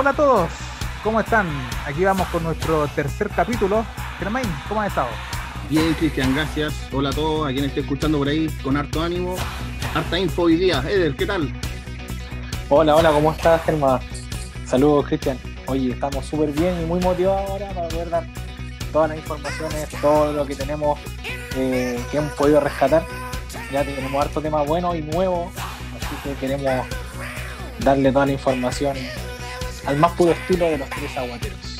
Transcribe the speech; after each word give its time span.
Hola 0.00 0.10
a 0.10 0.14
todos, 0.14 0.50
¿cómo 1.04 1.20
están? 1.20 1.46
Aquí 1.84 2.04
vamos 2.04 2.26
con 2.28 2.42
nuestro 2.42 2.88
tercer 2.88 3.28
capítulo. 3.28 3.84
Germain, 4.18 4.46
¿cómo 4.66 4.80
has 4.80 4.88
estado? 4.88 5.08
Bien, 5.68 5.92
Cristian, 5.92 6.34
gracias. 6.34 6.88
Hola 6.90 7.10
a 7.10 7.12
todos, 7.12 7.46
a 7.46 7.52
quien 7.52 7.66
esté 7.66 7.80
escuchando 7.80 8.16
por 8.16 8.26
ahí 8.26 8.48
con 8.62 8.78
harto 8.78 9.02
ánimo, 9.02 9.36
harta 9.94 10.18
info 10.18 10.44
hoy 10.44 10.56
día. 10.56 10.82
Eder, 10.88 11.14
¿qué 11.16 11.26
tal? 11.26 11.52
Hola, 12.70 12.96
hola, 12.96 13.10
¿cómo 13.12 13.30
estás, 13.30 13.62
Germán? 13.62 14.00
Saludos, 14.64 15.04
Cristian. 15.06 15.38
Oye, 15.66 15.92
estamos 15.92 16.24
súper 16.24 16.50
bien 16.52 16.80
y 16.80 16.86
muy 16.86 17.00
motivados 17.00 17.50
ahora 17.50 17.68
para 17.68 17.88
poder 17.88 18.08
dar 18.08 18.26
todas 18.92 19.10
las 19.10 19.18
informaciones, 19.18 19.86
todo 20.00 20.32
lo 20.32 20.46
que 20.46 20.56
tenemos 20.56 20.98
eh, 21.56 22.02
que 22.10 22.16
hemos 22.16 22.32
podido 22.32 22.58
rescatar. 22.58 23.04
Ya 23.70 23.84
tenemos 23.84 24.24
harto 24.24 24.40
tema 24.40 24.62
bueno 24.62 24.94
y 24.94 25.02
nuevo, 25.02 25.52
así 25.94 26.16
que 26.24 26.34
queremos 26.36 26.86
darle 27.80 28.10
toda 28.10 28.24
la 28.24 28.32
información 28.32 28.96
al 29.86 29.96
más 29.98 30.12
puro 30.12 30.32
estilo 30.32 30.66
de 30.66 30.78
los 30.78 30.88
tres 30.90 31.16
aguateros. 31.16 31.78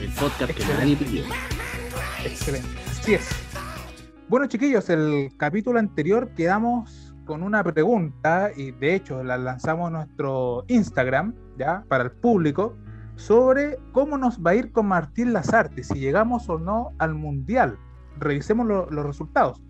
El 0.00 0.10
podcast 0.12 0.52
que 0.52 0.64
nadie 0.74 0.96
pidió. 0.96 1.24
Excelente, 2.24 2.68
así 2.90 3.14
es. 3.14 3.28
Bueno, 4.28 4.46
chiquillos, 4.46 4.88
el 4.90 5.30
capítulo 5.36 5.78
anterior 5.78 6.30
quedamos 6.34 7.14
con 7.26 7.42
una 7.42 7.62
pregunta 7.62 8.50
y 8.56 8.70
de 8.72 8.94
hecho 8.94 9.22
la 9.22 9.36
lanzamos 9.38 9.88
en 9.88 9.94
nuestro 9.94 10.64
Instagram, 10.68 11.34
ya, 11.58 11.84
para 11.88 12.04
el 12.04 12.10
público, 12.12 12.76
sobre 13.16 13.76
cómo 13.92 14.16
nos 14.16 14.38
va 14.40 14.52
a 14.52 14.54
ir 14.54 14.72
con 14.72 14.86
Martín 14.86 15.32
Lazarte, 15.32 15.84
si 15.84 15.98
llegamos 15.98 16.48
o 16.48 16.58
no 16.58 16.92
al 16.98 17.14
Mundial. 17.14 17.78
Revisemos 18.18 18.66
lo- 18.66 18.90
los 18.90 19.04
resultados. 19.04 19.60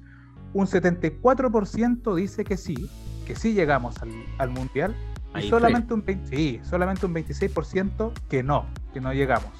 Un 0.52 0.66
74% 0.66 2.14
dice 2.14 2.44
que 2.44 2.56
sí, 2.56 2.88
que 3.26 3.34
sí 3.36 3.52
llegamos 3.54 4.00
al, 4.02 4.10
al 4.38 4.50
Mundial, 4.50 4.94
Hay 5.32 5.42
y 5.42 5.44
fe. 5.44 5.50
solamente 5.50 5.94
un, 5.94 6.04
20 6.04 6.36
sí, 6.36 6.60
solamente 6.62 7.06
un 7.06 7.14
26% 7.14 8.12
que 8.28 8.42
no, 8.42 8.66
que 8.92 9.00
no 9.00 9.12
llegamos. 9.12 9.50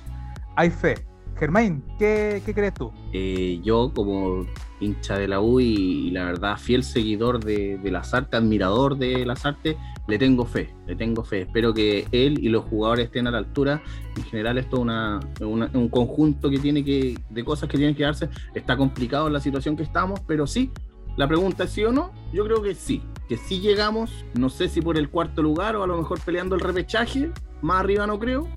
Hay 0.57 0.71
fe. 0.71 1.07
Germain, 1.39 1.83
¿qué, 1.99 2.43
qué 2.45 2.53
crees 2.53 2.75
tú? 2.75 2.93
Eh, 3.15 3.61
yo, 3.63 3.93
como 3.95 4.45
hincha 4.79 5.17
de 5.17 5.27
la 5.27 5.41
U 5.41 5.59
y, 5.61 5.65
y 6.09 6.11
la 6.11 6.25
verdad, 6.25 6.59
fiel 6.59 6.83
seguidor 6.85 7.43
de, 7.43 7.79
de 7.79 7.91
Lazarte, 7.91 8.37
admirador 8.37 8.98
de 8.98 9.25
Lazarte, 9.25 9.79
le 10.07 10.19
tengo 10.19 10.45
fe, 10.45 10.75
le 10.87 10.97
tengo 10.97 11.25
fe. 11.25 11.43
Espero 11.43 11.73
que 11.73 12.07
él 12.13 12.39
y 12.45 12.51
los 12.51 12.65
jugadores 12.65 13.07
estén 13.07 13.27
a 13.27 13.31
la 13.31 13.39
altura. 13.39 13.81
En 14.19 14.25
general, 14.25 14.59
esto 14.59 14.77
es 14.77 14.83
una, 14.83 15.21
una- 15.41 15.71
un 15.73 15.89
conjunto 15.89 16.51
que 16.51 16.59
tiene 16.59 16.85
que, 16.85 17.19
de 17.31 17.45
cosas 17.45 17.71
que 17.71 17.79
tienen 17.79 17.95
que 17.95 18.03
darse. 18.03 18.29
Está 18.55 18.77
complicado 18.77 19.31
la 19.31 19.41
situación 19.41 19.77
que 19.77 19.85
estamos, 19.85 20.21
pero 20.27 20.47
sí. 20.47 20.71
La 21.17 21.27
pregunta 21.27 21.65
es 21.65 21.71
sí 21.71 21.85
o 21.85 21.93
no. 21.93 22.13
Yo 22.35 22.45
creo 22.45 22.61
que 22.63 22.75
sí, 22.75 23.03
que 23.31 23.36
sí 23.36 23.61
llegamos. 23.61 24.25
No 24.34 24.48
sé 24.50 24.69
si 24.69 24.83
por 24.83 24.98
el 24.98 25.09
cuarto 25.09 25.41
lugar 25.41 25.77
o 25.77 25.84
a 25.84 25.86
lo 25.86 25.97
mejor 25.97 26.19
peleando 26.20 26.56
el 26.56 26.61
repechaje. 26.61 27.31
Más 27.62 27.78
arriba 27.78 28.05
no 28.05 28.19
creo, 28.19 28.48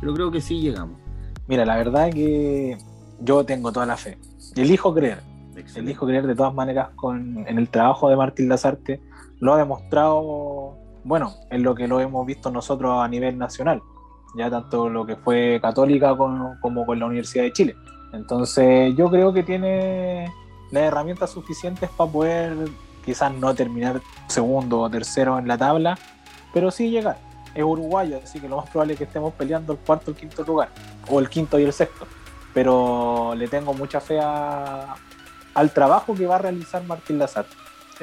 pero 0.00 0.14
creo 0.14 0.30
que 0.30 0.40
sí 0.40 0.60
llegamos. 0.60 1.00
Mira, 1.48 1.64
la 1.64 1.76
verdad 1.76 2.10
que 2.12 2.78
yo 3.20 3.44
tengo 3.44 3.72
toda 3.72 3.86
la 3.86 3.96
fe. 3.96 4.18
Elijo 4.54 4.94
creer. 4.94 5.18
Excelente. 5.56 5.80
elijo 5.80 6.06
creer 6.06 6.28
de 6.28 6.36
todas 6.36 6.54
maneras 6.54 6.90
con, 6.94 7.44
en 7.48 7.58
el 7.58 7.68
trabajo 7.68 8.08
de 8.08 8.14
Martín 8.14 8.48
Lazarte. 8.48 9.00
Lo 9.40 9.52
ha 9.54 9.58
demostrado, 9.58 10.76
bueno, 11.02 11.34
en 11.50 11.64
lo 11.64 11.74
que 11.74 11.88
lo 11.88 11.98
hemos 11.98 12.24
visto 12.24 12.52
nosotros 12.52 13.02
a 13.02 13.08
nivel 13.08 13.36
nacional, 13.36 13.82
ya 14.36 14.48
tanto 14.48 14.88
lo 14.88 15.04
que 15.06 15.16
fue 15.16 15.58
Católica 15.60 16.16
con- 16.16 16.56
como 16.60 16.86
con 16.86 17.00
la 17.00 17.06
Universidad 17.06 17.42
de 17.42 17.52
Chile. 17.52 17.74
Entonces 18.12 18.94
yo 18.96 19.10
creo 19.10 19.32
que 19.32 19.42
tiene 19.42 20.30
las 20.70 20.84
herramientas 20.84 21.30
suficientes 21.30 21.90
para 21.96 22.10
poder 22.12 22.56
quizás 23.04 23.32
no 23.32 23.54
terminar 23.54 24.00
segundo 24.26 24.80
o 24.80 24.90
tercero 24.90 25.38
en 25.38 25.48
la 25.48 25.56
tabla, 25.58 25.98
pero 26.52 26.70
sí 26.70 26.90
llegar. 26.90 27.18
Es 27.54 27.64
uruguayo, 27.64 28.20
así 28.22 28.38
que 28.40 28.48
lo 28.48 28.58
más 28.58 28.70
probable 28.70 28.92
es 28.92 28.98
que 28.98 29.04
estemos 29.04 29.32
peleando 29.34 29.72
el 29.72 29.78
cuarto 29.80 30.10
o 30.10 30.14
el 30.14 30.20
quinto 30.20 30.44
lugar, 30.44 30.68
o 31.08 31.18
el 31.18 31.28
quinto 31.28 31.58
y 31.58 31.64
el 31.64 31.72
sexto. 31.72 32.06
Pero 32.54 33.34
le 33.36 33.48
tengo 33.48 33.74
mucha 33.74 34.00
fe 34.00 34.18
a- 34.20 34.94
al 35.54 35.70
trabajo 35.72 36.14
que 36.14 36.26
va 36.26 36.36
a 36.36 36.38
realizar 36.38 36.82
Martín 36.84 37.18
Lazarte. 37.18 37.54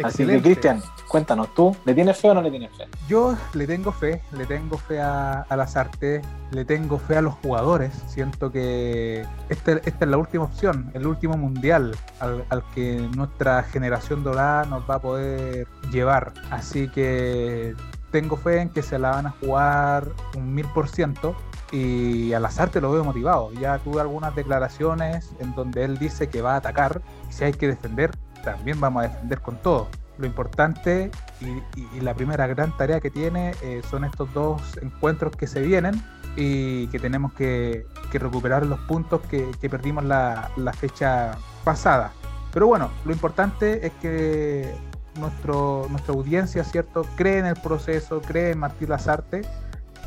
Así 0.04 0.26
que. 0.26 0.42
Cristian, 0.42 0.82
cuéntanos, 1.08 1.54
¿tú 1.56 1.76
le 1.86 1.94
tienes 1.94 2.18
fe 2.18 2.30
o 2.30 2.34
no 2.34 2.42
le 2.42 2.50
tienes 2.52 2.76
fe? 2.76 2.88
Yo 3.08 3.36
le 3.54 3.66
tengo 3.68 3.92
fe, 3.92 4.22
le 4.32 4.46
tengo 4.46 4.78
fe 4.78 5.00
a, 5.02 5.42
a 5.42 5.56
las 5.56 5.76
artes, 5.76 6.26
le 6.52 6.66
tengo 6.66 6.98
fe 7.00 7.18
a 7.18 7.22
los 7.22 7.34
jugadores. 7.36 7.94
Siento 8.08 8.52
que 8.52 9.26
este- 9.50 9.82
esta 9.88 10.06
es 10.06 10.12
la 10.12 10.18
última 10.18 10.44
opción, 10.44 10.92
el 10.94 11.08
último 11.08 11.38
mundial 11.38 11.96
al, 12.20 12.46
al 12.50 12.64
que 12.76 12.98
nuestra 13.16 13.64
generación 13.64 14.24
dorada 14.24 14.66
nos 14.66 14.90
va 14.90 14.96
a 14.96 15.00
poder 15.02 15.68
llevar. 15.92 16.34
Así 16.52 16.90
que 16.90 17.76
tengo 18.12 18.38
fe 18.38 18.62
en 18.62 18.70
que 18.70 18.82
se 18.82 18.98
la 19.00 19.12
van 19.12 19.28
a 19.28 19.32
jugar 19.40 20.08
un 20.36 20.54
mil 20.54 20.66
por 20.68 20.88
ciento. 20.90 21.36
Y 21.70 22.32
a 22.32 22.40
las 22.40 22.60
artes 22.62 22.82
lo 22.82 22.90
veo 22.94 23.04
motivado. 23.04 23.52
Ya 23.52 23.78
tuve 23.80 24.00
algunas 24.00 24.34
declaraciones 24.34 25.32
en 25.40 25.54
donde 25.54 25.84
él 25.84 25.98
dice 25.98 26.30
que 26.30 26.42
va 26.42 26.54
a 26.54 26.58
atacar. 26.58 27.02
Y 27.30 27.34
si 27.34 27.44
hay 27.44 27.52
que 27.52 27.68
defender, 27.68 28.12
también 28.42 28.80
vamos 28.80 29.04
a 29.04 29.10
defender 29.10 29.42
con 29.42 29.58
todo. 29.58 29.90
Lo 30.18 30.26
importante 30.26 31.12
y, 31.42 32.00
la 32.02 32.14
primera 32.14 32.48
gran 32.48 32.76
tarea 32.78 33.00
que 33.00 33.12
tiene 33.12 33.54
eh, 33.62 33.82
son 33.90 34.04
estos 34.04 34.34
dos 34.34 34.62
encuentros 34.82 35.36
que 35.36 35.48
se 35.48 35.62
vienen 35.62 36.02
y 36.36 36.88
que 36.88 37.00
tenemos 37.00 37.34
que, 37.34 37.86
recuperar 38.12 38.66
los 38.66 38.80
puntos 38.82 39.22
que, 39.30 39.52
perdimos 39.70 40.04
la, 40.04 40.50
la 40.56 40.74
fecha 40.74 41.38
pasada. 41.64 42.12
Pero 42.54 42.68
bueno, 42.68 42.90
lo 43.06 43.12
importante 43.12 43.86
es 43.86 43.94
que 44.02 44.74
nuestro, 45.20 45.88
nuestra 45.90 46.14
audiencia, 46.14 46.64
¿cierto?, 46.64 47.06
cree 47.16 47.40
en 47.40 47.46
el 47.46 47.56
proceso, 47.56 48.22
cree 48.22 48.52
en 48.52 48.60
Martín 48.60 48.90
Lazarte. 48.90 49.42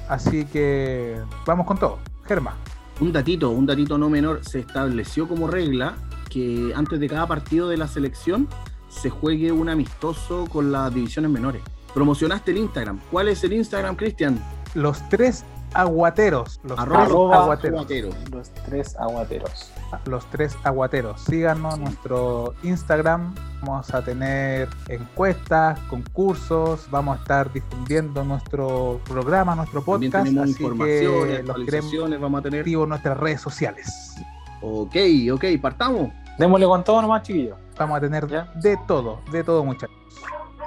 Así 0.08 0.44
que 0.46 1.20
vamos 1.46 1.66
con 1.66 1.78
todo. 1.78 1.98
Germa. 2.24 2.56
Un 3.00 3.12
datito, 3.12 3.50
un 3.50 3.66
datito 3.66 3.96
no 3.96 4.10
menor, 4.10 4.44
se 4.44 4.60
estableció 4.60 5.26
como 5.26 5.46
regla 5.46 5.94
que 6.28 6.72
antes 6.76 7.00
de 7.00 7.08
cada 7.08 7.26
partido 7.26 7.68
de 7.68 7.76
la 7.76 7.88
selección 7.88 8.48
se 8.90 9.08
juegue 9.08 9.50
un 9.52 9.68
amistoso 9.70 10.46
con 10.52 10.70
las 10.72 10.92
divisiones 10.92 11.30
menores. 11.30 11.62
Promocionaste 11.94 12.50
el 12.50 12.58
Instagram. 12.58 13.00
¿Cuál 13.10 13.28
es 13.28 13.42
el 13.44 13.52
Instagram, 13.54 13.96
Cristian? 13.96 14.38
Los 14.74 15.00
tres 15.08 15.44
aguateros. 15.72 16.60
Los 16.64 16.78
Arroba 16.78 16.98
tres 16.98 17.08
arroba 17.10 17.42
aguateros. 17.42 17.78
aguatero. 17.80 18.08
Los 18.30 18.50
tres 18.50 18.96
aguateros. 18.96 19.72
los 20.06 20.26
tres 20.30 20.56
aguateros. 20.64 21.20
Síganos 21.22 21.74
en 21.76 21.84
nuestro 21.84 22.54
Instagram. 22.62 23.34
Vamos 23.62 23.92
a 23.92 24.02
tener 24.02 24.68
encuestas, 24.88 25.78
concursos. 25.88 26.86
Vamos 26.90 27.18
a 27.18 27.22
estar 27.22 27.52
difundiendo 27.52 28.24
nuestro 28.24 29.00
programa, 29.08 29.54
nuestro 29.54 29.82
También 29.82 30.12
podcast. 30.12 30.26
tenemos 30.26 30.44
Así 30.50 30.62
informaciones, 30.62 31.38
que 31.38 31.42
los 31.42 32.20
vamos 32.20 32.38
a 32.40 32.42
tener. 32.42 32.60
activos 32.60 32.84
en 32.84 32.88
nuestras 32.90 33.16
redes 33.18 33.40
sociales. 33.40 34.14
Ok, 34.62 34.96
ok, 35.32 35.44
partamos. 35.60 36.10
Démosle 36.40 36.64
con 36.64 36.82
todo 36.82 37.02
nomás, 37.02 37.22
chiquillos. 37.22 37.58
Vamos 37.78 37.98
a 37.98 38.00
tener 38.00 38.26
Ya. 38.26 38.50
de 38.54 38.78
todo, 38.88 39.18
de 39.30 39.44
todo, 39.44 39.62
muchachos. 39.62 39.94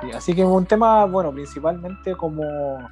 Sí, 0.01 0.11
así 0.11 0.35
que 0.35 0.45
un 0.45 0.67
tema, 0.67 1.05
bueno, 1.05 1.31
principalmente 1.31 2.15
como 2.15 2.43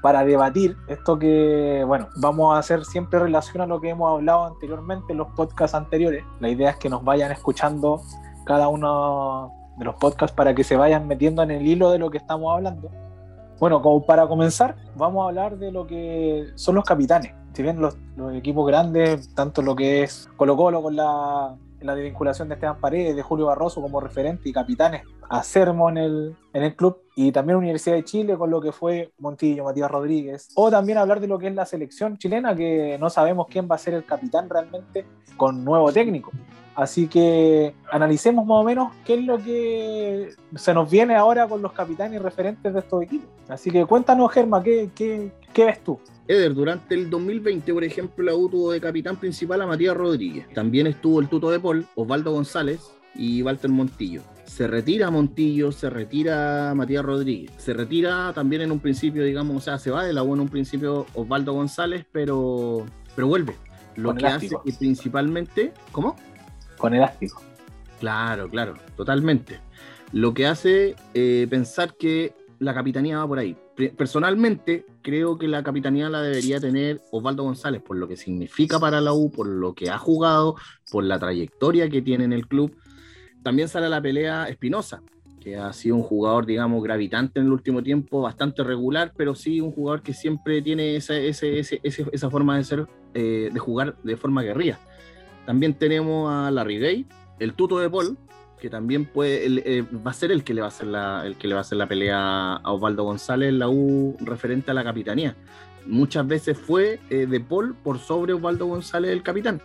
para 0.01 0.25
debatir 0.25 0.75
esto 0.87 1.19
que, 1.19 1.83
bueno, 1.85 2.07
vamos 2.15 2.55
a 2.55 2.57
hacer 2.57 2.83
siempre 2.83 3.19
relación 3.19 3.61
a 3.61 3.67
lo 3.67 3.79
que 3.79 3.89
hemos 3.89 4.11
hablado 4.11 4.45
anteriormente 4.45 5.11
en 5.11 5.19
los 5.19 5.27
podcasts 5.35 5.75
anteriores. 5.75 6.23
La 6.39 6.49
idea 6.49 6.71
es 6.71 6.77
que 6.77 6.89
nos 6.89 7.03
vayan 7.03 7.31
escuchando 7.31 8.01
cada 8.45 8.67
uno 8.67 9.51
de 9.77 9.85
los 9.85 9.93
podcasts 9.97 10.35
para 10.35 10.55
que 10.55 10.63
se 10.63 10.75
vayan 10.75 11.07
metiendo 11.07 11.43
en 11.43 11.51
el 11.51 11.67
hilo 11.67 11.91
de 11.91 11.99
lo 11.99 12.09
que 12.09 12.17
estamos 12.17 12.51
hablando. 12.51 12.89
Bueno, 13.59 13.83
como 13.83 14.03
para 14.07 14.25
comenzar, 14.25 14.75
vamos 14.95 15.23
a 15.23 15.27
hablar 15.27 15.59
de 15.59 15.71
lo 15.71 15.85
que 15.85 16.47
son 16.55 16.73
los 16.73 16.83
capitanes. 16.83 17.35
Si 17.53 17.61
bien 17.61 17.79
los, 17.79 17.95
los 18.15 18.33
equipos 18.33 18.65
grandes, 18.65 19.35
tanto 19.35 19.61
lo 19.61 19.75
que 19.75 20.01
es 20.01 20.27
Colo 20.35 20.57
Colo 20.57 20.81
con 20.81 20.95
la, 20.95 21.55
la 21.81 21.95
desvinculación 21.95 22.47
de 22.47 22.55
Esteban 22.55 22.79
Paredes, 22.79 23.15
de 23.15 23.21
Julio 23.21 23.47
Barroso 23.47 23.81
como 23.81 23.99
referente 23.99 24.49
y 24.49 24.53
capitanes 24.53 25.03
a 25.29 25.43
Sermo 25.43 25.89
en 25.89 25.97
el, 25.97 26.35
en 26.53 26.63
el 26.63 26.75
club, 26.75 27.01
y 27.15 27.31
también 27.31 27.57
Universidad 27.57 27.95
de 27.95 28.03
Chile 28.03 28.37
con 28.37 28.49
lo 28.49 28.61
que 28.61 28.71
fue 28.71 29.11
Montillo, 29.19 29.63
Matías 29.63 29.89
Rodríguez, 29.89 30.49
o 30.55 30.69
también 30.69 30.97
hablar 30.97 31.19
de 31.19 31.27
lo 31.27 31.39
que 31.39 31.47
es 31.47 31.55
la 31.55 31.65
selección 31.65 32.17
chilena, 32.17 32.55
que 32.55 32.97
no 32.99 33.09
sabemos 33.09 33.47
quién 33.49 33.67
va 33.69 33.75
a 33.75 33.79
ser 33.79 33.93
el 33.93 34.05
capitán 34.05 34.49
realmente 34.49 35.05
con 35.37 35.63
nuevo 35.63 35.91
técnico. 35.91 36.31
Así 36.75 37.07
que 37.07 37.73
analicemos 37.91 38.45
más 38.45 38.57
o 38.57 38.63
menos 38.63 38.93
qué 39.05 39.15
es 39.15 39.25
lo 39.25 39.37
que 39.37 40.29
se 40.55 40.73
nos 40.73 40.89
viene 40.89 41.15
ahora 41.15 41.47
con 41.47 41.61
los 41.61 41.73
capitanes 41.73 42.19
y 42.19 42.23
referentes 42.23 42.73
de 42.73 42.79
estos 42.79 43.03
equipos. 43.03 43.27
Así 43.49 43.69
que 43.69 43.85
cuéntanos, 43.85 44.31
Germa, 44.31 44.63
¿qué, 44.63 44.89
qué, 44.95 45.31
qué 45.53 45.65
ves 45.65 45.83
tú? 45.83 45.99
Eder, 46.27 46.53
durante 46.53 46.95
el 46.95 47.09
2020, 47.09 47.73
por 47.73 47.83
ejemplo, 47.83 48.23
la 48.23 48.33
U 48.33 48.47
tuvo 48.47 48.71
de 48.71 48.79
capitán 48.79 49.17
principal 49.17 49.61
a 49.61 49.67
Matías 49.67 49.97
Rodríguez. 49.97 50.47
También 50.53 50.87
estuvo 50.87 51.19
el 51.19 51.27
tuto 51.27 51.51
de 51.51 51.59
Paul, 51.59 51.85
Osvaldo 51.95 52.31
González 52.31 52.91
y 53.15 53.41
Walter 53.41 53.69
Montillo. 53.69 54.21
Se 54.45 54.67
retira 54.67 55.11
Montillo, 55.11 55.71
se 55.71 55.89
retira 55.89 56.73
Matías 56.75 57.03
Rodríguez. 57.03 57.51
Se 57.57 57.73
retira 57.73 58.31
también 58.33 58.61
en 58.61 58.71
un 58.71 58.79
principio, 58.79 59.25
digamos, 59.25 59.57
o 59.57 59.59
sea, 59.59 59.77
se 59.77 59.91
va 59.91 60.05
de 60.05 60.13
la 60.13 60.23
U 60.23 60.33
en 60.33 60.41
un 60.41 60.49
principio 60.49 61.05
Osvaldo 61.13 61.53
González, 61.53 62.05
pero, 62.11 62.85
pero 63.15 63.27
vuelve. 63.27 63.55
Lo 63.95 64.09
Con 64.09 64.17
que 64.17 64.27
hace 64.27 64.49
que 64.49 64.71
principalmente. 64.73 65.73
¿Cómo? 65.91 66.15
Con 66.81 66.95
elástico. 66.95 67.41
Claro, 67.99 68.49
claro, 68.49 68.73
totalmente. 68.97 69.59
Lo 70.11 70.33
que 70.33 70.47
hace 70.47 70.95
eh, 71.13 71.45
pensar 71.47 71.95
que 71.95 72.33
la 72.57 72.73
capitanía 72.73 73.19
va 73.19 73.27
por 73.27 73.37
ahí. 73.37 73.55
Pe- 73.75 73.91
Personalmente, 73.95 74.85
creo 75.03 75.37
que 75.37 75.47
la 75.47 75.61
capitanía 75.61 76.09
la 76.09 76.23
debería 76.23 76.59
tener 76.59 76.99
Osvaldo 77.11 77.43
González, 77.43 77.83
por 77.83 77.97
lo 77.97 78.07
que 78.07 78.17
significa 78.17 78.79
para 78.79 78.99
la 78.99 79.13
U, 79.13 79.29
por 79.31 79.45
lo 79.47 79.75
que 79.75 79.91
ha 79.91 79.99
jugado, 79.99 80.55
por 80.91 81.03
la 81.03 81.19
trayectoria 81.19 81.87
que 81.87 82.01
tiene 82.01 82.23
en 82.23 82.33
el 82.33 82.47
club. 82.47 82.75
También 83.43 83.67
sale 83.67 83.87
la 83.87 84.01
pelea 84.01 84.49
Espinosa, 84.49 85.03
que 85.39 85.57
ha 85.57 85.71
sido 85.73 85.95
un 85.97 86.03
jugador, 86.03 86.47
digamos, 86.47 86.83
gravitante 86.83 87.39
en 87.39 87.45
el 87.45 87.51
último 87.51 87.83
tiempo, 87.83 88.21
bastante 88.21 88.63
regular, 88.63 89.13
pero 89.15 89.35
sí 89.35 89.61
un 89.61 89.71
jugador 89.71 90.01
que 90.01 90.13
siempre 90.15 90.63
tiene 90.63 90.95
esa, 90.95 91.13
forma 92.31 92.59
eh, 93.13 93.49
de 93.53 93.59
jugar 93.59 93.95
de 94.03 94.17
forma 94.17 94.41
guerrilla. 94.41 94.79
También 95.45 95.73
tenemos 95.73 96.31
a 96.31 96.51
Larry 96.51 96.79
Gay, 96.79 97.07
el 97.39 97.53
tuto 97.53 97.79
de 97.79 97.89
Paul, 97.89 98.17
que 98.61 98.69
también 98.69 99.05
puede, 99.05 99.45
eh, 99.45 99.81
va 99.81 100.11
a 100.11 100.13
ser 100.13 100.31
el 100.31 100.43
que 100.43 100.53
le 100.53 100.61
va 100.61 100.67
a 100.67 100.69
hacer 100.69 100.87
la, 100.87 101.25
que 101.37 101.47
le 101.47 101.55
va 101.55 101.61
a 101.61 101.61
hacer 101.61 101.79
la 101.79 101.87
pelea 101.87 102.57
a 102.57 102.71
Osvaldo 102.71 103.03
González 103.03 103.49
en 103.49 103.59
la 103.59 103.67
U 103.67 104.15
referente 104.21 104.71
a 104.71 104.73
la 104.75 104.83
capitanía. 104.83 105.35
Muchas 105.87 106.27
veces 106.27 106.57
fue 106.57 106.99
eh, 107.09 107.25
de 107.25 107.39
Paul 107.39 107.75
por 107.75 107.97
sobre 107.97 108.33
Osvaldo 108.33 108.67
González 108.67 109.11
el 109.11 109.23
capitán. 109.23 109.59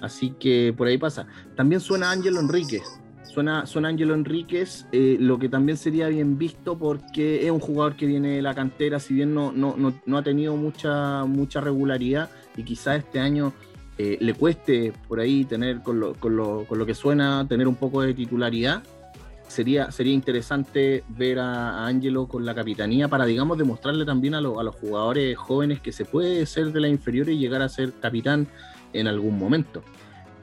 Así 0.00 0.30
que 0.38 0.74
por 0.76 0.86
ahí 0.86 0.98
pasa. 0.98 1.26
También 1.56 1.80
suena 1.80 2.10
Ángelo 2.10 2.38
Enríquez. 2.38 3.00
Suena, 3.24 3.66
suena 3.66 3.88
Ángelo 3.88 4.14
Enríquez, 4.14 4.86
eh, 4.92 5.16
lo 5.20 5.38
que 5.38 5.48
también 5.48 5.78
sería 5.78 6.08
bien 6.08 6.38
visto 6.38 6.76
porque 6.76 7.46
es 7.46 7.50
un 7.50 7.60
jugador 7.60 7.94
que 7.94 8.06
viene 8.06 8.36
de 8.36 8.42
la 8.42 8.54
cantera, 8.54 9.00
si 9.00 9.14
bien 9.14 9.32
no, 9.32 9.52
no, 9.52 9.74
no, 9.76 9.94
no 10.06 10.18
ha 10.18 10.22
tenido 10.22 10.56
mucha, 10.56 11.24
mucha 11.24 11.60
regularidad 11.60 12.30
y 12.56 12.64
quizás 12.64 12.98
este 12.98 13.20
año 13.20 13.52
eh, 13.98 14.16
le 14.20 14.34
cueste 14.34 14.92
por 15.08 15.18
ahí 15.18 15.44
tener 15.44 15.82
con 15.82 15.98
lo, 15.98 16.14
con, 16.14 16.36
lo, 16.36 16.64
con 16.64 16.78
lo, 16.78 16.86
que 16.86 16.94
suena, 16.94 17.46
tener 17.48 17.66
un 17.66 17.74
poco 17.74 18.02
de 18.02 18.14
titularidad, 18.14 18.82
sería, 19.48 19.90
sería 19.90 20.12
interesante 20.12 21.02
ver 21.08 21.40
a, 21.40 21.84
Angelo 21.84 22.28
con 22.28 22.46
la 22.46 22.54
capitanía 22.54 23.08
para, 23.08 23.24
digamos, 23.24 23.58
demostrarle 23.58 24.04
también 24.04 24.34
a, 24.34 24.38
a, 24.38 24.40
los 24.40 24.74
jugadores 24.76 25.36
jóvenes 25.36 25.80
que 25.80 25.90
se 25.90 26.04
puede 26.04 26.46
ser 26.46 26.72
de 26.72 26.80
la 26.80 26.88
inferior 26.88 27.28
y 27.28 27.38
llegar 27.38 27.60
a 27.60 27.68
ser 27.68 27.92
capitán 28.00 28.46
en 28.92 29.08
algún 29.08 29.36
momento. 29.36 29.82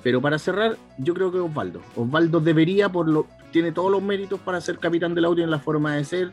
Pero 0.04 0.22
para 0.22 0.38
cerrar, 0.38 0.78
yo 0.98 1.14
creo 1.14 1.32
que 1.32 1.40
Osvaldo. 1.40 1.82
Osvaldo 1.96 2.40
debería, 2.42 2.90
por 2.90 3.08
lo, 3.08 3.26
tiene 3.52 3.72
todos 3.72 3.90
los 3.90 4.04
méritos 4.04 4.40
para 4.42 4.60
ser 4.60 4.80
capitán 4.80 5.16
de 5.16 5.22
la 5.22 5.30
U, 5.30 5.40
en 5.40 5.50
la 5.50 5.60
forma 5.60 5.96
de 5.96 6.04
ser, 6.04 6.32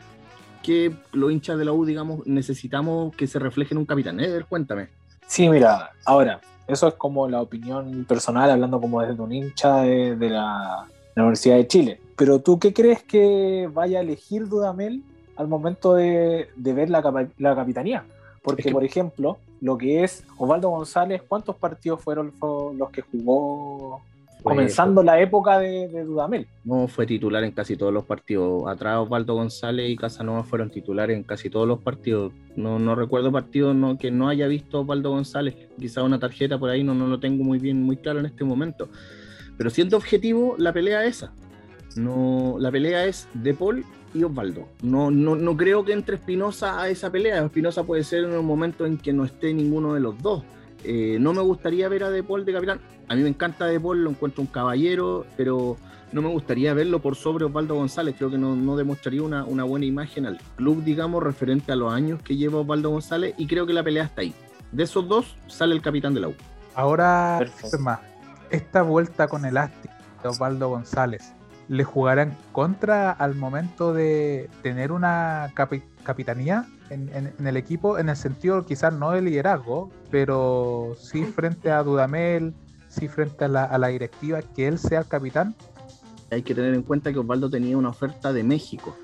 que 0.61 0.93
los 1.13 1.31
hinchas 1.31 1.57
de 1.57 1.65
la 1.65 1.71
U, 1.71 1.85
digamos, 1.85 2.27
necesitamos 2.27 3.15
que 3.15 3.27
se 3.27 3.39
refleje 3.39 3.73
en 3.73 3.77
un 3.77 3.85
capitán. 3.85 4.19
Eder, 4.19 4.45
cuéntame. 4.45 4.89
Sí, 5.25 5.47
mira, 5.49 5.91
ahora, 6.05 6.39
eso 6.67 6.87
es 6.87 6.93
como 6.95 7.27
la 7.27 7.41
opinión 7.41 8.05
personal, 8.05 8.49
hablando 8.49 8.79
como 8.79 9.01
desde 9.01 9.21
un 9.21 9.31
hincha 9.31 9.81
de, 9.81 10.29
la, 10.29 10.85
Universidad 11.15 11.57
de 11.57 11.67
Chile. 11.67 11.99
Pero 12.15 12.39
tú, 12.39 12.59
¿qué 12.59 12.73
crees 12.73 13.03
que 13.03 13.69
vaya 13.71 13.99
a 13.99 14.01
elegir 14.01 14.47
Dudamel 14.47 15.03
al 15.35 15.47
momento 15.47 15.93
de, 15.93 16.47
ver 16.55 16.89
la, 16.89 17.01
capitanía? 17.55 18.05
Porque, 18.41 18.71
por 18.71 18.83
ejemplo, 18.83 19.37
lo 19.61 19.77
que 19.77 20.03
es 20.03 20.23
Osvaldo 20.37 20.69
González, 20.69 21.21
¿cuántos 21.27 21.55
partidos 21.55 22.01
fueron 22.01 22.33
los 22.41 22.89
que 22.89 23.01
jugó 23.01 24.01
comenzando 24.43 25.01
la 25.01 25.19
época 25.19 25.57
de, 25.59 25.87
Dudamel. 26.03 26.47
No, 26.63 26.87
fue 26.87 27.05
titular 27.05 27.43
en 27.43 27.51
casi 27.51 27.75
todos 27.75 27.93
los 27.93 28.03
partidos. 28.03 28.63
Atrás 28.67 28.99
Osvaldo 28.99 29.35
González 29.35 29.89
y 29.89 29.95
Casanova 29.95 30.43
fueron 30.43 30.69
titulares 30.69 31.15
en 31.15 31.23
casi 31.23 31.49
todos 31.49 31.67
los 31.67 31.79
partidos. 31.79 32.33
No, 32.55 32.77
no 32.79 32.95
recuerdo 32.95 33.31
partidos 33.31 33.75
no, 33.75 33.97
que 33.97 34.11
no 34.11 34.29
haya 34.29 34.47
visto 34.47 34.81
Osvaldo 34.81 35.09
González. 35.11 35.55
Quizá 35.79 36.03
una 36.03 36.19
tarjeta 36.19 36.59
por 36.59 36.69
ahí, 36.69 36.83
no, 36.83 36.93
no 36.93 37.07
lo 37.07 37.19
tengo 37.19 37.43
muy 37.43 37.57
bien, 37.57 37.81
muy 37.81 37.97
claro 37.97 38.19
en 38.19 38.25
este 38.25 38.43
momento. 38.43 38.89
Pero 39.57 39.69
siendo 39.69 39.97
objetivo, 39.97 40.55
la 40.57 40.73
pelea 40.73 41.05
es 41.05 41.17
esa. 41.17 41.33
No, 41.95 42.55
la 42.59 42.71
pelea 42.71 43.05
es 43.05 43.27
de 43.33 43.53
Paul 43.53 43.85
y 44.13 44.23
Osvaldo. 44.23 44.67
No, 44.81 45.09
no, 45.09 45.35
no 45.35 45.55
creo 45.55 45.85
que 45.85 45.93
entre 45.93 46.15
Espinosa 46.15 46.81
a 46.81 46.89
esa 46.89 47.11
pelea. 47.11 47.45
Espinosa 47.45 47.83
puede 47.83 48.03
ser 48.03 48.25
en 48.25 48.33
un 48.33 48.45
momento 48.45 48.85
en 48.85 48.97
que 48.97 49.13
no 49.13 49.23
esté 49.25 49.53
ninguno 49.53 49.93
de 49.93 49.99
los 49.99 50.21
dos 50.21 50.43
eh, 50.83 51.17
no 51.19 51.33
me 51.33 51.41
gustaría 51.41 51.87
ver 51.89 52.03
a 52.03 52.09
De 52.09 52.23
Paul 52.23 52.45
de 52.45 52.53
capitán. 52.53 52.79
A 53.07 53.15
mí 53.15 53.21
me 53.21 53.29
encanta 53.29 53.65
De 53.65 53.79
Paul, 53.79 54.03
lo 54.03 54.09
encuentro 54.09 54.41
un 54.41 54.47
caballero, 54.47 55.25
pero 55.37 55.77
no 56.11 56.21
me 56.21 56.29
gustaría 56.29 56.73
verlo 56.73 57.01
por 57.01 57.15
sobre 57.15 57.45
Osvaldo 57.45 57.75
González. 57.75 58.15
Creo 58.17 58.29
que 58.29 58.37
no, 58.37 58.77
demostraría 58.77 59.23
una, 59.23 59.63
buena 59.63 59.85
imagen 59.85 60.25
al 60.25 60.39
club, 60.55 60.83
digamos, 60.83 61.23
referente 61.23 61.71
a 61.71 61.75
los 61.75 61.91
años 61.91 62.21
que 62.21 62.35
lleva 62.35 62.59
Osvaldo 62.59 62.91
González. 62.91 63.33
Y 63.37 63.47
creo 63.47 63.65
que 63.65 63.73
la 63.73 63.83
pelea 63.83 64.03
está 64.03 64.21
ahí. 64.21 64.33
De 64.71 64.83
esos 64.83 65.07
dos 65.07 65.35
sale 65.47 65.75
el 65.75 65.81
capitán 65.81 66.13
de 66.13 66.21
la 66.21 66.27
U. 66.29 66.35
Ahora, 66.75 67.45
más, 67.79 67.99
esta 68.49 68.81
vuelta 68.81 69.27
con 69.27 69.45
el 69.45 69.57
Asti 69.57 69.89
de 70.21 70.29
Osvaldo 70.29 70.69
González, 70.69 71.33
¿le 71.67 71.83
jugarán 71.83 72.35
contra 72.51 73.11
al 73.11 73.35
momento 73.35 73.93
de 73.93 74.49
tener 74.61 74.91
una 74.91 75.51
capitanía? 76.03 76.65
En, 76.93 77.47
el 77.47 77.57
equipo, 77.57 77.97
en 77.97 78.09
el 78.09 78.15
sentido 78.15 78.65
quizás 78.65 78.93
no 78.93 79.11
de 79.11 79.21
liderazgo, 79.21 79.91
pero 80.11 80.95
sí 80.99 81.23
frente 81.23 81.71
a 81.71 81.83
Dudamel, 81.83 82.53
sí 82.87 83.07
frente 83.07 83.45
a 83.45 83.47
la, 83.47 83.87
directiva, 83.87 84.41
que 84.41 84.67
él 84.67 84.77
sea 84.77 84.99
el 84.99 85.07
capitán. 85.07 85.55
Hay 86.31 86.41
que 86.41 86.55
tener 86.55 86.73
en 86.73 86.83
cuenta 86.83 87.11
que 87.11 87.19
Osvaldo 87.19 87.49
tenía 87.49 87.77
una 87.77 87.89
oferta 87.89 88.33
de 88.33 88.43
México. 88.43 88.95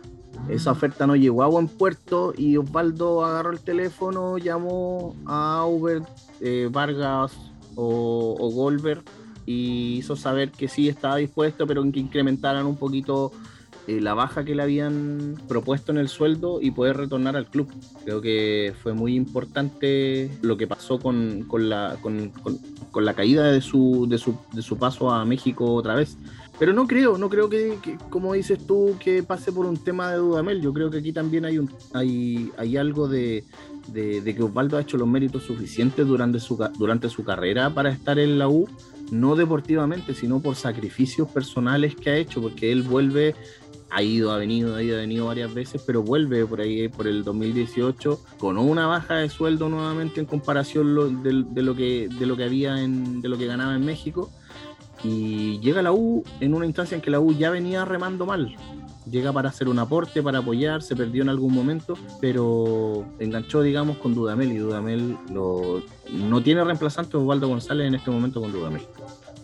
Esa 0.47 0.71
mm. 0.71 0.75
oferta 0.75 1.07
no 1.07 1.15
llegó 1.15 1.43
a 1.43 1.47
buen 1.47 1.67
puerto 1.67 2.33
y 2.35 2.57
Osvaldo 2.57 3.25
agarró 3.25 3.51
el 3.51 3.59
teléfono, 3.59 4.37
llamó 4.37 5.15
a 5.25 5.65
Uber, 5.65 6.01
eh, 6.39 6.69
Vargas 6.71 7.33
o, 7.75 8.35
o 8.39 8.51
Goldberg 8.51 9.03
y 9.45 9.97
hizo 9.97 10.15
saber 10.15 10.51
que 10.51 10.67
sí 10.67 10.87
estaba 10.87 11.17
dispuesto, 11.17 11.65
pero 11.65 11.81
que 11.91 11.99
incrementaran 11.99 12.65
un 12.65 12.77
poquito 12.77 13.31
eh, 13.89 14.01
la 14.01 14.13
baja 14.13 14.45
que 14.45 14.53
le 14.53 14.61
habían 14.61 15.33
propuesto 15.47 15.91
en 15.91 15.97
el 15.97 16.09
sueldo 16.09 16.61
y 16.61 16.69
poder 16.69 16.97
retornar 16.97 17.35
al 17.35 17.47
club. 17.47 17.71
Creo 18.03 18.21
que 18.21 18.71
fue 18.83 18.93
muy 18.93 19.15
importante 19.15 20.29
lo 20.43 20.57
que 20.57 20.67
pasó 20.67 20.99
con, 20.99 21.47
la, 21.57 21.97
con, 21.99 22.31
la 22.93 23.13
caída 23.15 23.51
de 23.51 23.61
su, 23.61 24.05
de, 24.07 24.19
su, 24.19 24.37
de 24.53 24.61
su 24.61 24.77
paso 24.77 25.09
a 25.09 25.25
México 25.25 25.73
otra 25.73 25.95
vez. 25.95 26.17
Pero 26.59 26.71
no 26.71 26.85
creo, 26.85 27.17
no 27.17 27.29
creo 27.29 27.49
que, 27.49 27.79
como 28.11 28.33
dices 28.33 28.59
tú, 28.67 28.95
que 28.99 29.23
pase 29.23 29.51
por 29.51 29.65
un 29.65 29.77
tema 29.77 30.11
de 30.11 30.17
Dudamel. 30.17 30.61
Yo 30.61 30.71
creo 30.71 30.91
que 30.91 30.99
aquí 30.99 31.11
también 31.11 31.45
hay, 31.45 31.57
un, 31.57 31.71
hay, 31.93 32.51
hay 32.57 32.77
algo 32.77 33.07
de, 33.07 33.43
de, 33.91 34.35
que 34.35 34.43
Osvaldo 34.43 34.77
ha 34.77 34.81
hecho 34.81 34.97
los 34.97 35.07
méritos 35.07 35.43
suficientes 35.43 36.05
durante 36.05 36.39
su, 36.39 36.63
durante 36.77 37.09
su 37.09 37.23
carrera 37.23 37.73
para 37.73 37.89
estar 37.89 38.19
en 38.19 38.37
la 38.37 38.49
U, 38.49 38.67
no 39.09 39.35
deportivamente, 39.35 40.13
sino 40.13 40.41
por 40.41 40.55
sacrificios 40.55 41.27
personales 41.29 41.95
que 41.95 42.11
ha 42.11 42.17
hecho, 42.17 42.39
porque 42.39 42.71
él 42.71 42.83
vuelve 42.83 43.33
ha 43.91 44.01
ido, 44.01 44.31
ha 44.31 44.37
venido, 44.37 44.75
ha 44.75 44.83
ido, 44.83 44.97
ha 44.97 45.01
venido 45.01 45.25
varias 45.25 45.53
veces, 45.53 45.83
pero 45.85 46.03
vuelve 46.03 46.45
por 46.45 46.61
ahí 46.61 46.87
por 46.87 47.07
el 47.07 47.23
2018 47.23 48.19
con 48.37 48.57
una 48.57 48.87
baja 48.87 49.15
de 49.15 49.29
sueldo 49.29 49.69
nuevamente 49.69 50.19
en 50.19 50.25
comparación 50.25 51.23
de, 51.23 51.61
lo 51.63 51.75
que 51.75 52.07
de 52.07 52.25
lo 52.25 52.37
que 52.37 52.43
había 52.43 52.81
en, 52.81 53.21
de 53.21 53.29
lo 53.29 53.37
que 53.37 53.47
ganaba 53.47 53.75
en 53.75 53.85
México 53.85 54.29
y 55.03 55.59
llega 55.59 55.81
la 55.81 55.91
U 55.91 56.23
en 56.39 56.53
una 56.53 56.65
instancia 56.65 56.95
en 56.95 57.01
que 57.01 57.11
la 57.11 57.19
U 57.19 57.33
ya 57.33 57.49
venía 57.49 57.85
remando 57.85 58.25
mal. 58.25 58.55
Llega 59.09 59.31
para 59.33 59.49
hacer 59.49 59.69
un 59.69 59.79
aporte, 59.79 60.21
para 60.21 60.39
apoyar, 60.39 60.83
se 60.83 60.95
perdió 60.95 61.23
en 61.23 61.29
algún 61.29 61.53
momento, 61.53 61.95
pero 62.21 63.05
enganchó, 63.17 63.61
digamos, 63.61 63.97
con 63.97 64.13
Dudamel 64.13 64.51
y 64.51 64.57
Dudamel 64.57 65.17
lo, 65.33 65.81
no 66.11 66.43
tiene 66.43 66.63
reemplazante 66.63 67.17
Osvaldo 67.17 67.47
González 67.47 67.87
en 67.87 67.95
este 67.95 68.11
momento 68.11 68.39
con 68.39 68.51
Dudamel. 68.51 68.81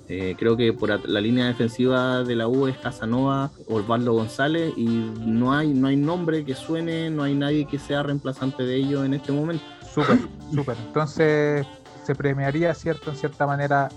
Eh, 0.08 0.36
creo 0.38 0.56
que 0.56 0.72
por 0.72 1.10
la 1.10 1.20
línea 1.20 1.48
defensiva 1.48 2.24
de 2.24 2.36
la 2.36 2.48
U 2.48 2.68
es 2.68 2.78
Casanova, 2.78 3.50
Osvaldo 3.68 4.14
González 4.14 4.74
y 4.78 4.86
no 4.86 5.54
hay, 5.54 5.74
no 5.74 5.88
hay 5.88 5.96
nombre 5.96 6.46
que 6.46 6.54
suene, 6.54 7.10
no 7.10 7.24
hay 7.24 7.34
nadie 7.34 7.66
que 7.66 7.80
sea 7.80 8.04
reemplazante 8.04 8.64
de 8.64 8.76
ellos 8.76 9.06
en 9.06 9.16
este 9.16 9.32
momento. 9.32 9.64
Súper, 9.94 10.20
súper. 10.54 10.78
Entonces 10.86 11.66
se 12.04 12.14
premiaría, 12.14 12.74
¿cierto? 12.76 13.10
En 13.10 13.18
cierta 13.18 13.48
manera 13.48 13.90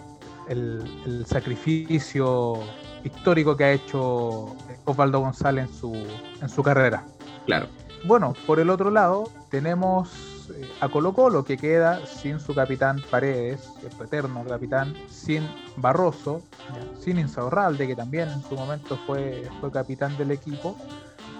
el, 0.48 1.24
sacrificio 1.26 2.58
histórico 3.04 3.56
que 3.56 3.64
ha 3.64 3.72
hecho 3.72 4.56
Osvaldo 4.84 5.20
González 5.20 5.68
en 5.68 5.74
su, 5.74 5.92
en 6.40 6.48
su 6.48 6.62
carrera. 6.62 7.04
Claro. 7.44 7.66
Bueno, 8.04 8.34
por 8.46 8.60
el 8.60 8.70
otro 8.70 8.90
lado 8.90 9.30
tenemos 9.50 10.08
eh, 10.54 10.68
a 10.80 10.88
Colo 10.88 11.12
Colo, 11.12 11.44
que 11.44 11.56
queda 11.56 12.04
sin 12.06 12.40
su 12.40 12.54
capitán 12.54 13.02
Paredes, 13.10 13.68
su 13.96 14.02
eterno 14.02 14.44
capitán, 14.44 14.94
sin 15.08 15.48
Barroso, 15.76 16.42
sin 17.00 17.18
Insaurralde, 17.18 17.86
que 17.86 17.96
también 17.96 18.28
en 18.28 18.42
su 18.42 18.54
momento 18.54 18.98
fue, 19.06 19.48
fue 19.60 19.70
capitán 19.70 20.16
del 20.16 20.30
equipo. 20.30 20.76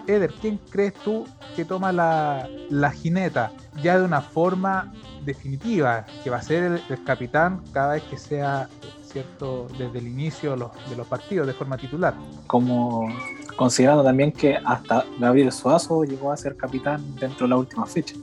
Eder, 0.07 0.33
¿quién 0.41 0.59
crees 0.71 0.95
tú 0.95 1.27
que 1.55 1.65
toma 1.65 1.93
la, 1.93 2.49
la 2.71 2.91
jineta 2.91 3.53
ya 3.83 3.99
de 3.99 4.05
una 4.05 4.23
forma 4.23 4.93
definitiva, 5.25 6.07
que 6.25 6.31
va 6.31 6.39
a 6.39 6.43
ser 6.43 6.81
el, 6.89 7.05
capitán 7.05 7.63
cada 7.73 7.95
vez 7.95 8.03
que 8.05 8.17
sea 8.17 8.69
cierto 9.05 9.69
desde 9.79 9.99
el 9.99 10.09
inicio 10.09 10.57
los, 10.57 10.71
de 10.89 10.97
los 10.97 11.07
partidos 11.07 11.47
de 11.47 11.53
forma 11.53 11.77
titular? 11.77 12.15
Como 12.47 13.07
considerando 13.57 14.03
también 14.03 14.33
que 14.33 14.57
hasta 14.65 15.05
Gabriel 15.19 15.53
Suazo 15.53 16.05
llegó 16.05 16.33
a 16.33 16.37
ser 16.37 16.57
capitán 16.57 17.15
dentro 17.17 17.47
de 17.47 17.51
la 17.51 17.57
última 17.57 17.85
fecha. 17.85 18.15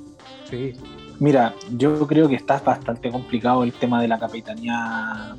Sí. 0.50 0.74
Mira, 1.20 1.54
yo 1.78 2.06
creo 2.08 2.28
que 2.28 2.36
está 2.36 2.60
bastante 2.60 3.10
complicado 3.10 3.64
el 3.64 3.72
tema 3.72 4.02
de 4.02 4.08
la 4.08 4.20
capitanía 4.20 5.36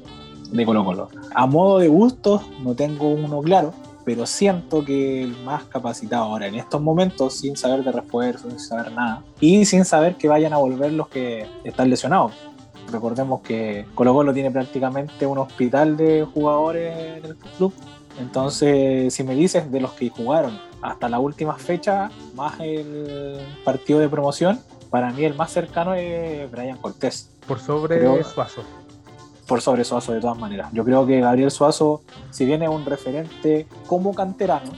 de 0.51 0.65
Colo 0.65 0.85
Colo. 0.85 1.09
A 1.35 1.47
modo 1.47 1.79
de 1.79 1.89
gusto, 1.89 2.43
no 2.63 2.75
tengo 2.75 3.09
uno 3.09 3.41
claro, 3.43 3.75
pero 4.05 4.25
siento 4.25 4.85
que 4.85 5.23
el 5.23 5.37
más 5.45 5.65
capacitado 5.65 6.25
ahora 6.25 6.47
en 6.47 6.55
estos 6.55 6.81
momentos, 6.81 7.35
sin 7.35 7.57
saber 7.57 7.85
de 7.85 7.93
refuerzo, 7.93 8.49
sin 8.49 8.59
saber 8.59 8.93
nada, 8.93 9.23
y 9.41 9.65
sin 9.67 9.85
saber 9.85 10.17
que 10.17 10.29
vayan 10.29 10.53
a 10.53 10.59
volver 10.59 10.93
los 10.93 11.09
que 11.09 11.47
están 11.65 11.91
lesionados. 11.91 12.33
Recordemos 12.91 13.41
que 13.41 13.85
Colo 13.95 14.15
Colo 14.15 14.33
tiene 14.33 14.51
prácticamente 14.51 15.27
un 15.27 15.39
hospital 15.39 15.97
de 15.97 16.25
jugadores 16.33 17.19
en 17.19 17.25
el 17.27 17.37
club. 17.37 17.75
Entonces, 18.19 19.13
si 19.13 19.25
me 19.25 19.35
dices 19.35 19.71
de 19.71 19.81
los 19.81 19.93
que 19.93 20.09
jugaron 20.09 20.59
hasta 20.81 21.09
la 21.09 21.19
última 21.19 21.55
fecha, 21.57 22.11
más 22.35 22.55
el 22.61 23.41
partido 23.65 23.99
de 23.99 24.09
promoción, 24.09 24.61
para 24.97 25.13
mí 25.13 25.27
el 25.27 25.35
más 25.35 25.53
cercano 25.53 25.93
es 25.93 26.51
Brian 26.51 26.79
Cortés. 26.79 27.29
Por 27.47 27.61
sobre 27.61 28.25
Suazo. 28.25 28.63
Por 29.47 29.61
sobre 29.61 29.85
Suazo, 29.85 30.15
de 30.15 30.23
todas 30.23 30.39
maneras. 30.39 30.71
Yo 30.73 30.87
creo 30.87 31.07
que 31.07 31.21
Gabriel 31.21 31.51
Suazo, 31.51 32.01
si 32.31 32.47
bien 32.47 32.63
es 32.63 32.71
un 32.71 32.87
referente 32.87 33.67
como 33.87 34.15
canterano, 34.15 34.71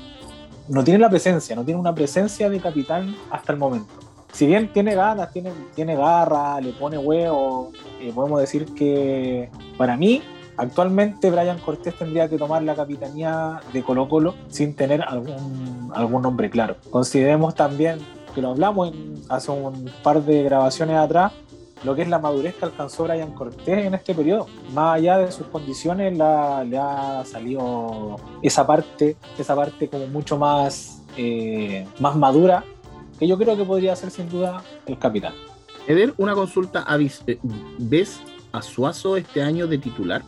no 0.67 0.83
tiene 0.83 0.99
la 0.99 1.09
presencia, 1.09 1.55
no 1.55 1.65
tiene 1.65 1.79
una 1.79 1.95
presencia 1.95 2.51
de 2.51 2.59
capitán 2.59 3.15
hasta 3.31 3.53
el 3.53 3.61
momento. 3.61 3.95
Si 4.33 4.45
bien 4.45 4.73
tiene 4.73 4.97
ganas, 4.97 5.33
tiene, 5.33 5.53
tiene 5.77 5.95
garra, 5.95 6.61
le 6.61 6.73
pone 6.73 6.99
huevo, 6.99 7.71
eh, 8.01 8.11
podemos 8.13 8.41
decir 8.41 8.75
que 8.75 9.49
para 9.77 9.97
mí 9.97 10.21
Actualmente 10.59 11.31
Brian 11.31 11.61
Cortés 11.61 11.95
tendría 11.95 12.29
que 12.29 12.37
tomar 12.37 12.65
la 12.65 12.75
capitanía 12.75 13.61
de 13.73 13.85
Colo 13.85 14.09
Colo 14.09 14.35
sin 14.49 14.75
tener 14.75 15.03
algún, 15.03 15.93
algún 15.95 16.23
nombre 16.23 16.51
claro. 16.51 16.75
Consideremos 16.91 17.55
también, 17.55 18.01
que 18.35 18.43
lo 18.43 18.51
hablamos 18.51 18.93
hace 19.29 19.51
un 19.51 19.91
par 20.03 20.23
de 20.23 20.43
grabaciones 20.43 20.97
atrás, 20.97 21.33
lo 21.85 21.95
que 21.95 22.03
es 22.03 22.09
la 22.09 22.19
madurez 22.19 22.55
que 22.57 22.65
alcanzó 22.65 23.05
Brian 23.05 23.33
Cortés 23.33 23.87
en 23.87 23.95
este 23.95 24.15
periodo. 24.15 24.47
Más 24.73 24.97
allá 24.97 25.19
de 25.19 25.31
sus 25.31 25.47
condiciones, 25.47 26.17
le 26.17 26.79
ha 26.79 27.23
salido 27.25 28.17
esa 28.43 28.67
parte, 28.67 29.17
esa 29.39 29.55
parte 29.55 29.89
como 29.89 30.07
mucho 30.07 30.37
más, 30.37 31.03
eh, 31.17 31.87
más 32.01 32.17
madura, 32.17 32.65
que 33.19 33.27
yo 33.27 33.39
creo 33.39 33.57
que 33.57 33.65
podría 33.65 33.95
ser 33.97 34.11
sin 34.11 34.29
duda 34.29 34.63
el 34.87 34.99
capitán. 34.99 35.35
Eder, 35.87 36.15
una 36.19 36.35
consulta, 36.35 36.85
eh, 37.27 37.39
¿ves 37.79 38.21
a 38.53 38.61
Suazo 38.61 39.17
este 39.17 39.43
año 39.43 39.67
de 39.67 39.79
titular? 39.79 40.23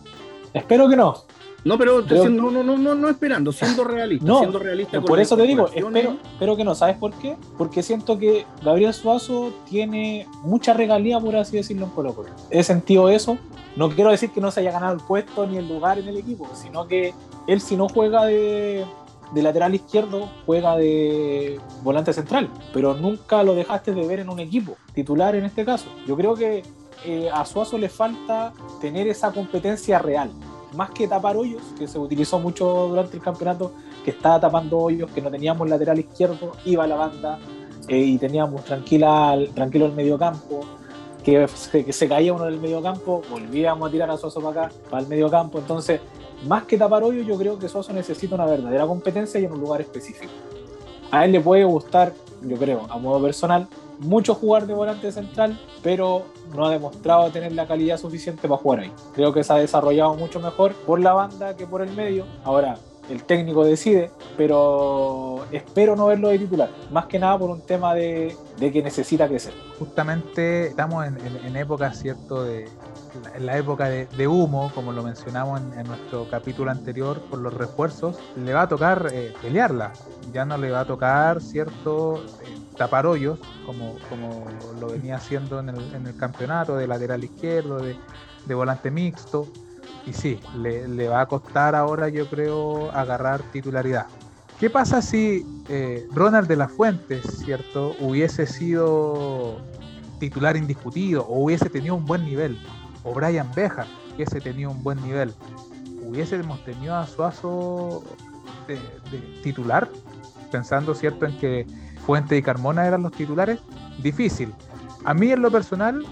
Espero 0.54 0.88
que 0.88 0.96
no. 0.96 1.24
No, 1.64 1.78
pero 1.78 2.00
no, 2.02 2.50
no, 2.50 2.62
no, 2.62 2.94
no, 2.94 3.08
esperando, 3.08 3.52
siendo 3.52 3.84
realista. 3.84 4.26
No, 4.26 4.38
siendo 4.38 4.58
realista 4.58 5.00
por 5.00 5.20
eso 5.20 5.36
te 5.36 5.42
digo, 5.42 5.68
espero, 5.74 6.16
espero 6.32 6.56
que 6.56 6.64
no. 6.64 6.74
¿Sabes 6.74 6.96
por 6.96 7.12
qué? 7.14 7.36
Porque 7.58 7.82
siento 7.82 8.18
que 8.18 8.46
Gabriel 8.62 8.94
Suazo 8.94 9.52
tiene 9.68 10.26
mucha 10.42 10.72
regalía, 10.72 11.20
por 11.20 11.36
así 11.36 11.56
decirlo, 11.56 11.86
en 11.86 11.90
Colo 11.92 12.14
Colo. 12.14 12.30
He 12.50 12.62
sentido 12.62 13.08
eso. 13.08 13.38
No 13.76 13.88
quiero 13.90 14.10
decir 14.10 14.30
que 14.30 14.40
no 14.40 14.50
se 14.50 14.60
haya 14.60 14.72
ganado 14.72 14.94
el 14.94 15.00
puesto 15.00 15.46
ni 15.46 15.56
el 15.56 15.68
lugar 15.68 15.98
en 15.98 16.08
el 16.08 16.16
equipo, 16.16 16.48
sino 16.54 16.86
que 16.86 17.14
él 17.46 17.60
si 17.60 17.76
no 17.76 17.88
juega 17.88 18.24
de, 18.24 18.84
de 19.32 19.42
lateral 19.42 19.74
izquierdo, 19.74 20.28
juega 20.46 20.76
de 20.76 21.60
volante 21.82 22.12
central. 22.12 22.50
Pero 22.72 22.94
nunca 22.94 23.42
lo 23.42 23.54
dejaste 23.54 23.92
de 23.92 24.06
ver 24.06 24.20
en 24.20 24.28
un 24.28 24.40
equipo, 24.40 24.76
titular 24.94 25.34
en 25.34 25.44
este 25.44 25.64
caso. 25.64 25.86
Yo 26.06 26.16
creo 26.16 26.34
que 26.34 26.62
eh, 27.04 27.30
a 27.32 27.44
Suazo 27.44 27.78
le 27.78 27.88
falta 27.88 28.52
tener 28.80 29.08
esa 29.08 29.32
competencia 29.32 29.98
real. 29.98 30.30
Más 30.74 30.90
que 30.90 31.08
tapar 31.08 31.36
hoyos, 31.36 31.62
que 31.78 31.88
se 31.88 31.98
utilizó 31.98 32.38
mucho 32.38 32.88
durante 32.88 33.16
el 33.16 33.22
campeonato, 33.22 33.72
que 34.04 34.12
estaba 34.12 34.40
tapando 34.40 34.78
hoyos, 34.78 35.10
que 35.10 35.20
no 35.20 35.30
teníamos 35.30 35.68
lateral 35.68 35.98
izquierdo, 35.98 36.52
iba 36.64 36.86
la 36.86 36.96
banda 36.96 37.38
eh, 37.88 37.98
y 37.98 38.18
teníamos 38.18 38.64
tranquila, 38.64 39.36
tranquilo 39.54 39.86
el 39.86 39.92
medio 39.92 40.18
campo, 40.18 40.60
que, 41.24 41.46
que, 41.72 41.92
se 41.92 42.08
caía 42.08 42.32
uno 42.32 42.44
del 42.44 42.60
medio 42.60 42.80
campo, 42.80 43.22
volvíamos 43.30 43.88
a 43.88 43.92
tirar 43.92 44.10
a 44.10 44.16
Suazo 44.16 44.40
para 44.40 44.66
acá, 44.66 44.74
para 44.88 45.02
el 45.02 45.08
medio 45.08 45.28
campo. 45.28 45.58
Entonces, 45.58 46.00
más 46.46 46.64
que 46.64 46.78
tapar 46.78 47.02
hoyos, 47.02 47.26
yo 47.26 47.36
creo 47.36 47.58
que 47.58 47.68
Suazo 47.68 47.92
necesita 47.92 48.34
una 48.34 48.46
verdadera 48.46 48.86
competencia 48.86 49.40
y 49.40 49.44
en 49.44 49.52
un 49.52 49.60
lugar 49.60 49.80
específico. 49.80 50.32
A 51.10 51.24
él 51.24 51.32
le 51.32 51.40
puede 51.40 51.64
gustar, 51.64 52.14
yo 52.42 52.56
creo, 52.56 52.86
a 52.88 52.96
modo 52.98 53.20
personal, 53.20 53.66
mucho 54.00 54.34
jugar 54.34 54.66
de 54.66 54.74
volante 54.74 55.12
central, 55.12 55.58
pero 55.82 56.24
no 56.54 56.66
ha 56.66 56.70
demostrado 56.70 57.30
tener 57.30 57.52
la 57.52 57.66
calidad 57.66 57.98
suficiente 57.98 58.48
para 58.48 58.60
jugar 58.60 58.80
ahí. 58.80 58.92
Creo 59.14 59.32
que 59.32 59.44
se 59.44 59.52
ha 59.52 59.56
desarrollado 59.56 60.14
mucho 60.14 60.40
mejor 60.40 60.74
por 60.74 61.00
la 61.00 61.12
banda 61.12 61.56
que 61.56 61.66
por 61.66 61.82
el 61.82 61.94
medio. 61.94 62.26
Ahora, 62.44 62.76
el 63.10 63.24
técnico 63.24 63.64
decide, 63.64 64.10
pero 64.36 65.44
espero 65.50 65.96
no 65.96 66.06
verlo 66.06 66.28
de 66.28 66.38
titular, 66.38 66.70
más 66.92 67.06
que 67.06 67.18
nada 67.18 67.38
por 67.38 67.50
un 67.50 67.60
tema 67.60 67.94
de, 67.94 68.36
que 68.58 68.82
necesita 68.82 69.26
crecer. 69.26 69.52
Justamente 69.78 70.68
estamos 70.68 71.06
en, 71.06 71.56
época, 71.56 71.92
¿cierto?, 71.92 72.44
de, 72.44 72.68
en 73.34 73.46
la 73.46 73.58
época 73.58 73.88
de, 73.88 74.28
humo, 74.28 74.70
como 74.74 74.92
lo 74.92 75.02
mencionamos 75.02 75.60
en, 75.76 75.86
nuestro 75.88 76.28
capítulo 76.30 76.70
anterior, 76.70 77.20
por 77.28 77.40
los 77.40 77.52
refuerzos, 77.52 78.16
le 78.36 78.54
va 78.54 78.62
a 78.62 78.68
tocar 78.68 79.08
eh, 79.12 79.34
pelearla, 79.42 79.92
ya 80.32 80.44
no 80.44 80.56
le 80.56 80.70
va 80.70 80.80
a 80.80 80.84
tocar, 80.84 81.42
¿cierto?, 81.42 82.22
eh, 82.44 82.59
tapar 82.80 83.04
hoyos, 83.04 83.38
como, 83.66 83.98
como 84.08 84.46
lo 84.80 84.86
venía 84.88 85.16
haciendo 85.16 85.60
en 85.60 85.68
el, 85.68 85.94
en 85.94 86.06
el 86.06 86.16
campeonato, 86.16 86.78
de 86.78 86.86
lateral 86.86 87.22
izquierdo, 87.22 87.78
de, 87.78 87.94
de 88.46 88.54
volante 88.54 88.90
mixto. 88.90 89.46
Y 90.06 90.14
sí, 90.14 90.40
le, 90.56 90.88
le, 90.88 91.06
va 91.06 91.20
a 91.20 91.26
costar 91.26 91.74
ahora, 91.74 92.08
yo 92.08 92.26
creo, 92.30 92.90
agarrar 92.92 93.42
titularidad. 93.52 94.06
¿Qué 94.58 94.70
pasa 94.70 95.02
si 95.02 95.44
eh, 95.68 96.08
Ronald 96.14 96.48
de 96.48 96.56
la 96.56 96.68
Fuente, 96.68 97.20
¿cierto?, 97.20 97.94
hubiese 98.00 98.46
sido 98.46 99.58
titular 100.18 100.56
indiscutido 100.56 101.26
o 101.26 101.44
hubiese 101.44 101.68
tenido 101.68 101.96
un 101.96 102.06
buen 102.06 102.24
nivel? 102.24 102.58
O 103.04 103.12
Brian 103.12 103.50
Beja, 103.54 103.84
hubiese 104.14 104.40
tenido 104.40 104.70
un 104.70 104.82
buen 104.82 105.02
nivel. 105.02 105.34
¿Hubiésemos 106.02 106.64
tenido 106.64 106.96
a 106.96 107.06
Suazo 107.06 108.02
de, 108.66 108.78
titular? 109.42 109.86
Pensando, 110.50 110.94
¿cierto?, 110.94 111.26
en 111.26 111.36
que 111.36 111.66
Fuente 112.06 112.36
y 112.36 112.42
Carmona 112.42 112.86
eran 112.86 113.02
los 113.02 113.12
titulares, 113.12 113.60
difícil. 114.02 114.52
A 115.04 115.14
mí 115.14 115.30
en 115.30 115.42
lo 115.42 115.50
personal, 115.50 116.04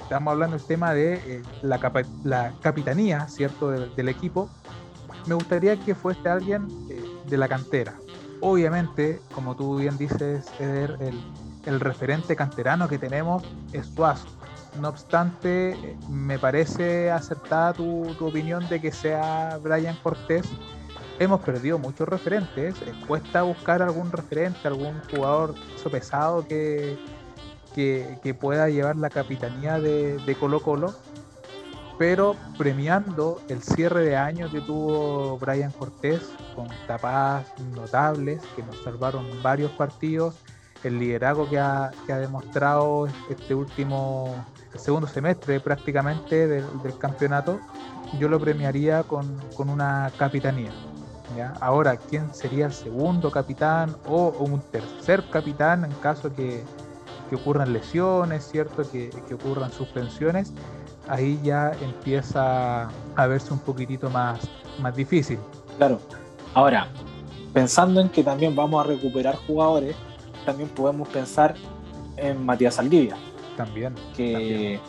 estamos 0.00 0.32
hablando 0.32 0.56
del 0.56 0.66
tema 0.66 0.92
de 0.92 1.14
eh, 1.14 1.42
la, 1.62 2.52
capitanía, 2.60 3.28
¿cierto?, 3.28 3.70
del, 3.70 4.08
equipo, 4.08 4.48
me 5.26 5.34
gustaría 5.34 5.76
que 5.78 5.94
fuese 5.94 6.28
alguien 6.28 6.68
eh, 6.90 7.02
de 7.28 7.36
la 7.36 7.48
cantera. 7.48 7.94
Obviamente, 8.40 9.20
como 9.34 9.56
tú 9.56 9.78
bien 9.78 9.96
dices, 9.96 10.46
Eder, 10.58 10.98
el, 11.64 11.80
referente 11.80 12.36
canterano 12.36 12.88
que 12.88 12.98
tenemos 12.98 13.42
es 13.72 13.86
Suazo. 13.86 14.28
No 14.80 14.90
obstante, 14.90 15.96
me 16.10 16.38
parece 16.38 17.10
acertada 17.10 17.72
tu, 17.72 18.14
tu 18.18 18.26
opinión 18.26 18.68
de 18.68 18.80
que 18.80 18.92
sea 18.92 19.58
Brian 19.62 19.96
Cortés 20.02 20.46
hemos 21.18 21.40
perdido 21.40 21.78
muchos 21.78 22.08
referentes. 22.08 22.74
Eh, 22.82 22.92
cuesta 23.06 23.42
buscar 23.42 23.82
algún 23.82 24.10
referente, 24.10 24.66
algún 24.66 25.00
jugador 25.10 25.54
pesado 25.90 26.46
que, 26.46 26.98
que, 27.74 28.36
pueda 28.38 28.68
llevar 28.68 28.96
la 28.96 29.10
capitanía 29.10 29.78
de, 29.78 30.36
Colo 30.38 30.60
Colo. 30.60 30.94
Pero 31.98 32.36
premiando 32.58 33.40
el 33.48 33.62
cierre 33.62 34.02
de 34.04 34.16
año 34.16 34.50
que 34.50 34.60
tuvo 34.60 35.38
Brian 35.38 35.72
Cortés 35.72 36.20
con 36.54 36.68
tapadas 36.86 37.46
notables 37.74 38.42
que 38.54 38.62
nos 38.62 38.82
salvaron 38.82 39.24
varios 39.42 39.70
partidos, 39.72 40.34
el 40.84 40.98
liderazgo 40.98 41.48
que 41.48 41.58
ha, 41.58 41.90
demostrado 42.06 43.08
este 43.30 43.54
último 43.54 44.44
segundo 44.74 45.08
semestre 45.08 45.58
prácticamente 45.58 46.46
del, 46.46 46.66
campeonato, 46.98 47.60
yo 48.20 48.28
lo 48.28 48.38
premiaría 48.38 49.02
con, 49.02 49.40
con 49.56 49.70
una 49.70 50.12
capitanía. 50.18 50.72
Ahora, 51.60 51.96
¿quién 51.96 52.32
sería 52.34 52.66
el 52.66 52.72
segundo 52.72 53.30
capitán 53.30 53.96
o, 54.06 54.28
un 54.40 54.60
tercer 54.60 55.22
capitán 55.30 55.84
en 55.84 55.92
caso 55.92 56.32
que, 56.34 56.64
ocurran 57.32 57.72
lesiones, 57.72 58.46
¿cierto? 58.48 58.88
Que, 58.90 59.10
ocurran 59.34 59.72
suspensiones? 59.72 60.52
Ahí 61.08 61.38
ya 61.42 61.72
empieza 61.82 62.88
a 63.14 63.26
verse 63.26 63.52
un 63.52 63.60
poquitito 63.60 64.10
más, 64.10 64.40
más 64.80 64.94
difícil. 64.96 65.38
Claro. 65.76 66.00
Ahora, 66.54 66.88
pensando 67.52 68.00
en 68.00 68.08
que 68.08 68.24
también 68.24 68.56
vamos 68.56 68.84
a 68.84 68.88
recuperar 68.88 69.36
jugadores, 69.46 69.94
también 70.44 70.68
podemos 70.70 71.08
pensar 71.08 71.54
en 72.16 72.44
Matías 72.44 72.74
Saldivia. 72.74 73.16
También. 73.56 73.94
Que 74.16 74.80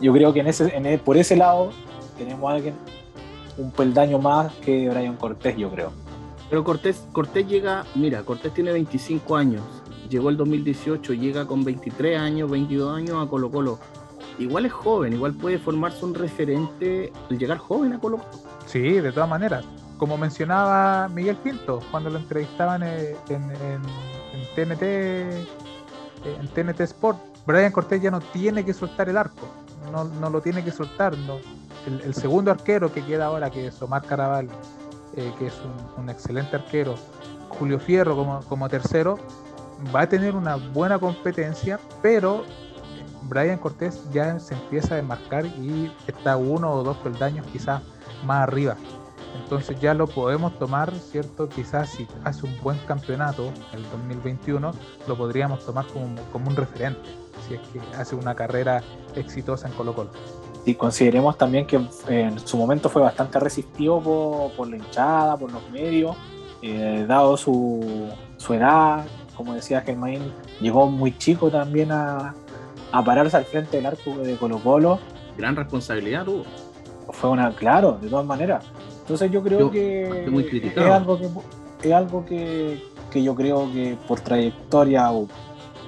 yo 0.00 0.12
creo 0.12 0.32
que 0.32 0.40
en 0.40 0.46
ese, 0.46 0.74
en 0.74 0.98
por 1.00 1.16
ese 1.16 1.36
lado 1.36 1.70
tenemos 2.16 2.50
a 2.50 2.54
alguien 2.54 2.74
un 3.56 3.70
peldaño 3.70 4.18
más 4.18 4.52
que 4.56 4.88
Brian 4.88 5.16
Cortés, 5.16 5.56
yo 5.56 5.70
creo. 5.70 5.92
Pero 6.48 6.64
Cortés, 6.64 7.06
Cortés 7.12 7.46
llega, 7.46 7.84
mira, 7.94 8.22
Cortés 8.22 8.52
tiene 8.52 8.72
25 8.72 9.36
años, 9.36 9.62
llegó 10.08 10.30
el 10.30 10.36
2018, 10.36 11.12
llega 11.14 11.46
con 11.46 11.62
23 11.62 12.18
años, 12.18 12.50
22 12.50 12.96
años 12.96 13.24
a 13.24 13.30
Colo 13.30 13.50
Colo. 13.50 13.78
Igual 14.38 14.66
es 14.66 14.72
joven, 14.72 15.12
igual 15.12 15.34
puede 15.34 15.58
formarse 15.58 16.04
un 16.04 16.14
referente 16.14 17.12
al 17.30 17.38
llegar 17.38 17.58
joven 17.58 17.92
a 17.92 18.00
Colo 18.00 18.18
Colo. 18.18 18.30
Sí, 18.66 18.80
de 18.80 19.12
todas 19.12 19.28
maneras. 19.28 19.64
Como 19.96 20.16
mencionaba 20.16 21.08
Miguel 21.08 21.36
Pinto 21.36 21.80
cuando 21.90 22.10
lo 22.10 22.18
entrevistaban 22.18 22.82
en, 22.82 23.16
TNT 24.56 24.82
en 24.82 26.48
TNT 26.54 26.80
Sport, 26.80 27.18
Brian 27.46 27.70
Cortés 27.70 28.02
ya 28.02 28.10
no 28.10 28.20
tiene 28.20 28.64
que 28.64 28.72
soltar 28.72 29.08
el 29.08 29.16
arco, 29.16 29.46
no, 29.92 30.04
no 30.04 30.30
lo 30.30 30.40
tiene 30.40 30.64
que 30.64 30.70
soltar, 30.70 31.16
no, 31.18 31.38
el, 31.86 32.14
segundo 32.14 32.50
arquero 32.50 32.92
que 32.92 33.04
queda 33.04 33.26
ahora, 33.26 33.50
que 33.50 33.68
es 33.68 33.82
Omar 33.82 34.02
Caraval, 34.02 34.48
eh, 35.16 35.32
que 35.38 35.46
es 35.46 35.54
un, 35.96 36.08
excelente 36.08 36.56
arquero, 36.56 36.94
Julio 37.48 37.78
Fierro 37.78 38.16
como, 38.16 38.40
como 38.40 38.68
tercero, 38.68 39.18
va 39.94 40.02
a 40.02 40.08
tener 40.08 40.34
una 40.34 40.56
buena 40.56 40.98
competencia, 40.98 41.80
pero 42.02 42.44
Brian 43.22 43.58
Cortés 43.58 44.02
ya 44.12 44.38
se 44.38 44.54
empieza 44.54 44.94
a 44.94 44.96
desmarcar 44.98 45.46
y 45.46 45.90
está 46.06 46.36
uno 46.36 46.72
o 46.72 46.82
dos 46.82 46.96
peldaños 46.98 47.46
quizás 47.46 47.82
más 48.24 48.42
arriba. 48.42 48.76
Entonces 49.42 49.78
ya 49.80 49.94
lo 49.94 50.06
podemos 50.06 50.58
tomar, 50.58 50.92
¿cierto? 50.92 51.48
Quizás 51.48 51.90
si 51.90 52.06
hace 52.24 52.46
un 52.46 52.60
buen 52.60 52.78
campeonato 52.86 53.52
el 53.72 53.82
2021, 53.90 54.72
lo 55.06 55.16
podríamos 55.16 55.64
tomar 55.64 55.86
como, 55.86 56.20
como 56.32 56.50
un 56.50 56.56
referente, 56.56 57.08
si 57.46 57.54
es 57.54 57.60
que 57.68 57.80
hace 57.96 58.14
una 58.14 58.34
carrera 58.34 58.82
exitosa 59.14 59.68
en 59.68 59.74
Colo 59.74 59.94
Colo. 59.94 60.10
Y 60.64 60.74
consideremos 60.74 61.38
también 61.38 61.66
que 61.66 61.80
en 62.08 62.38
su 62.38 62.56
momento 62.56 62.88
fue 62.88 63.02
bastante 63.02 63.40
resistido 63.40 64.00
por, 64.56 64.68
la 64.68 64.76
hinchada, 64.76 65.36
por 65.36 65.50
los 65.50 65.68
medios, 65.70 66.16
eh, 66.62 67.04
dado 67.08 67.36
su, 67.36 68.08
su 68.36 68.54
edad, 68.54 69.04
como 69.34 69.54
decía 69.54 69.80
Germain, 69.80 70.20
llegó 70.60 70.90
muy 70.90 71.16
chico 71.16 71.50
también 71.50 71.90
a, 71.92 72.34
a 72.92 73.04
pararse 73.04 73.36
al 73.36 73.44
frente 73.44 73.78
del 73.78 73.86
arco 73.86 74.18
de 74.18 74.36
Colo 74.36 74.58
Colo. 74.58 74.98
Gran 75.38 75.56
responsabilidad 75.56 76.24
tuvo. 76.24 76.44
Fue 77.10 77.30
una, 77.30 77.50
claro, 77.54 77.98
de 78.00 78.08
todas 78.08 78.26
maneras. 78.26 78.64
Entonces 79.00 79.30
yo 79.30 79.42
creo 79.42 79.70
que, 79.70 80.02
es 80.02 80.78
algo 80.78 81.18
que 81.18 81.28
es 81.88 81.92
algo 81.92 82.24
que, 82.24 82.82
que, 83.10 83.22
yo 83.22 83.34
creo 83.34 83.72
que 83.72 83.96
por 84.06 84.20
trayectoria 84.20 85.10
o 85.10 85.26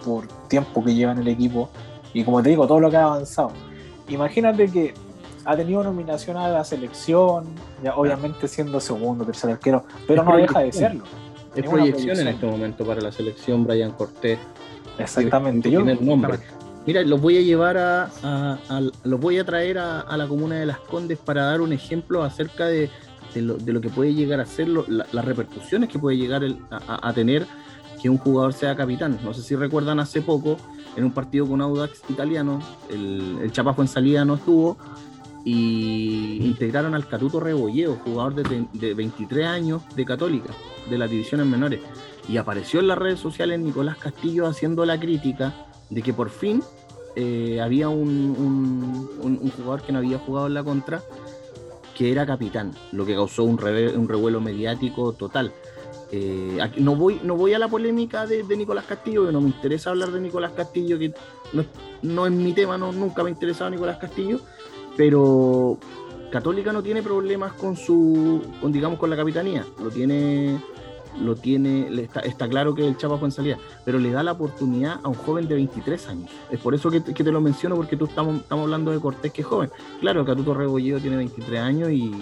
por 0.05 0.27
tiempo 0.49 0.83
que 0.83 0.95
lleva 0.95 1.13
en 1.13 1.19
el 1.19 1.29
equipo 1.29 1.69
y 2.15 2.25
como 2.25 2.43
te 2.43 2.49
digo, 2.49 2.67
todo 2.67 2.81
lo 2.81 2.91
que 2.91 2.97
ha 2.97 3.05
avanzado. 3.05 3.53
Imagínate 4.09 4.71
que 4.71 4.95
ha 5.45 5.57
tenido 5.57 5.83
nominación 5.83 6.37
a 6.37 6.49
la 6.49 6.65
selección, 6.65 7.47
ya 7.83 7.95
obviamente 7.97 8.47
siendo 8.49 8.81
segundo, 8.81 9.25
tercer 9.25 9.51
arquero, 9.51 9.85
pero 10.07 10.23
no 10.23 10.37
deja 10.37 10.61
de 10.61 10.73
serlo. 10.73 11.05
Es, 11.55 11.69
proyección, 11.69 12.19
en 12.19 12.29
este 12.29 12.47
momento 12.47 12.85
para 12.87 13.01
la 13.01 13.13
selección 13.13 13.65
Brian 13.65 13.93
Cortés. 13.93 14.39
Exactamente. 14.99 15.71
Yo, 15.71 15.85
nombre. 15.85 16.39
Mira, 16.87 17.03
los 17.03 17.21
voy 17.21 17.39
a 17.39 17.43
llevar 17.43 17.77
a, 17.79 18.59
los 19.05 19.21
voy 19.21 19.39
a 19.39 19.45
traer 19.45 19.79
a, 19.79 20.17
la 20.17 20.27
comuna 20.27 20.57
de 20.57 20.67
Las 20.67 20.79
Condes 20.79 21.19
para 21.19 21.45
dar 21.45 21.61
un 21.61 21.73
ejemplo 21.73 22.25
acerca 22.25 22.67
de, 22.67 22.91
lo, 23.37 23.81
que 23.81 23.89
puede 23.89 24.15
llegar 24.15 24.41
a 24.41 24.47
ser 24.47 24.69
las 24.69 25.25
repercusiones 25.25 25.89
que 25.89 25.99
puede 25.99 26.17
llegar 26.17 26.43
a, 26.71 27.13
tener 27.13 27.47
que 28.01 28.11
un 28.11 28.19
jugador 28.19 28.53
sea 28.53 28.75
capitán. 28.75 29.19
No 29.23 29.33
sé 29.33 29.43
si 29.43 29.55
recuerdan 29.55 30.01
hace 30.01 30.23
poco, 30.23 30.57
en 30.97 31.05
un 31.05 31.13
partido 31.13 31.47
con 31.47 31.61
Audax 31.61 32.03
italiano, 32.09 32.61
el, 32.91 33.39
el 33.43 33.53
Chapajo 33.53 33.83
en 33.83 33.89
salida 33.89 34.25
no 34.25 34.35
estuvo 34.35 34.77
y 35.45 36.39
integraron 36.43 36.95
al 36.95 37.07
Catuto 37.09 37.41
Rebolleo, 37.41 37.97
jugador 38.05 38.35
de, 38.35 38.67
de 38.73 38.95
23 38.95 39.47
años 39.47 39.83
de 39.97 40.05
Católica, 40.05 40.53
de 40.89 40.99
las 40.99 41.11
divisiones 41.11 41.47
menores. 41.47 41.81
Y 42.29 42.37
apareció 42.37 42.81
en 42.81 42.89
las 42.89 42.99
redes 42.99 43.19
sociales 43.19 43.59
Nicolás 43.59 43.97
Castillo 43.97 44.47
haciendo 44.47 44.85
la 44.85 45.01
crítica 45.01 45.53
de 45.91 46.03
que 46.03 46.13
por 46.13 46.31
fin 46.31 46.63
eh, 47.17 47.61
había 47.61 47.89
un, 47.89 49.51
jugador 49.57 49.83
que 49.83 49.93
no 49.93 49.99
había 49.99 50.19
jugado 50.19 50.47
en 50.47 50.55
la 50.55 50.65
contra, 50.65 51.03
que 51.97 52.11
era 52.11 52.25
capitán, 52.25 52.73
lo 52.93 53.05
que 53.05 53.15
causó 53.15 53.45
un, 53.45 53.63
un 53.63 54.09
revuelo 54.09 54.41
mediático 54.41 55.13
total. 55.13 55.53
Eh, 56.15 56.59
no, 56.77 56.95
voy, 56.95 57.21
no 57.25 57.37
voy 57.37 57.55
a 57.55 57.59
la 57.59 57.69
polémica 57.69 58.27
de, 58.27 58.45
Nicolás 58.55 58.85
Castillo, 58.85 59.27
que 59.27 59.33
no 59.33 59.41
me 59.41 59.49
interesa 59.49 59.91
hablar 59.91 60.11
de 60.11 60.21
Nicolás 60.21 60.53
Castillo, 60.53 60.99
que 60.99 61.15
no, 62.03 62.27
es 62.27 62.33
mi 62.33 62.53
tema, 62.53 62.77
no, 62.77 62.93
nunca 62.93 63.23
me 63.23 63.31
ha 63.31 63.33
interesado 63.33 63.71
Nicolás 63.71 63.97
Castillo, 63.97 64.39
pero 64.95 65.79
Católica 66.31 66.71
no 66.71 66.83
tiene 66.83 67.03
problemas 67.03 67.55
con 67.55 67.77
su, 67.77 68.43
con, 68.61 68.73
digamos, 68.73 68.99
con 68.99 69.09
la 69.09 69.17
capitanía, 69.17 69.65
lo 69.83 69.89
tiene 69.89 70.61
lo 71.21 71.37
tiene, 71.37 71.89
está, 72.03 72.21
está, 72.21 72.49
claro 72.49 72.75
que 72.75 72.87
el 72.87 72.97
Chapa 72.97 73.19
fue 73.19 73.29
en 73.29 73.33
salida, 73.33 73.59
pero 73.85 73.99
le 73.99 74.11
da 74.11 74.23
la 74.23 74.33
oportunidad 74.33 75.01
a 75.03 75.09
un 75.09 75.15
joven 75.15 75.47
de 75.47 75.55
23 75.55 76.09
años. 76.09 76.31
Es 76.51 76.59
por 76.59 76.75
eso 76.75 76.91
que, 76.91 77.01
te 77.01 77.33
lo 77.33 77.41
menciono, 77.41 77.77
porque 77.77 77.97
tú 77.97 78.07
estamos, 78.07 78.41
estamos 78.41 78.65
hablando 78.65 78.91
de 78.91 79.01
Cortés, 79.01 79.33
que 79.33 79.43
es 79.43 79.47
joven. 79.47 79.71
Claro, 80.01 80.25
Catuto 80.25 80.55
Rebolledo 80.55 81.01
tiene 81.01 81.17
23 81.17 81.61
años 81.61 81.91
y, 81.91 82.13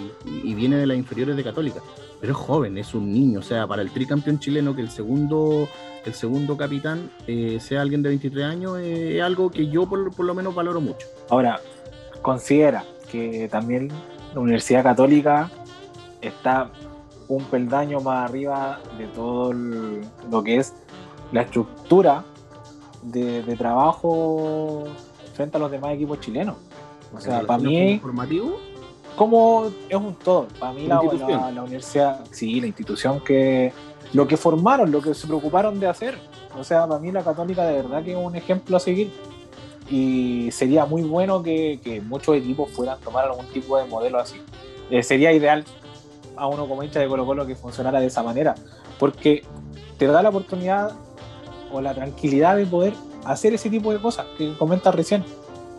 viene 0.53 0.77
de 0.77 0.87
las 0.87 0.97
inferiores 0.97 1.35
de 1.35 1.43
Católica, 1.43 1.81
pero 2.21 2.33
es 2.33 2.39
joven, 2.39 2.77
es 2.77 2.93
un 2.93 3.11
niño. 3.11 3.39
O 3.39 3.43
sea, 3.43 3.67
para 3.67 3.81
el 3.81 3.91
tricampeón 3.91 4.39
chileno, 4.39 4.75
que 4.75 4.81
el 4.81 4.91
segundo, 4.91 5.67
el 6.05 6.13
segundo 6.13 6.55
capitán 6.55 7.09
eh, 7.25 7.57
sea 7.59 7.81
alguien 7.81 8.03
de 8.03 8.09
23 8.09 8.45
años, 8.45 8.77
eh, 8.79 9.17
es 9.17 9.23
algo 9.23 9.49
que 9.49 9.67
yo 9.67 9.89
por, 9.89 10.13
por 10.13 10.25
lo 10.27 10.35
menos 10.35 10.53
valoro 10.53 10.79
mucho. 10.79 11.07
Ahora, 11.29 11.59
considera 12.21 12.85
que 13.11 13.49
también 13.49 13.89
la 14.35 14.39
Universidad 14.39 14.83
Católica 14.83 15.49
está 16.21 16.69
un 17.27 17.43
peldaño 17.45 17.99
más 18.01 18.29
arriba 18.29 18.79
de 18.99 19.07
todo 19.07 19.51
lo 19.51 20.43
que 20.43 20.57
es 20.57 20.75
la 21.31 21.41
estructura 21.41 22.23
de, 23.01 23.41
trabajo 23.57 24.83
frente 25.33 25.57
a 25.57 25.59
los 25.59 25.71
demás 25.71 25.93
equipos 25.93 26.19
chilenos. 26.19 26.57
O 27.13 27.19
sea, 27.19 27.41
para 27.41 27.63
mí... 27.63 27.99
¿Formativo? 27.99 28.70
Como 29.15 29.71
es 29.89 29.95
un 29.95 30.15
todo. 30.15 30.47
Para 30.59 30.73
mí 30.73 30.87
la, 30.87 30.99
universidad, 30.99 32.21
sí, 32.31 32.59
la 32.59 32.67
institución 32.67 33.19
que... 33.21 33.73
Lo 34.13 34.27
que 34.27 34.35
formaron, 34.35 34.91
lo 34.91 35.01
que 35.01 35.13
se 35.13 35.25
preocuparon 35.25 35.79
de 35.79 35.87
hacer. 35.87 36.17
O 36.59 36.63
sea, 36.65 36.85
para 36.85 36.99
mí 36.99 37.11
la 37.11 37.23
católica 37.23 37.63
de 37.63 37.75
verdad 37.75 38.03
que 38.03 38.11
es 38.11 38.17
un 38.17 38.35
ejemplo 38.35 38.75
a 38.75 38.79
seguir. 38.79 39.11
Y 39.89 40.49
sería 40.51 40.85
muy 40.85 41.01
bueno 41.03 41.41
que, 41.41 42.01
muchos 42.05 42.35
equipos 42.35 42.69
puedan 42.75 42.99
tomar 42.99 43.25
algún 43.25 43.45
tipo 43.47 43.77
de 43.77 43.85
modelo 43.85 44.19
así. 44.19 44.41
Eh, 44.89 45.01
sería 45.03 45.31
ideal 45.31 45.63
a 46.35 46.47
uno 46.47 46.67
como 46.67 46.83
hincha 46.83 46.99
de 46.99 47.07
Colo 47.07 47.25
Colo 47.25 47.45
que 47.45 47.55
funcionara 47.55 47.99
de 47.99 48.07
esa 48.07 48.23
manera, 48.23 48.55
porque 48.99 49.43
te 49.97 50.07
da 50.07 50.21
la 50.21 50.29
oportunidad 50.29 50.91
o 51.71 51.81
la 51.81 51.93
tranquilidad 51.93 52.57
de 52.57 52.65
poder 52.65 52.93
hacer 53.25 53.53
ese 53.53 53.69
tipo 53.69 53.93
de 53.93 53.99
cosas 54.01 54.25
que 54.37 54.53
comentas 54.57 54.93
recién, 54.95 55.23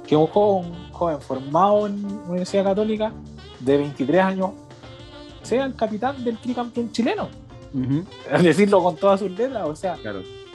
que 0.07 0.17
un 0.17 0.27
joven, 0.27 0.73
joven 0.93 1.21
formado 1.21 1.87
en 1.87 2.05
Universidad 2.29 2.65
Católica 2.65 3.13
de 3.61 3.77
23 3.79 4.23
años 4.23 4.51
sea 5.43 5.65
el 5.65 5.75
capitán 5.75 6.23
del 6.25 6.39
tricampeón 6.39 6.93
chileno. 6.93 7.29
Decirlo 8.43 8.83
con 8.83 8.97
todas 8.97 9.21
sus 9.21 9.31
letras, 9.31 9.67
o 9.67 9.75
sea, 9.75 9.97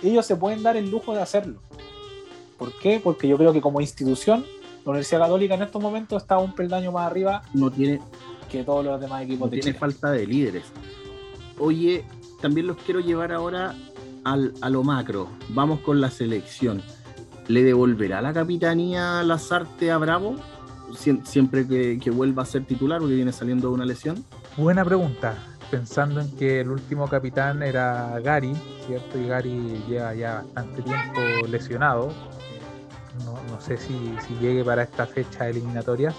ellos 0.04 0.26
se 0.26 0.36
pueden 0.36 0.62
dar 0.64 0.78
el 0.78 0.90
lujo 0.90 1.14
de 1.14 1.22
hacerlo. 1.22 1.60
¿Por 2.58 2.74
qué? 2.80 3.00
Porque 3.04 3.28
yo 3.28 3.38
creo 3.38 3.54
que 3.54 3.62
como 3.62 3.82
institución, 3.82 4.46
la 4.86 4.92
Universidad 4.92 5.22
Católica 5.22 5.56
en 5.56 5.64
estos 5.64 5.82
momentos 5.82 6.22
está 6.22 6.38
un 6.38 6.54
peldaño 6.54 6.92
más 6.92 7.10
arriba. 7.10 7.44
No 7.54 7.70
tiene, 7.70 8.00
que 8.50 8.64
todos 8.64 8.84
los 8.84 9.00
demás 9.00 9.24
equipos 9.24 9.52
de 9.52 9.60
tiene 9.60 9.78
falta 9.78 10.12
de 10.12 10.26
líderes. 10.26 10.64
Oye, 11.60 12.06
también 12.42 12.68
los 12.68 12.78
quiero 12.78 13.00
llevar 13.00 13.32
ahora 13.32 13.76
al, 14.24 14.54
a 14.62 14.70
lo 14.70 14.84
macro. 14.84 15.28
Vamos 15.50 15.82
con 15.82 16.02
la 16.02 16.10
selección. 16.10 16.82
¿Le 17.48 17.64
devolverá 17.64 18.22
la 18.22 18.34
capitanía 18.34 19.24
Lazarte 19.24 19.92
a 19.92 19.98
Bravo? 19.98 20.36
siempre 21.26 21.68
que, 21.68 22.10
vuelva 22.12 22.44
a 22.44 22.46
ser 22.46 22.66
titular 22.66 23.00
porque 23.00 23.16
viene 23.16 23.32
saliendo 23.34 23.68
de 23.68 23.74
una 23.74 23.86
lesión. 23.86 24.24
Buena 24.56 24.86
pregunta. 24.86 25.36
Pensando 25.70 26.22
en 26.22 26.32
que 26.38 26.62
el 26.62 26.70
último 26.70 27.10
capitán 27.10 27.62
era 27.62 28.18
Gary, 28.22 28.56
¿cierto? 28.88 29.20
Y 29.20 29.28
Gary 29.28 29.84
lleva 29.88 30.16
ya 30.16 30.36
bastante 30.36 30.82
tiempo 30.82 31.22
lesionado. 31.50 32.14
No, 33.26 33.34
no 33.52 33.60
sé 33.60 33.76
si, 33.78 34.16
si 34.26 34.34
llegue 34.36 34.64
para 34.64 34.84
esta 34.84 35.06
fecha 35.06 35.50
eliminatoria 35.50 36.14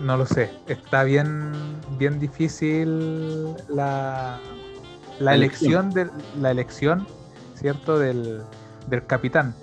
no 0.00 0.16
lo 0.16 0.26
sé. 0.26 0.50
Está 0.66 1.04
bien, 1.04 1.52
bien 1.98 2.18
difícil 2.18 3.54
la, 3.68 4.38
la, 5.18 5.34
elección, 5.34 5.90
de, 5.90 6.08
la 6.40 6.50
elección, 6.50 7.06
¿cierto? 7.54 7.98
Del, 7.98 8.42
del 8.88 9.06
capitán. 9.06 9.54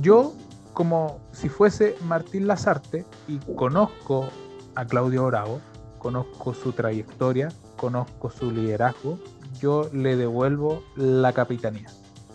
Yo, 0.00 0.34
como 0.72 1.20
si 1.32 1.48
fuese 1.48 1.96
Martín 2.06 2.46
Lazarte, 2.46 3.04
y 3.28 3.38
conozco 3.54 4.28
a 4.74 4.86
Claudio 4.86 5.26
Bravo, 5.26 5.60
conozco 5.98 6.54
su 6.54 6.72
trayectoria, 6.72 7.50
conozco 7.76 8.30
su 8.30 8.50
liderazgo, 8.50 9.18
yo 9.60 9.88
le 9.92 10.16
devuelvo 10.16 10.82
la 10.96 11.32
capitanía. 11.32 11.90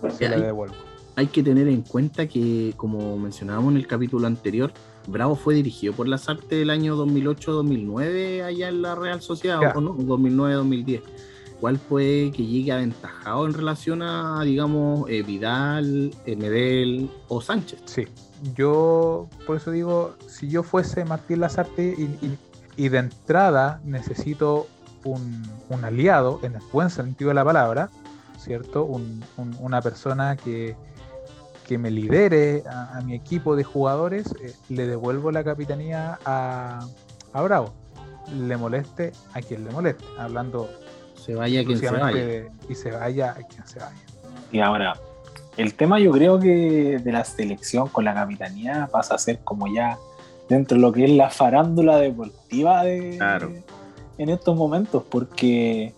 Se 0.09 0.29
la 0.29 0.37
devuelvo. 0.37 0.75
Hay 1.15 1.27
que 1.27 1.41
tener 1.41 1.67
en 1.67 1.81
cuenta 1.81 2.27
que, 2.27 2.73
como 2.77 3.17
mencionábamos 3.17 3.71
en 3.71 3.77
el 3.77 3.87
capítulo 3.87 4.27
anterior, 4.27 4.71
Bravo 5.07 5.35
fue 5.35 5.55
dirigido 5.55 5.93
por 5.93 6.07
las 6.07 6.29
artes 6.29 6.49
del 6.49 6.69
año 6.69 6.95
2008-2009 6.97 8.43
allá 8.43 8.67
en 8.67 8.81
la 8.81 8.93
Real 8.93 9.21
Sociedad, 9.21 9.75
¿o 9.75 9.81
no? 9.81 9.97
2009-2010. 9.97 11.01
¿Cuál 11.59 11.79
puede 11.79 12.31
que 12.31 12.45
llegue 12.45 12.71
aventajado 12.71 13.47
en 13.47 13.53
relación 13.53 14.01
a, 14.03 14.43
digamos, 14.43 15.09
eh, 15.09 15.23
Vidal, 15.23 16.13
eh, 16.25 16.35
Medel 16.35 17.09
o 17.29 17.41
Sánchez? 17.41 17.81
Sí, 17.85 18.07
yo 18.55 19.27
por 19.47 19.57
eso 19.57 19.71
digo, 19.71 20.15
si 20.27 20.49
yo 20.49 20.61
fuese 20.61 21.03
Martín 21.03 21.39
Lazarte 21.39 21.95
y, 22.77 22.89
de 22.89 22.97
entrada 22.99 23.81
necesito 23.83 24.67
un, 25.03 25.43
aliado, 25.83 26.39
en 26.43 26.55
el 26.55 26.61
buen 26.71 26.91
sentido 26.91 27.29
de 27.29 27.33
la 27.33 27.43
palabra, 27.43 27.89
¿cierto? 28.37 28.87
una 29.59 29.81
persona 29.81 30.35
que, 30.35 30.75
que 31.67 31.77
me 31.77 31.91
lidere 31.91 32.63
a, 32.69 33.01
mi 33.01 33.13
equipo 33.13 33.55
de 33.55 33.63
jugadores, 33.63 34.33
eh, 34.41 34.53
le 34.69 34.87
devuelvo 34.87 35.31
la 35.31 35.43
capitanía 35.43 36.17
a, 36.25 36.87
Bravo. 37.33 37.71
Le 38.35 38.57
moleste 38.57 39.11
a 39.33 39.41
quien 39.41 39.63
le 39.63 39.71
moleste, 39.71 40.03
hablando 40.17 40.67
Se 41.27 41.35
vaya 41.35 41.63
quien 41.65 41.77
se 41.77 41.91
vaya. 41.91 42.47
y 42.69 42.73
se 42.73 42.91
vaya 42.91 43.35
quien 43.49 43.67
se 43.67 43.79
vaya. 43.79 43.97
Y 44.49 44.59
ahora, 44.59 44.97
el 45.57 45.73
tema 45.73 45.99
yo 45.99 46.11
creo 46.11 46.39
que 46.39 46.99
de 47.03 47.11
la 47.11 47.25
selección 47.25 47.89
con 47.89 48.05
la 48.05 48.13
capitanía 48.13 48.87
pasa 48.89 49.15
a 49.15 49.17
ser 49.17 49.39
como 49.39 49.67
ya 49.67 49.97
dentro 50.47 50.77
de 50.77 50.81
lo 50.81 50.93
que 50.93 51.03
es 51.03 51.11
la 51.11 51.29
farándula 51.29 51.97
deportiva 51.97 52.83
de, 52.83 53.17
en 54.17 54.29
estos 54.29 54.55
momentos, 54.55 55.03
porque, 55.03 55.93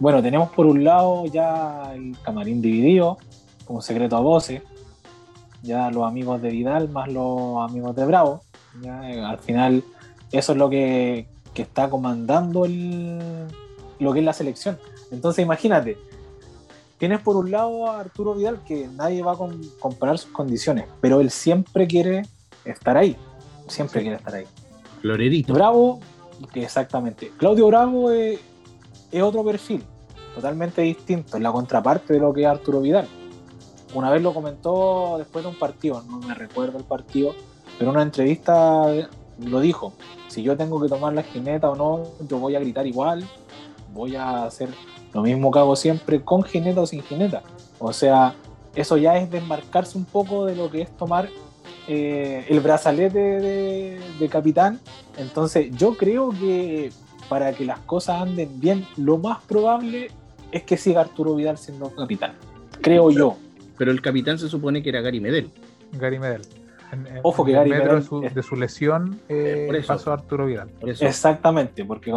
bueno, 0.00 0.22
tenemos 0.22 0.50
por 0.50 0.64
un 0.64 0.82
lado 0.82 1.26
ya 1.26 1.92
el 1.94 2.16
camarín 2.22 2.62
dividido, 2.62 3.18
como 3.66 3.82
secreto 3.82 4.16
a 4.16 4.20
voces, 4.20 4.62
ya 5.62 5.90
los 5.90 6.06
amigos 6.06 6.40
de 6.40 6.48
Vidal 6.48 6.88
más 6.88 7.08
los 7.12 7.68
amigos 7.68 7.94
de 7.94 8.06
Bravo, 8.06 8.40
eh, 8.82 9.22
al 9.22 9.38
final 9.38 9.84
eso 10.32 10.52
es 10.52 10.58
lo 10.58 10.70
que, 10.70 11.28
que 11.52 11.60
está 11.60 11.90
comandando 11.90 12.64
el, 12.64 13.18
lo 13.98 14.12
que 14.12 14.20
es 14.20 14.24
la 14.24 14.32
selección. 14.32 14.78
Entonces 15.10 15.44
imagínate, 15.44 15.96
Tienes 16.98 17.20
por 17.20 17.36
un 17.36 17.52
lado 17.52 17.86
a 17.86 18.00
Arturo 18.00 18.34
Vidal, 18.34 18.60
que 18.64 18.88
nadie 18.88 19.22
va 19.22 19.32
a 19.32 19.36
comparar 19.78 20.18
sus 20.18 20.32
condiciones, 20.32 20.86
pero 21.00 21.20
él 21.20 21.30
siempre 21.30 21.86
quiere 21.86 22.22
estar 22.64 22.96
ahí. 22.96 23.16
Siempre 23.68 24.00
quiere 24.00 24.16
estar 24.16 24.34
ahí. 24.34 24.46
Florerito. 25.00 25.54
Bravo, 25.54 26.00
exactamente. 26.54 27.30
Claudio 27.36 27.68
Bravo 27.68 28.10
es, 28.10 28.40
otro 29.22 29.44
perfil, 29.44 29.84
totalmente 30.34 30.82
distinto, 30.82 31.36
es 31.36 31.42
la 31.42 31.52
contraparte 31.52 32.14
de 32.14 32.18
lo 32.18 32.32
que 32.32 32.42
es 32.42 32.48
Arturo 32.48 32.80
Vidal. 32.80 33.06
Una 33.94 34.10
vez 34.10 34.20
lo 34.20 34.34
comentó 34.34 35.18
después 35.18 35.44
de 35.44 35.50
un 35.50 35.58
partido, 35.58 36.02
no 36.02 36.18
me 36.18 36.34
recuerdo 36.34 36.78
el 36.78 36.84
partido, 36.84 37.32
pero 37.78 37.90
en 37.90 37.96
una 37.96 38.02
entrevista 38.02 38.86
lo 39.38 39.60
dijo. 39.60 39.92
Si 40.26 40.42
yo 40.42 40.56
tengo 40.56 40.80
que 40.80 40.88
tomar 40.88 41.12
la 41.12 41.22
jineta 41.22 41.70
o 41.70 41.76
no, 41.76 42.02
yo 42.28 42.38
voy 42.38 42.56
a 42.56 42.60
gritar 42.60 42.88
igual, 42.88 43.24
voy 43.98 44.14
a 44.14 44.44
hacer 44.44 44.68
lo 45.12 45.22
mismo 45.22 45.50
que 45.50 45.58
hago 45.58 45.74
siempre 45.74 46.22
con 46.22 46.44
jineta 46.44 46.80
o 46.80 46.86
sin 46.86 47.02
jineta. 47.02 47.42
O 47.80 47.92
sea, 47.92 48.34
eso 48.76 48.96
ya 48.96 49.18
es 49.18 49.28
desmarcarse 49.28 49.98
un 49.98 50.04
poco 50.04 50.46
de 50.46 50.54
lo 50.54 50.70
que 50.70 50.82
es 50.82 50.96
tomar 50.96 51.28
eh, 51.88 52.46
el 52.48 52.60
brazalete 52.60 53.18
de, 53.18 54.28
capitán. 54.30 54.78
Entonces, 55.16 55.76
yo 55.76 55.96
creo 55.96 56.30
que 56.30 56.92
para 57.28 57.52
que 57.52 57.64
las 57.64 57.80
cosas 57.80 58.22
anden 58.22 58.60
bien, 58.60 58.86
lo 58.96 59.18
más 59.18 59.42
probable 59.42 60.12
es 60.52 60.62
que 60.62 60.76
siga 60.76 61.00
Arturo 61.00 61.34
Vidal 61.34 61.58
siendo 61.58 61.90
capitán. 61.90 62.34
Creo 62.80 63.10
yo. 63.10 63.36
Pero 63.76 63.90
el 63.90 64.00
capitán 64.00 64.38
se 64.38 64.48
supone 64.48 64.80
que 64.80 64.90
era 64.90 65.00
Gary 65.00 65.20
Medel. 65.20 65.50
Gary 65.92 66.20
Medel. 66.20 66.42
Ojo 67.22 67.44
que 67.44 67.52
Gary 67.52 67.70
Medel. 67.70 68.02
De 68.34 68.42
su, 68.42 68.56
lesión 68.56 69.20
eh, 69.28 69.68
pasó 69.86 70.10
a 70.10 70.14
Arturo 70.14 70.46
Vidal. 70.46 70.70
Exactamente, 70.82 71.84
porque 71.84 72.12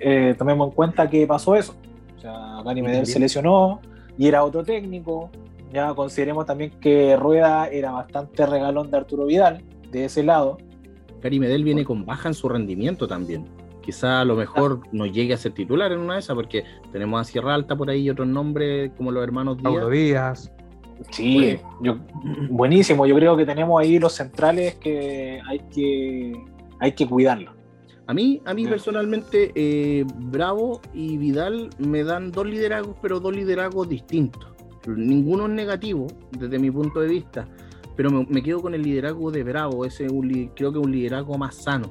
eh, 0.00 0.34
tomemos 0.38 0.68
en 0.68 0.74
cuenta 0.74 1.08
que 1.08 1.26
pasó 1.26 1.54
eso. 1.54 1.74
O 2.16 2.20
sea, 2.20 2.62
Gary 2.64 2.82
Medel 2.82 3.06
se 3.06 3.18
lesionó 3.18 3.80
y 4.16 4.28
era 4.28 4.44
otro 4.44 4.64
técnico. 4.64 5.30
Ya 5.72 5.92
consideremos 5.94 6.46
también 6.46 6.70
que 6.80 7.16
Rueda 7.16 7.68
era 7.68 7.90
bastante 7.90 8.46
regalón 8.46 8.90
de 8.90 8.96
Arturo 8.96 9.26
Vidal, 9.26 9.62
de 9.90 10.06
ese 10.06 10.22
lado. 10.22 10.58
Gary 11.22 11.38
Medel 11.38 11.64
viene 11.64 11.84
con 11.84 12.06
baja 12.06 12.28
en 12.28 12.34
su 12.34 12.48
rendimiento 12.48 13.06
también. 13.08 13.46
Quizá 13.82 14.20
a 14.20 14.24
lo 14.24 14.34
mejor 14.34 14.80
no 14.90 15.06
llegue 15.06 15.34
a 15.34 15.36
ser 15.36 15.52
titular 15.52 15.92
en 15.92 16.00
una 16.00 16.14
de 16.14 16.20
esas, 16.20 16.34
porque 16.34 16.64
tenemos 16.90 17.20
a 17.20 17.24
Sierra 17.24 17.54
Alta 17.54 17.76
por 17.76 17.88
ahí 17.88 18.02
y 18.02 18.10
otros 18.10 18.26
nombres 18.26 18.90
como 18.96 19.12
los 19.12 19.22
hermanos 19.22 19.58
Díaz. 19.58 19.90
Díaz. 19.90 20.52
Sí, 21.10 21.58
yo, 21.80 21.98
buenísimo. 22.48 23.06
Yo 23.06 23.14
creo 23.16 23.36
que 23.36 23.44
tenemos 23.44 23.80
ahí 23.80 23.98
los 23.98 24.12
centrales 24.12 24.74
que 24.76 25.40
hay 25.46 25.60
que, 25.72 26.32
hay 26.78 26.92
que 26.92 27.06
cuidarlos. 27.06 27.54
A 28.08 28.14
mí, 28.14 28.40
a 28.44 28.54
mí 28.54 28.66
personalmente, 28.66 29.50
eh, 29.54 30.04
Bravo 30.16 30.80
y 30.94 31.16
Vidal 31.16 31.70
me 31.78 32.04
dan 32.04 32.30
dos 32.30 32.46
liderazgos, 32.46 32.96
pero 33.02 33.18
dos 33.18 33.34
liderazgos 33.34 33.88
distintos. 33.88 34.46
Ninguno 34.86 35.46
es 35.46 35.52
negativo 35.52 36.06
desde 36.30 36.60
mi 36.60 36.70
punto 36.70 37.00
de 37.00 37.08
vista, 37.08 37.48
pero 37.96 38.10
me, 38.10 38.42
quedo 38.42 38.62
con 38.62 38.74
el 38.74 38.82
liderazgo 38.82 39.32
de 39.32 39.42
Bravo. 39.42 39.84
Ese 39.84 40.06
creo 40.06 40.72
que 40.72 40.78
es 40.78 40.84
un 40.84 40.92
liderazgo 40.92 41.36
más 41.36 41.56
sano, 41.56 41.90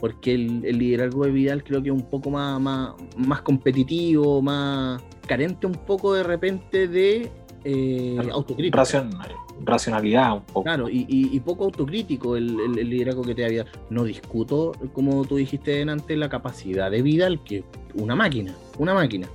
porque 0.00 0.34
el, 0.34 0.62
liderazgo 0.62 1.24
de 1.24 1.30
Vidal 1.30 1.62
creo 1.62 1.80
que 1.80 1.90
es 1.90 1.94
un 1.94 2.10
poco 2.10 2.30
más, 2.30 2.60
más, 2.60 2.94
más 3.16 3.42
competitivo, 3.42 4.42
más 4.42 5.00
carente 5.28 5.68
un 5.68 5.74
poco 5.74 6.14
de 6.14 6.24
repente 6.24 6.88
de 6.88 7.30
eh, 7.68 8.16
autocrítica 8.32 8.84
racionalidad 9.64 10.34
un 10.34 10.42
poco. 10.42 10.62
Claro, 10.62 10.88
y, 10.88 11.40
poco 11.40 11.64
autocrítico 11.64 12.36
el, 12.36 12.56
liderazgo 12.74 13.22
que 13.22 13.34
te 13.34 13.44
había. 13.44 13.66
No 13.90 14.04
discuto, 14.04 14.72
como 14.92 15.24
tú 15.24 15.36
dijiste 15.36 15.82
antes, 15.82 16.16
la 16.16 16.28
capacidad 16.28 16.90
de 16.90 17.02
Vidal, 17.02 17.42
que 17.42 17.64
una 17.94 18.14
máquina, 18.14 18.54
una 18.78 18.94
máquina. 18.94 19.28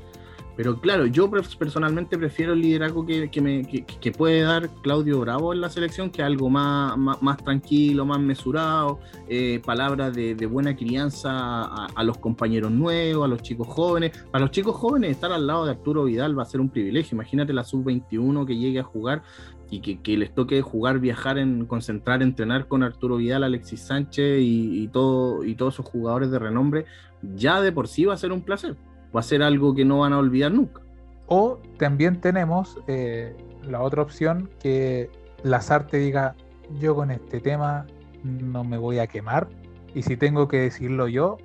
Pero 0.62 0.80
claro, 0.80 1.08
yo 1.08 1.28
personalmente 1.58 2.20
prefiero 2.20 2.54
el 2.54 2.62
liderazgo 2.62 3.04
que, 3.04 3.42
me, 3.42 3.64
que, 3.66 4.12
puede 4.12 4.42
dar 4.42 4.70
Claudio 4.84 5.20
Bravo 5.20 5.54
en 5.54 5.60
la 5.60 5.72
selección, 5.72 6.12
que 6.12 6.22
algo 6.22 6.52
más, 6.52 6.96
más, 7.00 7.38
tranquilo, 7.38 8.06
más 8.06 8.20
mesurado, 8.20 9.00
eh, 9.28 9.60
palabras 9.66 10.14
de, 10.14 10.36
buena 10.46 10.76
crianza 10.76 11.64
a, 11.64 12.04
los 12.04 12.20
compañeros 12.20 12.70
nuevos, 12.70 13.26
a 13.26 13.28
los 13.28 13.42
chicos 13.42 13.70
jóvenes. 13.70 14.12
Para 14.30 14.44
los 14.44 14.52
chicos 14.52 14.76
jóvenes, 14.76 15.10
estar 15.10 15.32
al 15.32 15.48
lado 15.48 15.66
de 15.66 15.72
Arturo 15.72 16.04
Vidal 16.04 16.38
va 16.38 16.44
a 16.44 16.46
ser 16.46 16.62
un 16.62 16.70
privilegio. 16.70 17.16
Imagínate 17.16 17.54
la 17.54 17.64
sub-21 17.64 18.46
que 18.46 18.56
llegue 18.56 18.82
a 18.82 18.84
jugar 18.84 19.24
y 19.72 19.80
que, 19.80 20.16
les 20.16 20.32
toque 20.32 20.62
jugar, 20.62 21.00
viajar, 21.00 21.40
en, 21.40 21.66
concentrar, 21.66 22.22
entrenar 22.22 22.68
con 22.68 22.84
Arturo 22.84 23.18
Vidal, 23.18 23.44
Alexis 23.44 23.82
Sánchez 23.82 24.38
y, 24.42 24.88
todo, 24.90 25.44
y 25.44 25.56
todos 25.56 25.74
esos 25.74 25.88
jugadores 25.88 26.30
de 26.30 26.38
renombre, 26.38 26.86
ya 27.34 27.62
de 27.62 27.72
por 27.72 27.88
sí 27.88 28.06
va 28.06 28.14
a 28.14 28.18
ser 28.18 28.32
un 28.32 28.44
placer. 28.44 28.76
Va 29.16 29.20
a 29.20 29.24
ser 29.24 29.44
algo 29.44 29.74
que 29.76 29.86
no 29.86 30.00
van 30.00 30.14
a 30.14 30.20
olvidar 30.20 30.52
nunca. 30.52 30.82
O 31.28 31.60
también 31.78 32.22
tenemos 32.22 32.78
eh, 32.88 33.36
la 33.64 33.82
otra 33.82 34.02
opción 34.02 34.50
que 34.60 35.10
Lazarte 35.44 35.98
diga, 35.98 36.36
yo 36.80 36.96
con 36.96 37.12
este 37.12 37.40
tema 37.40 37.86
no 38.24 38.64
me 38.64 38.78
voy 38.78 39.00
a 39.00 39.08
quemar 39.08 39.48
y 39.94 40.04
si 40.04 40.16
tengo 40.16 40.48
que 40.48 40.58
decirlo 40.62 41.08
yo, 41.08 41.38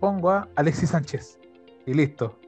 pongo 0.00 0.30
a 0.30 0.48
Alexis 0.56 0.90
Sánchez 0.90 1.38
y 1.86 1.94
listo 1.94 2.40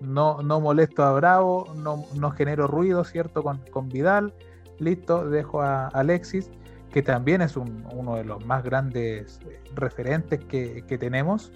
no, 0.00 0.42
no 0.42 0.60
molesto 0.60 1.02
a 1.02 1.12
Bravo, 1.12 1.72
no, 1.76 2.04
no 2.14 2.30
genero 2.30 2.66
ruido, 2.66 3.04
¿cierto? 3.04 3.42
Con, 3.42 3.58
con, 3.70 3.88
Vidal, 3.88 4.32
listo, 4.78 5.28
dejo 5.28 5.62
a 5.62 5.88
Alexis, 5.88 6.50
que 6.92 7.02
también 7.02 7.42
es 7.42 7.56
uno 7.56 8.16
de 8.16 8.24
los 8.24 8.44
más 8.46 8.62
grandes 8.62 9.40
referentes 9.74 10.40
que, 10.44 10.98
tenemos, 10.98 11.52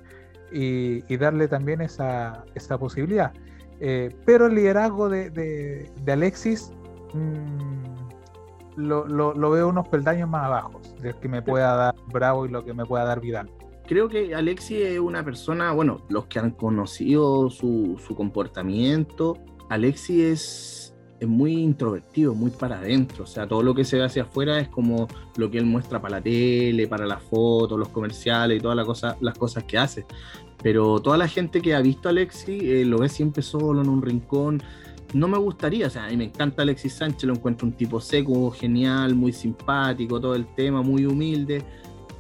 y, 0.53 1.17
darle 1.17 1.49
también 1.49 1.81
esa, 1.81 2.45
esa 2.55 2.79
posibilidad. 2.79 3.33
Eh, 3.81 4.15
pero 4.25 4.47
el 4.47 4.55
liderazgo 4.55 5.09
de, 5.09 5.91
Alexis 6.07 6.73
mm, 7.15 8.77
lo, 8.77 9.07
lo, 9.07 9.51
veo 9.51 9.69
unos 9.69 9.89
peldaños 9.89 10.29
más 10.29 10.47
abajo, 10.47 10.81
de 11.01 11.15
que 11.15 11.29
me 11.29 11.43
pueda 11.43 11.75
dar 11.75 11.95
Bravo 12.13 12.47
y 12.47 12.49
lo 12.49 12.65
que 12.65 12.75
me 12.75 12.85
pueda 12.85 13.05
dar 13.05 13.21
Vidal 13.21 13.51
creo 13.87 14.09
que 14.09 14.35
Alexi 14.35 14.83
es 14.83 14.99
una 14.99 15.25
persona, 15.25 15.73
bueno, 15.73 16.01
los 16.09 16.27
que 16.27 16.39
han 16.39 16.53
conocido 16.53 17.51
su, 17.51 17.99
comportamiento, 18.17 19.37
Alexi 19.69 20.23
es, 20.23 20.92
es, 21.23 21.29
muy 21.29 21.53
introvertido, 21.55 22.35
muy 22.35 22.51
para 22.51 22.79
adentro, 22.79 23.25
o 23.25 23.27
sea, 23.27 23.47
todo 23.47 23.63
lo 23.63 23.75
que 23.75 23.85
se 23.85 23.97
ve 23.97 24.05
hacia 24.05 24.23
afuera 24.23 24.59
es 24.59 24.69
como 24.69 25.09
lo 25.37 25.51
que 25.51 25.59
él 25.59 25.65
muestra 25.65 26.01
para 26.01 26.17
la 26.17 26.23
tele, 26.23 26.87
para 26.87 27.07
las 27.07 27.23
fotos, 27.23 27.79
los 27.79 27.89
comerciales 27.89 28.59
y 28.59 28.61
todas 28.61 28.77
las 28.77 28.87
cosas, 28.87 29.17
las 29.21 29.37
cosas 29.37 29.65
que 29.65 29.79
hace. 29.79 30.07
Pero 30.63 31.01
toda 31.01 31.17
la 31.17 31.29
gente 31.29 31.61
que 31.61 31.75
ha 31.75 31.81
visto 31.81 32.09
a 32.09 32.13
Alexi 32.13 32.59
eh, 32.63 32.85
lo 32.85 32.99
ve 32.99 33.09
siempre 33.09 33.43
solo 33.43 33.83
en 33.83 33.89
un 33.89 34.01
rincón. 34.01 34.63
No 35.13 35.29
me 35.29 35.37
gustaría, 35.37 35.89
o 35.89 35.91
sea, 35.91 36.07
a 36.07 36.09
mí 36.09 36.17
me 36.17 36.25
encanta 36.25 36.63
Alexis 36.63 36.95
Sánchez, 36.95 37.25
lo 37.25 37.35
encuentro 37.35 37.67
un 37.67 37.75
tipo 37.75 38.01
seco, 38.01 38.51
genial, 38.51 39.15
muy 39.15 39.33
simpático, 39.33 40.21
todo 40.21 40.35
el 40.35 40.47
tema, 40.55 40.83
muy 40.83 41.05
humilde 41.05 41.63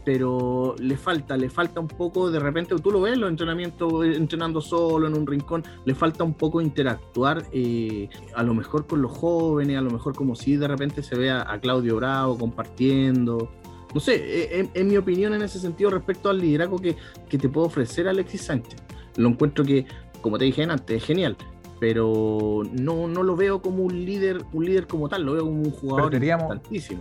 pero 0.04 0.74
le 0.78 0.96
falta, 0.96 1.36
le 1.36 1.48
falta 1.48 1.80
un 1.80 1.88
poco, 1.88 2.30
de 2.30 2.40
repente 2.40 2.74
tú 2.76 2.90
lo 2.90 3.00
ves, 3.00 3.16
los 3.16 3.30
entrenamientos, 3.30 4.04
entrenando 4.04 4.60
solo 4.60 5.06
en 5.06 5.16
un 5.16 5.26
rincón, 5.26 5.62
le 5.84 5.94
falta 5.94 6.24
un 6.24 6.34
poco 6.34 6.60
interactuar 6.60 7.44
eh, 7.52 8.08
a 8.34 8.42
lo 8.42 8.54
mejor 8.54 8.86
con 8.86 9.02
los 9.02 9.12
jóvenes, 9.12 9.78
a 9.78 9.80
lo 9.80 9.90
mejor 9.90 10.14
como 10.14 10.34
si 10.34 10.56
de 10.56 10.68
repente 10.68 11.02
se 11.02 11.16
vea 11.16 11.44
a 11.48 11.60
Claudio 11.60 11.96
Bravo 11.96 12.36
compartiendo. 12.38 13.50
No 13.94 14.00
sé, 14.00 14.14
e, 14.14 14.60
e, 14.60 14.70
en, 14.72 14.88
mi 14.88 14.96
opinión 14.96 15.34
en 15.34 15.42
ese 15.42 15.58
sentido 15.58 15.90
respecto 15.90 16.30
al 16.30 16.38
liderazgo 16.38 16.78
que, 16.78 16.96
que 17.28 17.38
te 17.38 17.48
puedo 17.48 17.66
ofrecer 17.66 18.08
Alexis 18.08 18.42
Sánchez. 18.42 18.80
Lo 19.16 19.28
encuentro 19.28 19.64
que, 19.64 19.86
como 20.20 20.38
te 20.38 20.46
dije 20.46 20.62
antes, 20.64 20.96
es 20.96 21.04
genial, 21.04 21.36
pero 21.82 22.62
no, 22.70 23.08
no 23.08 23.24
lo 23.24 23.34
veo 23.34 23.60
como 23.60 23.82
un 23.82 24.04
líder, 24.04 24.44
un 24.52 24.64
líder 24.64 24.86
como 24.86 25.08
tal, 25.08 25.24
lo 25.24 25.32
veo 25.32 25.42
como 25.42 25.62
un 25.62 25.72
jugador 25.72 26.12
perderíamos, 26.12 26.60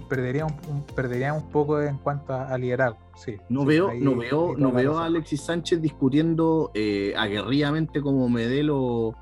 perderíamos 0.09 0.53
un, 0.67 0.83
perdería 0.95 1.33
un 1.33 1.51
poco 1.51 1.79
en 1.79 1.99
cuanto 1.99 2.33
a, 2.33 2.57
liderazgo, 2.57 2.97
sí. 3.15 3.35
No 3.47 3.63
veo, 3.63 3.93
no 3.93 4.15
veo, 4.15 4.55
no 4.57 4.71
veo 4.71 4.97
a 4.97 5.05
Alexis 5.05 5.41
Sánchez 5.41 5.83
discutiendo 5.83 6.71
eh, 6.73 7.13
aguerridamente 7.15 8.01
como 8.01 8.27
Medelo 8.27 9.13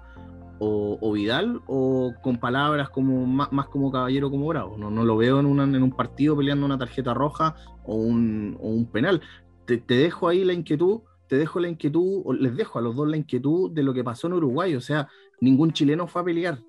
o, 0.59 1.11
Vidal 1.11 1.59
o 1.67 2.13
con 2.21 2.37
palabras 2.37 2.89
como 2.89 3.25
más, 3.25 3.67
como 3.67 3.91
caballero 3.91 4.31
como 4.31 4.47
bravo. 4.47 4.77
No, 4.77 4.89
no 4.89 5.03
lo 5.03 5.17
veo 5.17 5.41
en, 5.41 5.75
en 5.75 5.83
un 5.83 5.91
partido 5.91 6.37
peleando 6.37 6.65
una 6.65 6.77
tarjeta 6.77 7.13
roja 7.13 7.55
o 7.83 7.95
un, 7.95 8.89
penal. 8.93 9.19
te 9.65 9.81
dejo 9.85 10.29
ahí 10.29 10.45
la 10.45 10.53
inquietud 10.53 11.01
te 11.29 11.37
dejo 11.37 11.59
la 11.59 11.69
inquietud, 11.69 12.23
o 12.25 12.33
les 12.33 12.57
dejo 12.57 12.79
a 12.79 12.81
los 12.81 12.95
dos 12.95 13.07
la 13.07 13.15
inquietud 13.15 13.71
de 13.71 13.83
lo 13.83 13.93
que 13.93 14.03
pasó 14.03 14.25
en 14.25 14.33
Uruguay. 14.33 14.73
O 14.73 14.81
sea, 14.81 15.07
ningún 15.41 15.71
chileno 15.71 16.07
fue 16.07 16.21
a 16.21 16.25
pelear. 16.25 16.59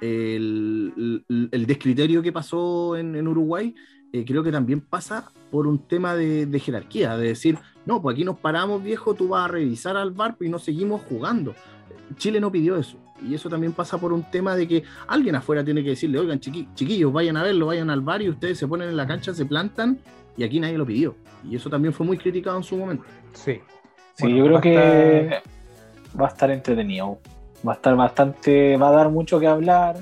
El, 0.00 1.24
descriterio 1.66 2.22
que 2.22 2.32
pasó 2.32 2.96
en, 2.96 3.26
Uruguay 3.26 3.74
eh, 4.12 4.24
creo 4.26 4.42
que 4.42 4.52
también 4.52 4.80
pasa 4.80 5.30
por 5.50 5.66
un 5.66 5.78
tema 5.86 6.14
de, 6.14 6.60
jerarquía, 6.60 7.16
de 7.16 7.28
decir, 7.28 7.58
no, 7.86 8.02
pues 8.02 8.14
aquí 8.14 8.24
nos 8.24 8.38
paramos, 8.38 8.82
viejo, 8.82 9.14
tú 9.14 9.28
vas 9.28 9.46
a 9.46 9.48
revisar 9.48 9.96
al 9.96 10.10
bar 10.10 10.36
y 10.40 10.48
no 10.48 10.58
seguimos 10.58 11.02
jugando. 11.02 11.54
Chile 12.16 12.40
no 12.40 12.52
pidió 12.52 12.76
eso. 12.76 12.98
Y 13.26 13.34
eso 13.34 13.48
también 13.48 13.72
pasa 13.72 13.98
por 13.98 14.12
un 14.12 14.22
tema 14.30 14.54
de 14.54 14.68
que 14.68 14.82
alguien 15.06 15.34
afuera 15.34 15.64
tiene 15.64 15.82
que 15.82 15.90
decirle, 15.90 16.18
oigan, 16.18 16.38
chiquillos, 16.38 17.12
vayan 17.12 17.36
a 17.36 17.42
verlo, 17.42 17.66
vayan 17.66 17.88
al 17.88 18.02
bar 18.02 18.20
y 18.20 18.28
ustedes 18.28 18.58
se 18.58 18.68
ponen 18.68 18.90
en 18.90 18.96
la 18.96 19.06
cancha, 19.06 19.32
se 19.32 19.46
plantan 19.46 19.98
y 20.36 20.44
aquí 20.44 20.60
nadie 20.60 20.76
lo 20.76 20.84
pidió. 20.84 21.16
Y 21.42 21.56
eso 21.56 21.70
también 21.70 21.94
fue 21.94 22.04
muy 22.04 22.18
criticado 22.18 22.58
en 22.58 22.62
su 22.62 22.76
momento. 22.76 23.04
Sí. 23.32 23.60
Sí, 24.14 24.34
yo 24.34 24.44
creo 24.46 24.60
que 24.60 25.42
va 26.18 26.26
a 26.26 26.28
estar 26.28 26.50
entretenido. 26.50 27.18
Va 27.66 27.72
a 27.72 27.74
estar 27.76 27.96
bastante, 27.96 28.76
va 28.76 28.88
a 28.88 28.92
dar 28.92 29.10
mucho 29.10 29.38
que 29.38 29.46
hablar, 29.46 29.96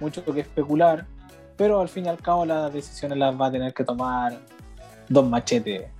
mucho 0.00 0.24
que 0.24 0.40
especular, 0.40 1.06
pero 1.56 1.80
al 1.80 1.88
fin 1.88 2.06
y 2.06 2.08
al 2.08 2.18
cabo 2.18 2.44
las 2.44 2.72
decisiones 2.72 3.18
las 3.18 3.38
va 3.38 3.46
a 3.46 3.50
tener 3.50 3.74
que 3.74 3.84
tomar 3.84 4.38
Don 5.08 5.28
Machete. 5.28 5.90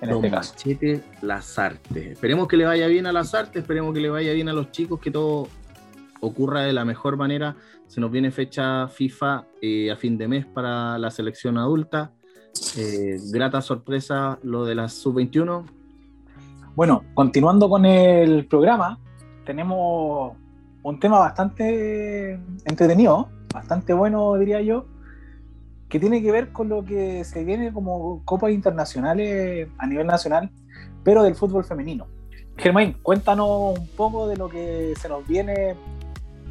En 0.00 0.10
Don 0.10 0.24
este 0.24 0.36
Machete 0.36 1.02
Lazarte. 1.22 2.12
Esperemos 2.12 2.48
que 2.48 2.56
le 2.56 2.64
vaya 2.64 2.86
bien 2.86 3.06
a 3.06 3.12
Lazarte, 3.12 3.60
esperemos 3.60 3.94
que 3.94 4.00
le 4.00 4.10
vaya 4.10 4.32
bien 4.32 4.48
a 4.48 4.52
los 4.52 4.70
chicos, 4.72 5.00
que 5.00 5.10
todo 5.10 5.48
ocurra 6.20 6.62
de 6.62 6.72
la 6.72 6.84
mejor 6.84 7.16
manera. 7.16 7.56
Se 7.86 8.00
nos 8.00 8.10
viene 8.10 8.30
fecha 8.30 8.88
FIFA 8.88 9.46
eh, 9.62 9.90
a 9.90 9.96
fin 9.96 10.18
de 10.18 10.28
mes 10.28 10.46
para 10.46 10.98
la 10.98 11.10
selección 11.10 11.58
adulta. 11.58 12.12
Eh, 12.76 13.18
grata 13.32 13.60
sorpresa 13.60 14.38
lo 14.42 14.64
de 14.64 14.74
la 14.74 14.88
sub-21. 14.88 15.64
Bueno, 16.74 17.04
continuando 17.14 17.68
con 17.68 17.86
el 17.86 18.46
programa, 18.46 18.98
tenemos 19.46 20.36
un 20.82 21.00
tema 21.00 21.20
bastante 21.20 22.34
entretenido, 22.66 23.30
bastante 23.54 23.94
bueno, 23.94 24.34
diría 24.34 24.60
yo, 24.60 24.84
que 25.88 25.98
tiene 25.98 26.20
que 26.20 26.30
ver 26.30 26.52
con 26.52 26.68
lo 26.68 26.84
que 26.84 27.24
se 27.24 27.44
viene 27.44 27.72
como 27.72 28.22
copas 28.24 28.50
internacionales 28.50 29.68
a 29.78 29.86
nivel 29.86 30.06
nacional, 30.06 30.50
pero 31.02 31.22
del 31.22 31.34
fútbol 31.34 31.64
femenino. 31.64 32.06
Germain, 32.58 32.94
cuéntanos 33.02 33.78
un 33.78 33.88
poco 33.96 34.28
de 34.28 34.36
lo 34.36 34.48
que 34.48 34.94
se 35.00 35.08
nos 35.08 35.26
viene 35.26 35.76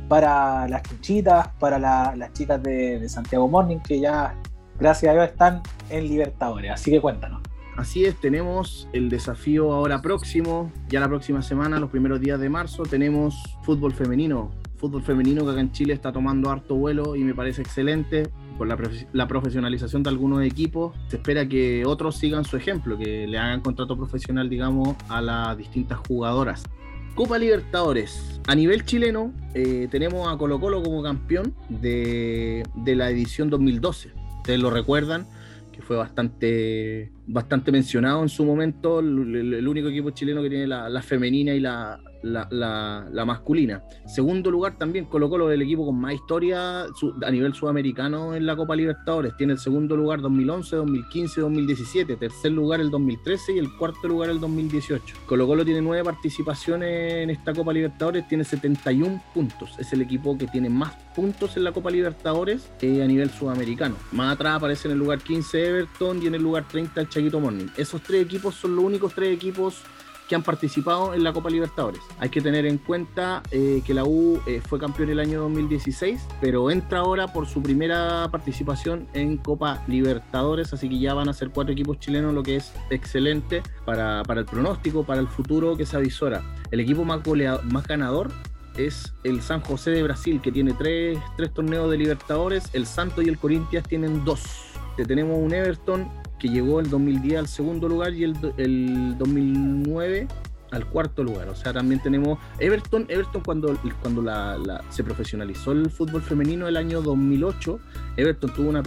para 0.08 0.68
las 0.68 0.82
quinchitas, 0.82 1.50
para 1.60 1.78
las 1.80 2.34
chicas 2.34 2.62
de 2.64 3.08
Santiago 3.10 3.48
Morning, 3.48 3.80
que 3.80 4.00
ya 4.00 4.36
gracias 4.80 5.12
a 5.12 5.14
Dios 5.14 5.30
están 5.30 5.62
en 5.90 6.08
Libertadores. 6.08 6.72
Así 6.72 6.92
que 6.92 7.02
cuéntanos. 7.02 7.45
Así 7.78 8.06
es, 8.06 8.16
tenemos 8.16 8.88
el 8.94 9.10
desafío 9.10 9.74
ahora 9.74 10.02
próximo, 10.02 10.72
ya 10.88 11.02
la 11.02 11.10
próxima 11.10 11.42
semana, 11.42 11.78
los 11.78 11.90
primeros 11.90 12.22
días 12.22 12.40
de 12.40 12.50
marzo, 12.50 12.84
tenemos 12.84 13.36
fútbol 13.64 13.94
femenino. 13.94 14.52
Fútbol 14.78 15.04
femenino 15.04 15.44
que 15.44 15.52
acá 15.52 15.60
en 15.60 15.72
Chile 15.72 15.94
está 15.94 16.12
tomando 16.12 16.50
harto 16.50 16.76
vuelo 16.76 17.16
y 17.16 17.24
me 17.24 17.34
parece 17.34 17.62
excelente 17.62 18.30
por 18.58 18.68
la, 18.68 19.28
profesionalización 19.28 20.04
de 20.04 20.10
algunos 20.10 20.44
equipos. 20.44 20.96
Se 21.08 21.18
espera 21.18 21.48
que 21.48 21.86
otros 21.86 22.16
sigan 22.18 22.46
su 22.46 22.56
ejemplo, 22.56 22.98
que 22.98 23.28
le 23.28 23.38
hagan 23.38 23.62
contrato 23.62 23.98
profesional, 23.98 24.50
digamos, 24.50 24.96
a 25.10 25.22
las 25.22 25.58
distintas 25.58 26.00
jugadoras. 26.08 26.64
Copa 27.14 27.38
Libertadores. 27.38 28.42
A 28.48 28.56
nivel 28.56 28.86
chileno, 28.86 29.34
eh, 29.54 29.88
tenemos 29.90 30.28
a 30.32 30.38
Colo 30.38 30.60
Colo 30.60 30.82
como 30.82 31.02
campeón 31.04 31.54
de, 31.70 32.64
de 32.76 32.96
la 32.96 33.10
edición 33.10 33.50
2012 33.50 34.26
ustedes 34.46 34.60
lo 34.60 34.70
recuerdan, 34.70 35.26
que 35.76 35.82
fue 35.82 35.98
bastante, 35.98 37.12
bastante 37.28 37.72
mencionado 37.72 38.24
en 38.24 38.30
su 38.30 38.46
momento, 38.46 39.00
el, 39.00 39.68
único 39.68 39.90
equipo 39.90 40.12
chileno 40.12 40.42
que 40.42 40.50
tiene 40.50 40.68
la 40.68 41.02
femenina 41.02 41.54
y 41.54 41.60
la, 41.60 42.00
la, 42.26 43.24
masculina. 43.26 43.84
Segundo 44.06 44.52
lugar 44.52 44.78
también 44.78 45.06
Colo 45.06 45.30
Colo 45.30 45.52
el 45.52 45.62
equipo 45.62 45.86
con 45.86 46.00
más 46.00 46.14
historia 46.14 46.84
a 46.84 47.32
nivel 47.32 47.54
sudamericano 47.54 48.36
en 48.36 48.46
la 48.46 48.56
Copa 48.56 48.76
Libertadores. 48.76 49.36
Tiene 49.38 49.54
el 49.54 49.60
segundo 49.60 49.96
lugar 49.96 50.22
2011, 50.22 50.76
2015, 50.76 51.42
2017, 51.42 52.16
tercer 52.16 52.52
lugar 52.52 52.82
el 52.82 52.90
2013 52.90 53.54
y 53.54 53.60
el 53.60 53.76
cuarto 53.76 54.08
lugar 54.08 54.30
el 54.30 54.40
2018. 54.40 55.16
Colo 55.26 55.48
Colo 55.48 55.64
tiene 55.64 55.82
nueve 55.82 56.04
participaciones 56.04 57.24
en 57.24 57.30
esta 57.30 57.54
Copa 57.54 57.74
Libertadores, 57.74 58.28
tiene 58.28 58.44
71 58.44 59.22
puntos. 59.34 59.72
Es 59.80 59.94
el 59.94 60.02
equipo 60.02 60.38
que 60.38 60.48
tiene 60.48 60.70
más 60.70 60.94
puntos 61.16 61.58
en 61.58 61.64
la 61.64 61.72
Copa 61.72 61.92
Libertadores 61.92 62.72
eh, 62.82 63.04
a 63.04 63.08
nivel 63.08 63.30
sudamericano. 63.30 63.96
Más 64.12 64.34
atrás 64.34 64.58
aparece 64.58 64.88
en 64.88 64.94
el 64.94 65.00
lugar 65.00 65.20
15 65.20 65.68
Everton 65.68 66.22
y 66.24 66.28
en 66.28 66.36
el 66.36 66.42
lugar 66.42 66.68
30 66.68 67.02
el 67.02 67.10
Chaguito 67.10 67.40
Morning. 67.40 67.68
Esos 67.78 68.02
tres 68.02 68.24
equipos 68.24 68.56
son 68.56 68.76
los 68.76 68.84
únicos 68.84 69.14
tres 69.14 69.34
equipos 69.34 69.84
que 70.28 70.36
han 70.36 70.44
participado 70.44 71.14
en 71.14 71.24
la 71.24 71.34
Copa 71.34 71.50
Libertadores. 71.50 72.02
Hay 72.20 72.30
que 72.30 72.42
tener 72.42 72.66
en 72.66 72.78
cuenta 72.78 73.44
eh, 73.52 73.82
que 73.86 73.94
la 73.94 74.04
U 74.04 74.40
eh, 74.46 74.62
fue 74.66 74.80
campeón 74.80 75.10
el 75.10 75.20
año 75.20 75.42
2016, 75.42 76.26
pero 76.42 76.72
entra 76.72 77.00
ahora 77.00 77.28
por 77.28 77.48
su 77.48 77.62
primera 77.62 78.28
participación 78.32 79.08
en 79.14 79.38
Copa 79.38 79.84
Libertadores, 79.88 80.74
así 80.74 80.90
que 80.90 81.00
ya 81.00 81.14
van 81.14 81.30
a 81.30 81.34
ser 81.34 81.50
cuatro 81.50 81.74
equipos 81.74 82.00
chilenos, 82.00 82.34
lo 82.34 82.44
que 82.44 82.58
es 82.58 82.74
excelente 82.90 83.62
para, 83.86 84.22
el 84.22 84.46
pronóstico, 84.46 85.04
para 85.04 85.22
el 85.22 85.28
futuro 85.28 85.78
que 85.78 85.86
se 85.86 85.98
avisora. 85.98 86.42
El 86.72 86.80
equipo 86.80 87.06
más, 87.06 87.22
más 87.64 87.88
ganador 87.88 88.32
es 88.78 89.14
el 89.24 89.42
San 89.42 89.62
José 89.62 89.92
de 89.92 90.04
Brasil, 90.04 90.42
que 90.42 90.52
tiene 90.52 90.74
tres, 90.74 91.18
tres 91.38 91.54
torneos 91.54 91.90
de 91.90 91.98
Libertadores, 91.98 92.70
el 92.74 92.86
Santo 92.86 93.22
y 93.22 93.30
el 93.30 93.38
Corinthians 93.38 93.88
tienen 93.88 94.26
dos. 94.26 94.44
Tenemos 95.08 95.38
un 95.38 95.54
Everton 95.54 96.10
que 96.40 96.50
llegó 96.50 96.80
el 96.80 96.90
2010 96.90 97.40
al 97.40 97.48
segundo 97.48 97.88
lugar 97.88 98.14
y 98.14 98.24
el, 98.24 98.36
el 98.58 99.18
2009 99.18 100.28
al 100.72 100.86
cuarto 100.88 101.24
lugar. 101.24 101.50
O 101.50 101.56
sea, 101.56 101.74
también 101.74 102.02
tenemos 102.02 102.38
Everton. 102.60 103.06
Everton 103.10 103.42
cuando, 103.42 103.78
cuando 104.02 104.22
la, 104.22 104.84
se 104.90 105.04
profesionalizó 105.04 105.72
el 105.72 105.90
fútbol 105.90 106.22
femenino 106.22 106.68
el 106.68 106.78
año 106.78 107.02
2008, 107.02 107.80
Everton 108.18 108.54
tuvo 108.54 108.70
una, 108.70 108.84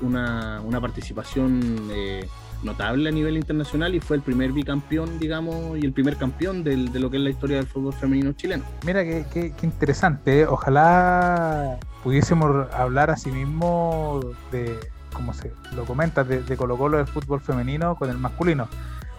una, 0.00 0.60
una, 0.62 0.80
participación 0.80 1.88
eh, 1.90 2.26
notable 2.62 3.08
a 3.08 3.12
nivel 3.12 3.36
internacional 3.36 3.94
y 3.94 4.00
fue 4.00 4.16
el 4.16 4.22
primer 4.22 4.52
bicampeón, 4.52 5.18
digamos, 5.18 5.78
y 5.78 5.84
el 5.84 5.92
primer 5.92 6.16
campeón 6.16 6.64
de 6.64 6.76
lo 6.76 7.10
que 7.10 7.16
es 7.18 7.22
la 7.22 7.30
historia 7.30 7.56
del 7.56 7.66
fútbol 7.66 7.92
femenino 7.92 8.32
chileno. 8.32 8.64
Mira, 8.84 9.04
qué, 9.04 9.24
qué, 9.32 9.54
interesante. 9.62 10.40
¿eh? 10.40 10.46
Ojalá 10.46 11.78
pudiésemos 12.02 12.72
hablar 12.72 13.10
a 13.10 13.16
sí 13.16 13.30
mismo 13.30 14.20
de 14.50 14.78
como 15.12 15.32
se 15.32 15.52
lo 15.74 15.84
comentas, 15.84 16.26
de, 16.26 16.56
Colo 16.56 16.76
Colo 16.76 16.98
del 16.98 17.06
fútbol 17.06 17.40
femenino 17.40 17.96
con 17.96 18.10
el 18.10 18.18
masculino. 18.18 18.68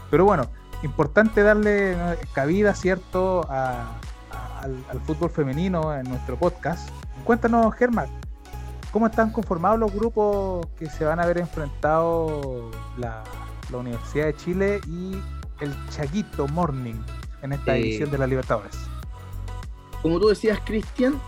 Pero 0.10 0.26
bueno, 0.26 0.50
importante 0.84 1.44
darle 1.44 1.96
cabida, 2.34 2.76
¿cierto?, 2.76 3.48
al, 3.50 3.88
fútbol 5.06 5.30
femenino 5.30 5.94
en 5.94 6.04
nuestro 6.04 6.38
podcast. 6.38 6.90
Cuéntanos, 7.26 7.74
Germán, 7.76 8.08
¿cómo 8.92 9.08
están 9.08 9.32
conformados 9.32 9.80
los 9.80 9.92
grupos 9.92 10.66
que 10.78 10.90
se 10.90 11.04
van 11.04 11.20
a 11.20 11.26
ver 11.26 11.38
enfrentados 11.38 12.74
la, 12.98 13.24
Universidad 13.74 14.28
de 14.28 14.36
Chile 14.36 14.82
y 14.88 15.18
el 15.60 15.74
Chaguito 15.90 16.48
Morning 16.48 17.02
en 17.42 17.54
esta 17.54 17.76
eh, 17.76 17.82
edición 17.82 18.12
de 18.12 18.20
la 18.20 18.28
Libertadores? 18.28 18.78
Como 20.04 20.20
tú 20.20 20.28
decías, 20.28 20.60
Cristian, 20.64 21.20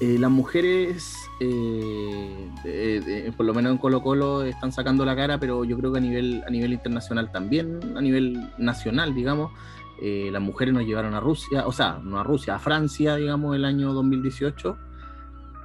eh, 0.00 0.16
las 0.18 0.30
mujeres, 0.30 1.21
eh, 1.40 3.32
por 3.36 3.46
lo 3.46 3.54
menos 3.54 3.72
en 3.72 3.78
Colo 3.78 4.02
Colo, 4.02 4.42
están 4.42 4.72
sacando 4.72 5.04
la 5.04 5.16
cara, 5.16 5.38
pero 5.38 5.64
yo 5.64 5.76
creo 5.76 5.92
que 5.92 5.98
a 5.98 6.02
nivel, 6.02 6.42
a 6.46 6.50
nivel 6.50 6.72
internacional 6.72 7.32
también, 7.32 7.80
a 7.96 8.00
nivel 8.00 8.50
nacional, 8.58 9.14
digamos, 9.14 9.52
eh, 10.00 10.30
las 10.32 10.42
mujeres 10.42 10.74
nos 10.74 10.84
llevaron 10.84 11.14
a 11.14 11.20
Rusia, 11.20 11.66
o 11.66 11.72
sea, 11.72 11.98
no 12.02 12.18
a 12.18 12.22
Rusia, 12.22 12.56
a 12.56 12.58
Francia, 12.58 13.16
digamos, 13.16 13.56
el 13.56 13.64
año 13.64 13.92
2018, 13.92 14.76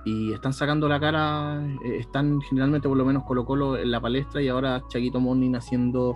y 0.06 0.32
están 0.32 0.54
sacando 0.54 0.88
la 0.88 1.00
cara, 1.00 1.62
están 1.84 2.40
generalmente 2.42 2.88
por 2.88 2.98
lo 2.98 3.04
menos 3.04 3.24
Colo 3.24 3.46
Colo 3.46 3.78
en 3.78 3.92
la 3.92 4.00
palestra 4.00 4.42
y 4.42 4.48
ahora 4.48 4.82
Chaguito 4.90 5.20
Morning 5.20 5.54
haciendo 5.56 6.16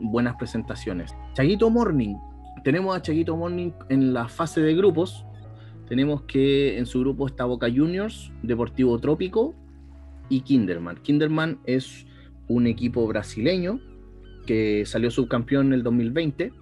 buenas 0.00 0.36
presentaciones. 0.36 1.14
Chaguito 1.34 1.70
Morning, 1.70 2.14
tenemos 2.62 2.96
a 2.96 3.02
Chaguito 3.02 3.36
Morning 3.36 3.70
en 3.88 4.12
la 4.14 4.28
fase 4.28 4.60
de 4.60 4.74
grupos, 4.74 5.26
tenemos 5.88 6.22
que 6.22 6.78
en 6.78 6.86
su 6.86 7.00
grupo 7.00 7.26
está 7.26 7.44
Boca 7.44 7.68
Juniors, 7.70 8.32
Deportivo 8.42 8.98
Trópico 8.98 9.54
y 10.28 10.40
Kinderman. 10.40 10.96
Kinderman 11.02 11.58
es 11.64 12.06
un 12.48 12.66
equipo 12.66 13.06
brasileño 13.06 13.80
que 14.46 14.84
salió 14.86 15.10
subcampeón 15.10 15.68
en 15.68 15.72
el 15.74 15.82
2020. 15.82 16.52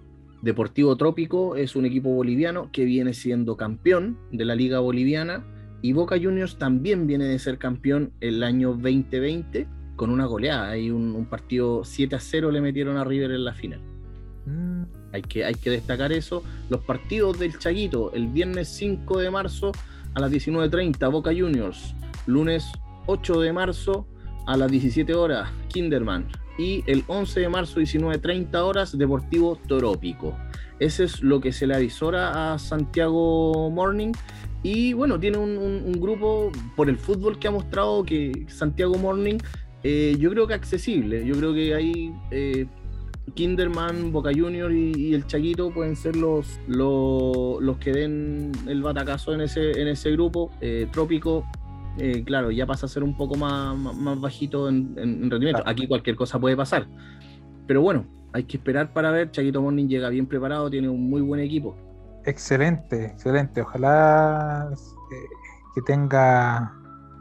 Deportivo 0.41 0.95
Trópico 0.97 1.55
es 1.55 1.75
un 1.75 1.85
equipo 1.85 2.09
boliviano 2.09 2.69
que 2.71 2.85
viene 2.85 3.13
siendo 3.13 3.55
campeón 3.55 4.17
de 4.31 4.45
la 4.45 4.55
Liga 4.55 4.79
Boliviana. 4.79 5.45
Y 5.81 5.93
Boca 5.93 6.17
Juniors 6.21 6.57
también 6.57 7.07
viene 7.07 7.25
de 7.25 7.39
ser 7.39 7.57
campeón 7.57 8.13
el 8.21 8.43
año 8.43 8.69
2020 8.69 9.67
con 9.95 10.09
una 10.09 10.25
goleada. 10.25 10.69
Hay 10.69 10.91
un, 10.91 11.25
partido 11.25 11.83
7 11.83 12.15
a 12.15 12.19
0 12.19 12.51
le 12.51 12.61
metieron 12.61 12.97
a 12.97 13.03
River 13.03 13.31
en 13.31 13.45
la 13.45 13.53
final. 13.53 13.81
Mm. 14.45 15.02
Hay 15.13 15.21
que, 15.21 15.45
hay 15.45 15.53
que 15.53 15.69
destacar 15.69 16.11
eso. 16.11 16.43
Los 16.69 16.81
partidos 16.81 17.39
del 17.39 17.57
Chaguito, 17.57 18.11
el 18.13 18.27
viernes 18.27 18.67
5 18.69 19.19
de 19.19 19.29
marzo 19.29 19.71
a 20.15 20.19
las 20.19 20.31
19.30, 20.31 21.11
Boca 21.11 21.31
Juniors. 21.31 21.95
Lunes 22.25 22.65
8 23.05 23.39
de 23.41 23.53
marzo 23.53 24.07
a 24.47 24.57
las 24.57 24.69
17 24.71 25.13
horas, 25.13 25.49
Kinderman. 25.69 26.27
y 26.57 26.83
el 26.87 27.03
11 27.07 27.39
de 27.39 27.49
marzo 27.49 27.79
19.30 27.79 28.55
horas 28.55 28.97
Deportivo 28.97 29.57
Torópico. 29.67 30.37
Ese 30.79 31.05
es 31.05 31.21
lo 31.21 31.39
que 31.39 31.51
se 31.51 31.67
le 31.67 31.75
avisora 31.75 32.53
a 32.53 32.59
Santiago 32.59 33.69
Morning. 33.69 34.11
Y 34.63 34.93
bueno, 34.93 35.19
tiene 35.19 35.37
un, 35.37 35.91
grupo 35.93 36.51
por 36.75 36.89
el 36.89 36.97
fútbol 36.97 37.37
que 37.37 37.47
ha 37.47 37.51
mostrado 37.51 38.03
que 38.03 38.45
Santiago 38.47 38.95
Morning, 38.95 39.37
eh, 39.83 40.15
yo 40.19 40.29
creo 40.31 40.47
que 40.47 40.53
accesible. 40.53 41.25
Yo 41.25 41.35
creo 41.35 41.53
que 41.53 41.75
ahí 41.75 42.13
eh, 42.31 42.65
Kinderman, 43.33 44.11
Boca 44.11 44.31
Junior 44.35 44.71
y, 44.71 45.13
el 45.13 45.25
Chaquito 45.25 45.71
pueden 45.71 45.95
ser 45.95 46.15
los, 46.15 46.59
los, 46.67 47.77
que 47.77 47.91
den 47.91 48.51
el 48.67 48.81
batacazo 48.81 49.33
en 49.33 49.41
ese, 49.41 49.81
en 49.81 49.87
ese 49.87 50.11
grupo. 50.11 50.51
Eh, 50.61 50.87
Trópico, 50.91 51.45
claro, 52.25 52.51
ya 52.51 52.65
pasa 52.65 52.85
a 52.85 52.89
ser 52.89 53.03
un 53.03 53.15
poco 53.15 53.35
más, 53.35 53.75
más, 53.77 54.19
bajito 54.19 54.67
en, 54.67 54.95
rendimiento. 55.29 55.63
Aquí 55.65 55.87
cualquier 55.87 56.15
cosa 56.15 56.39
puede 56.39 56.57
pasar. 56.57 56.87
Pero 57.65 57.81
bueno, 57.81 58.05
hay 58.33 58.43
que 58.43 58.57
esperar 58.57 58.91
para 58.93 59.11
ver. 59.11 59.31
Chaquito 59.31 59.61
Morning 59.61 59.87
llega 59.87 60.09
bien 60.09 60.27
preparado, 60.27 60.69
tiene 60.69 60.89
un 60.89 61.09
muy 61.09 61.21
buen 61.21 61.39
equipo. 61.39 61.75
Excelente, 62.25 63.05
excelente. 63.05 63.61
Ojalá 63.61 64.69
eh, 64.71 65.15
que 65.75 65.81
tenga 65.81 66.73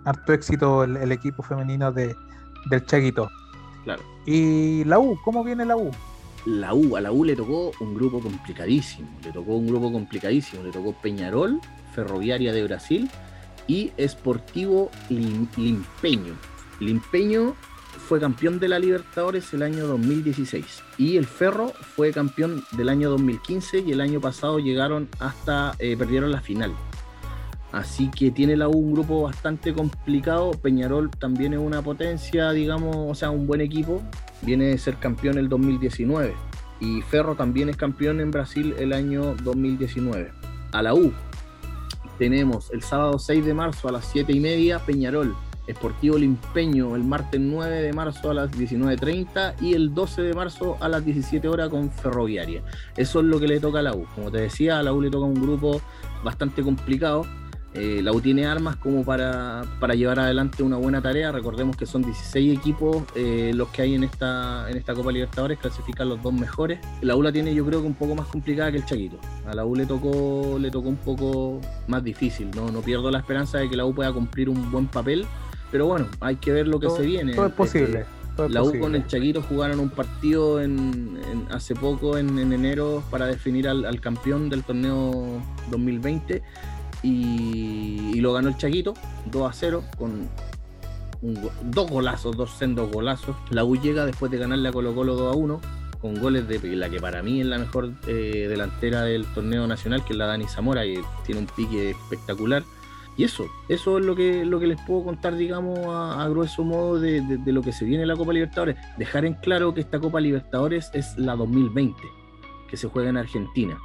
harto 0.05 0.33
éxito 0.33 0.85
el, 0.85 1.13
equipo 1.13 1.43
femenino 1.43 1.93
de, 1.93 2.15
del 2.71 2.85
Chaquito. 2.87 3.29
Claro. 3.85 4.03
¿Y 4.27 4.85
la 4.85 4.99
U? 4.99 5.19
¿Cómo 5.25 5.43
viene 5.45 5.65
la 5.65 5.77
U? 5.77 5.91
La 6.47 6.75
U, 6.75 6.97
a 6.97 7.01
la 7.01 7.13
U 7.13 7.25
le 7.25 7.37
tocó 7.37 7.73
un 7.81 7.95
grupo 7.95 8.21
complicadísimo. 8.21 9.09
Le 9.25 9.33
tocó 9.33 9.53
un 9.53 9.67
grupo 9.67 9.93
complicadísimo. 9.93 10.63
Le 10.65 10.71
tocó 10.71 10.93
Peñarol, 10.93 11.61
Ferroviaria 11.95 12.53
de 12.53 12.65
Brasil 12.65 13.11
y 13.67 13.93
Esportivo 13.97 14.91
Limpeño. 15.09 16.35
Limpeño 16.81 17.55
fue 18.09 18.19
campeón 18.19 18.59
de 18.59 18.69
la 18.69 18.79
Libertadores 18.79 19.53
el 19.55 19.63
año 19.63 19.87
2016 19.87 20.83
y 20.99 21.17
el 21.17 21.27
Ferro 21.27 21.73
fue 21.95 22.11
campeón 22.11 22.65
del 22.73 22.89
año 22.89 23.11
2015 23.11 23.79
y 23.79 23.93
el 23.93 24.01
año 24.01 24.21
pasado 24.21 24.59
llegaron 24.59 25.09
hasta, 25.21 25.75
eh, 25.79 25.97
perdieron 25.97 26.33
la 26.33 26.41
final. 26.41 26.73
Así 27.73 28.11
que 28.11 28.31
tiene 28.31 28.57
la 28.57 28.69
U 28.69 28.73
un 28.73 28.93
grupo 28.93 29.23
bastante 29.23 29.73
complicado. 29.73 30.53
Peñarol 30.53 31.11
también 31.11 31.55
es 31.55 31.59
una 31.59 31.83
potencia, 31.83 32.51
digamos, 32.51 32.95
o 32.97 33.15
sea, 33.15 33.31
un 33.31 33.47
buen 33.47 33.61
equipo. 33.61 34.03
Viene 34.43 34.67
de 34.67 34.79
ser 34.79 34.97
campeón 34.97 35.39
el 35.39 35.49
2019. 35.49 36.35
Y 36.81 37.01
Ferro 37.03 37.35
también 37.35 37.69
es 37.69 37.77
campeón 37.77 38.21
en 38.21 38.31
Brasil 38.31 38.75
el 38.79 38.93
año 38.93 39.35
2019. 39.43 40.31
A 40.73 40.83
la 40.83 40.95
U 40.95 41.13
tenemos 42.19 42.71
el 42.73 42.83
sábado 42.83 43.19
6 43.19 43.45
de 43.45 43.55
marzo 43.55 43.89
a 43.89 43.93
las 43.93 44.05
7 44.07 44.33
y 44.33 44.41
media 44.41 44.79
Peñarol 44.79 45.35
Esportivo 45.67 46.19
Limpeño 46.19 46.97
el 46.97 47.05
martes 47.05 47.41
9 47.41 47.83
de 47.83 47.93
marzo 47.93 48.31
a 48.31 48.35
las 48.35 48.51
19.30 48.51 49.55
y 49.61 49.75
el 49.75 49.95
12 49.95 50.23
de 50.23 50.35
marzo 50.35 50.77
a 50.81 50.89
las 50.89 51.05
17 51.05 51.47
horas 51.49 51.69
con 51.69 51.91
Ferroviaria. 51.91 52.63
Eso 52.97 53.21
es 53.21 53.27
lo 53.27 53.39
que 53.39 53.47
le 53.47 53.61
toca 53.61 53.79
a 53.79 53.83
la 53.83 53.95
U. 53.95 54.07
Como 54.15 54.31
te 54.31 54.41
decía, 54.41 54.79
a 54.79 54.83
la 54.83 54.93
U 54.93 55.01
le 55.01 55.11
toca 55.11 55.27
un 55.27 55.41
grupo 55.41 55.81
bastante 56.25 56.63
complicado. 56.63 57.25
Eh, 57.75 58.01
la 58.03 58.13
U 58.13 58.21
tiene 58.21 58.47
armas 58.47 58.77
como 58.77 59.05
para, 59.05 59.65
llevar 59.95 60.21
adelante 60.21 60.63
una 60.63 60.77
buena 60.77 61.01
tarea. 61.01 61.33
Recordemos 61.33 61.77
que 61.77 61.87
son 61.87 62.03
16 62.03 62.59
equipos 62.59 63.03
eh, 63.15 63.53
los 63.55 63.69
que 63.69 63.83
hay 63.83 63.95
en 63.95 64.05
esta, 64.05 64.71
en 64.71 64.77
esta 64.77 64.95
Copa 64.95 65.11
Libertadores, 65.11 65.59
clasifican 65.59 66.09
los 66.09 66.23
dos 66.23 66.35
mejores. 66.35 66.81
La 67.01 67.17
U 67.17 67.23
la 67.23 67.33
tiene 67.33 67.55
yo 67.55 67.65
creo 67.65 67.81
que 67.81 67.87
un 67.87 67.95
poco 67.95 68.15
más 68.15 68.27
complicada 68.27 68.71
que 68.71 68.79
el 68.79 68.85
Chaquito. 68.85 69.19
A 69.47 69.55
la 69.55 69.65
U 69.65 69.75
le 69.75 69.87
tocó, 69.87 70.59
le 70.59 70.71
tocó 70.71 70.89
un 70.89 70.97
poco 70.97 71.61
más 71.89 72.05
difícil. 72.05 72.51
¿no? 72.55 72.71
no 72.71 72.81
pierdo 72.81 73.11
la 73.11 73.19
esperanza 73.19 73.59
de 73.59 73.69
que 73.69 73.77
la 73.77 73.87
U 73.87 73.95
pueda 73.95 74.13
cumplir 74.13 74.49
un 74.49 74.71
buen 74.71 74.87
papel 74.87 75.27
pero 75.73 75.87
bueno, 75.87 76.07
hay 76.21 76.37
que 76.37 76.53
ver 76.53 76.69
lo 76.69 76.79
que 76.79 76.91
se 76.91 77.03
viene. 77.03 77.35
Todo 77.35 77.47
es 77.47 77.55
posible. 77.55 78.05
la 78.51 78.63
U 78.63 78.79
con 78.79 78.95
el 78.95 79.07
Chaquito 79.07 79.41
jugaron 79.41 79.81
un 79.81 79.89
partido 79.89 80.61
en, 80.61 81.19
hace 81.51 81.75
poco, 81.75 82.19
en, 82.19 82.39
enero, 82.39 83.03
para 83.11 83.27
definir 83.27 83.67
al, 83.67 84.01
campeón 84.01 84.51
del 84.51 84.63
torneo 84.65 85.43
2020 85.71 86.43
y, 87.03 88.21
lo 88.21 88.33
ganó 88.33 88.49
el 88.49 88.57
Chaquito 88.57 88.95
2 89.27 89.51
a 89.51 89.53
0 89.53 89.85
con 89.99 90.29
dos 91.65 91.91
golazos, 91.91 92.37
dos 92.37 92.53
sendos 92.53 92.91
golazos. 92.91 93.37
La 93.51 93.65
U 93.65 93.77
llega 93.77 94.07
después 94.07 94.31
de 94.31 94.39
ganarle 94.39 94.69
a 94.69 94.73
Colo 94.73 94.95
Colo 94.95 95.15
2 95.15 95.35
a 95.35 95.37
1 95.37 95.61
con 96.01 96.21
goles 96.21 96.49
de 96.49 96.61
la 96.77 96.91
que 96.91 97.01
para 97.01 97.23
mí 97.23 97.41
es 97.41 97.47
la 97.47 97.59
mejor 97.59 97.93
eh, 98.09 98.47
delantera 98.49 99.03
del 99.03 99.25
torneo 99.27 99.69
nacional, 99.69 100.05
que 100.05 100.13
es 100.13 100.19
la 100.19 100.27
Dani 100.27 100.47
Zamora, 100.47 100.85
y 100.85 100.99
tiene 101.25 101.41
un 101.41 101.47
pique 101.47 101.91
espectacular. 101.91 102.65
Y 103.17 103.25
eso, 103.25 103.47
eso 103.69 103.99
es 103.99 104.05
lo 104.05 104.17
que, 104.17 104.45
lo 104.45 104.59
que 104.59 104.67
les 104.67 104.81
puedo 104.81 105.05
contar, 105.05 105.37
digamos, 105.37 105.79
a, 105.87 106.27
grueso 106.29 106.65
modo 106.65 106.99
de, 106.99 107.21
de, 107.21 107.53
lo 107.53 107.63
que 107.63 107.73
se 107.73 107.85
viene 107.85 108.03
en 108.03 108.09
la 108.09 108.17
Copa 108.17 108.33
Libertadores. 108.33 108.77
Dejar 108.99 109.25
en 109.25 109.35
claro 109.35 109.75
que 109.75 109.81
esta 109.81 110.01
Copa 110.01 110.21
Libertadores 110.21 110.91
es 110.93 111.17
la 111.19 111.37
2020, 111.37 111.95
que 112.69 112.77
se 112.77 112.89
juega 112.89 113.11
en 113.11 113.19
Argentina. 113.19 113.79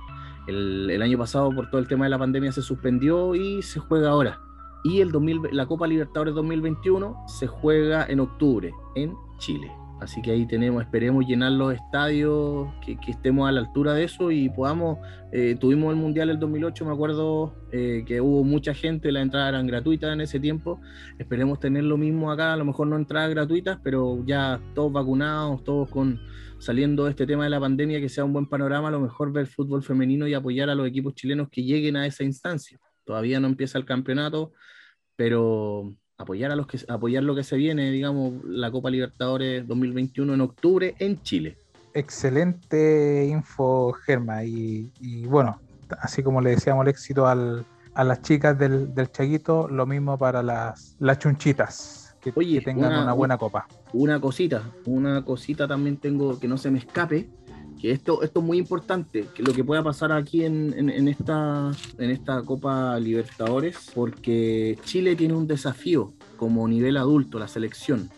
El, 0.48 1.02
año 1.02 1.18
pasado, 1.18 1.52
por 1.54 1.70
todo 1.70 1.80
el 1.80 1.88
tema 1.88 2.06
de 2.06 2.10
la 2.10 2.18
pandemia, 2.18 2.52
se 2.52 2.62
suspendió 2.62 3.36
y 3.36 3.62
se 3.62 3.80
juega 3.80 4.10
ahora. 4.10 4.40
Y 4.84 5.02
el 5.02 5.12
2000, 5.12 5.42
la 5.52 5.66
Copa 5.66 5.88
Libertadores 5.88 6.34
2021 6.34 7.26
se 7.28 7.48
juega 7.48 8.06
en 8.08 8.22
octubre 8.22 8.74
en 8.96 9.14
Chile. 9.38 9.70
Así 10.00 10.22
que 10.22 10.30
ahí 10.32 10.46
tenemos, 10.46 10.84
esperemos 10.84 11.26
llenar 11.26 11.54
los 11.54 11.74
estadios, 11.74 12.68
que, 12.86 12.98
estemos 13.08 13.50
a 13.50 13.52
la 13.52 13.62
altura 13.62 13.94
de 13.94 14.04
eso 14.04 14.30
y 14.32 14.48
podamos. 14.50 15.00
Eh, 15.32 15.58
tuvimos 15.60 15.92
el 15.92 15.96
Mundial 16.00 16.30
el 16.30 16.40
2008, 16.40 16.86
me 16.86 16.92
acuerdo 16.92 17.56
eh, 17.72 18.04
que 18.06 18.22
hubo 18.22 18.44
mucha 18.44 18.76
gente, 18.76 19.12
las 19.12 19.24
entradas 19.24 19.50
eran 19.50 19.66
gratuitas 19.66 20.14
en 20.14 20.22
ese 20.22 20.40
tiempo. 20.40 20.80
Esperemos 21.18 21.60
tener 21.60 21.84
lo 21.84 21.98
mismo 21.98 22.32
acá, 22.32 22.54
a 22.54 22.58
lo 22.58 22.66
mejor 22.66 22.88
no 22.88 22.96
entradas 22.96 23.32
gratuitas, 23.32 23.80
pero 23.84 24.24
ya 24.26 24.62
todos 24.76 24.94
vacunados, 24.94 25.64
todos 25.64 25.90
con 25.90 26.20
saliendo 26.60 27.08
este 27.08 27.26
tema 27.26 27.44
de 27.44 27.50
la 27.50 27.60
pandemia, 27.60 28.00
que 28.00 28.10
sea 28.10 28.26
un 28.26 28.34
buen 28.34 28.48
panorama, 28.48 28.88
a 28.88 28.92
lo 28.92 29.00
mejor 29.00 29.32
ver 29.32 29.48
fútbol 29.48 29.84
femenino 29.84 30.28
y 30.28 30.34
apoyar 30.34 30.70
a 30.70 30.76
los 30.76 30.88
equipos 30.88 31.16
chilenos 31.16 31.50
que 31.50 31.64
lleguen 31.64 31.96
a 31.96 32.06
esa 32.06 32.24
instancia. 32.24 32.80
Todavía 33.04 33.40
no 33.40 33.48
empieza 33.48 33.78
el 33.78 33.86
campeonato, 33.86 34.54
pero 35.16 35.94
apoyar 36.18 36.52
a 36.52 36.56
los 36.56 36.68
que 36.68 36.80
apoyar 36.88 37.24
lo 37.24 37.36
que 37.36 37.44
se 37.44 37.58
viene, 37.58 37.92
digamos, 37.92 38.44
la 38.44 38.72
Copa 38.72 38.90
Libertadores 38.90 39.68
2021 39.68 40.34
en 40.34 40.42
octubre 40.42 40.96
en 41.00 41.22
Chile. 41.22 41.58
Excelente 41.94 43.26
info, 43.26 43.94
Germa. 43.94 44.44
Y, 44.44 44.92
bueno, 45.26 45.60
así 46.00 46.22
como 46.22 46.42
le 46.42 46.52
decíamos 46.52 46.84
el 46.86 46.90
éxito 46.90 47.28
a 47.28 48.04
las 48.04 48.22
chicas 48.22 48.58
del, 48.58 49.12
Chaguito, 49.12 49.68
lo 49.68 49.86
mismo 49.86 50.18
para 50.18 50.44
las 50.44 51.20
chunchitas. 51.20 52.07
Que, 52.32 52.40
Oye, 52.40 52.62
tengan 52.62 53.04
una, 53.04 53.14
buena 53.14 53.38
copa. 53.38 53.68
Una 53.94 54.20
cosita, 54.20 54.64
una 54.86 55.24
cosita 55.24 55.68
también 55.68 55.98
tengo 55.98 56.40
que 56.40 56.48
no 56.48 56.58
se 56.58 56.72
me 56.72 56.80
escape 56.80 57.30
que 57.78 57.92
esto, 57.92 58.24
esto 58.24 58.40
es 58.40 58.46
muy 58.46 58.58
importante, 58.58 59.28
que 59.34 59.44
lo 59.44 59.54
que 59.54 59.64
pueda 59.64 59.84
pasar 59.84 60.12
aquí 60.12 60.44
en, 60.44 61.08
esta, 61.08 61.72
en 61.98 62.10
esta 62.10 62.42
Copa 62.42 63.00
Libertadores, 63.00 63.92
porque 63.94 64.78
Chile 64.84 65.16
tiene 65.16 65.36
un 65.36 65.48
desafío 65.48 66.14
como 66.38 66.68
nivel 66.68 66.98
adulto, 66.98 67.40
la 67.40 67.48
selección, 67.48 68.10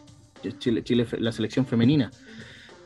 Chile, 0.59 0.83
Chile, 0.83 1.05
la 1.19 1.31
selección 1.31 1.65
femenina, 1.65 2.11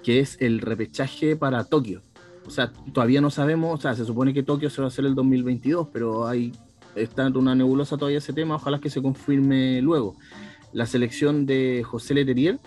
que 0.02 0.20
es 0.20 0.38
el 0.42 0.60
repechaje 0.60 1.36
para 1.36 1.64
Tokio. 1.64 2.02
O 2.46 2.50
sea, 2.50 2.72
todavía 2.92 3.22
no 3.22 3.30
sabemos, 3.30 3.80
o 3.80 3.82
sea, 3.82 3.96
se 3.96 4.04
supone 4.04 4.34
que 4.34 4.44
Tokio 4.44 4.70
se 4.70 4.82
va 4.82 4.88
a 4.88 4.90
hacer 4.90 5.06
el 5.06 5.16
2022, 5.16 5.88
pero 5.94 6.28
hay, 6.28 6.52
está 6.96 7.28
en 7.28 7.38
una 7.38 7.56
nebulosa 7.56 7.98
todavía 7.98 8.18
ese 8.18 8.34
tema, 8.34 8.56
ojalá 8.56 8.80
que 8.80 8.90
se 8.90 9.02
confirme 9.02 9.82
luego. 9.82 10.18
La 10.74 10.86
selección 10.86 11.46
de 11.46 11.84
José 11.84 12.14
Leterier 12.14 12.60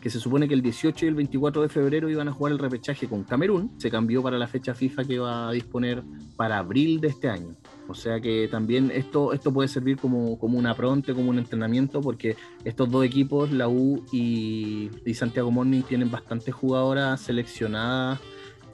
que 0.00 0.10
se 0.10 0.20
supone 0.20 0.48
que 0.48 0.54
el 0.54 0.62
18 0.62 1.04
y 1.04 1.08
el 1.08 1.14
24 1.14 1.62
de 1.62 1.68
febrero 1.68 2.08
iban 2.08 2.28
a 2.28 2.32
jugar 2.32 2.52
el 2.52 2.58
repechaje 2.58 3.08
con 3.08 3.24
Camerún, 3.24 3.72
se 3.78 3.90
cambió 3.90 4.22
para 4.22 4.38
la 4.38 4.46
fecha 4.46 4.74
FIFA 4.74 5.04
que 5.04 5.18
va 5.18 5.48
a 5.48 5.52
disponer 5.52 6.02
para 6.36 6.58
abril 6.58 7.00
de 7.00 7.08
este 7.08 7.28
año. 7.28 7.56
O 7.88 7.94
sea 7.94 8.20
que 8.20 8.48
también 8.48 8.90
esto, 8.92 9.32
esto 9.32 9.52
puede 9.52 9.68
servir 9.68 9.96
como, 9.96 10.38
como 10.38 10.58
una 10.58 10.74
pronte, 10.74 11.14
como 11.14 11.30
un 11.30 11.38
entrenamiento, 11.38 12.00
porque 12.00 12.36
estos 12.64 12.90
dos 12.90 13.04
equipos, 13.04 13.50
la 13.50 13.68
U 13.68 14.04
y, 14.12 14.90
y 15.04 15.14
Santiago 15.14 15.50
Morning, 15.50 15.82
tienen 15.82 16.10
bastantes 16.10 16.54
jugadoras 16.54 17.20
seleccionadas 17.20 18.20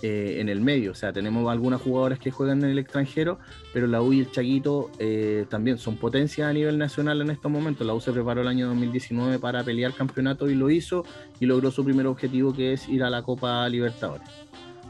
eh, 0.07 0.39
en 0.39 0.51
el 0.51 0.61
medio. 0.61 0.91
O 0.91 0.95
sea, 0.95 1.15
tenemos 1.15 1.51
algunas 1.51 1.81
jugadoras 1.81 2.19
que 2.19 2.31
juegan 2.31 2.63
en 2.63 2.69
el 2.69 2.79
extranjero, 2.79 3.39
pero 3.73 3.87
la 3.87 4.03
U 4.03 4.13
y 4.13 4.21
el 4.21 4.31
Chaguito 4.31 4.91
eh, 4.99 5.47
también 5.49 5.79
son 5.79 5.97
potencias 5.97 6.47
a 6.47 6.53
nivel 6.53 6.77
nacional 6.77 7.23
en 7.23 7.31
estos 7.31 7.51
momentos. 7.51 7.87
La 7.87 7.95
U 7.95 8.03
se 8.03 8.13
preparó 8.13 8.43
el 8.43 8.49
año 8.49 8.67
2019 8.67 9.39
para 9.39 9.65
pelear 9.65 9.95
campeonato 9.95 10.51
y 10.51 10.57
lo 10.57 10.69
hizo 10.69 11.07
y 11.41 11.47
logró 11.47 11.71
su 11.71 11.83
primer 11.87 12.07
objetivo 12.07 12.53
que 12.53 12.75
es 12.75 12.87
ir 12.87 13.03
a 13.03 13.09
la 13.09 13.23
Copa 13.23 13.67
Libertadores. 13.71 14.29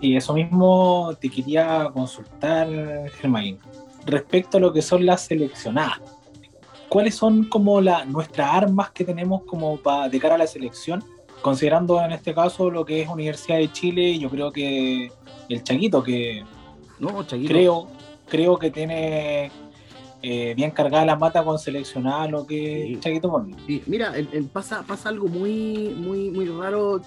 Y 0.01 0.17
eso 0.17 0.35
mismo 0.35 1.17
te 1.21 1.31
quería 1.31 1.91
consultar, 1.95 2.69
Germain, 3.21 3.57
respecto 4.07 4.57
a 4.57 4.61
lo 4.61 4.73
que 4.73 4.83
son 4.83 5.07
las 5.07 5.27
seleccionadas. 5.27 6.01
¿Cuáles 6.89 7.15
son 7.15 7.45
como 7.45 7.81
la, 7.81 8.05
nuestras 8.05 8.53
armas 8.53 8.91
que 8.91 9.05
tenemos 9.05 9.45
como 9.45 9.77
para 9.77 10.09
de 10.09 10.19
cara 10.19 10.35
a 10.35 10.39
la 10.39 10.49
selección? 10.49 11.05
Considerando 11.45 12.03
en 12.03 12.13
este 12.13 12.35
caso 12.35 12.71
lo 12.71 12.87
que 12.87 13.03
es 13.03 13.09
Universidad 13.11 13.59
de 13.59 13.71
Chile, 13.71 14.19
yo 14.19 14.31
creo 14.31 14.51
que 14.51 15.13
el 15.51 15.63
Chaquito, 15.63 16.03
que 16.03 16.43
no, 16.99 17.23
Creo, 17.47 17.87
creo 18.27 18.59
que 18.59 18.71
tiene 18.71 19.53
eh, 20.23 20.55
bien 20.57 20.71
cargada 20.71 21.05
la 21.05 21.17
mata 21.17 21.45
con 21.45 21.59
seleccionar 21.59 22.31
lo 22.31 22.47
que 22.47 22.97
Chaquito 22.99 23.29
Morning. 23.29 23.57
mira, 23.87 24.15
pasa, 24.55 24.85
pasa 24.87 25.11
algo 25.11 25.29
muy, 25.29 25.95
muy, 25.95 26.31
muy 26.31 26.47
raro 26.47 27.03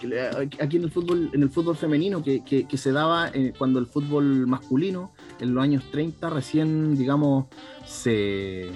aquí 0.59 0.77
en 0.77 0.83
el 0.83 0.91
fútbol, 0.91 1.31
en 1.33 1.41
el 1.41 1.49
fútbol 1.49 1.75
femenino 1.75 2.21
que, 2.21 2.43
que, 2.43 2.77
se 2.77 2.91
daba 2.91 3.29
eh, 3.33 3.53
cuando 3.57 3.79
el 3.79 3.88
fútbol 3.88 4.45
masculino 4.45 5.13
en 5.39 5.55
los 5.55 5.63
años 5.63 5.83
30 5.89 6.29
recién, 6.29 6.95
digamos, 6.95 7.45
se 7.88 8.69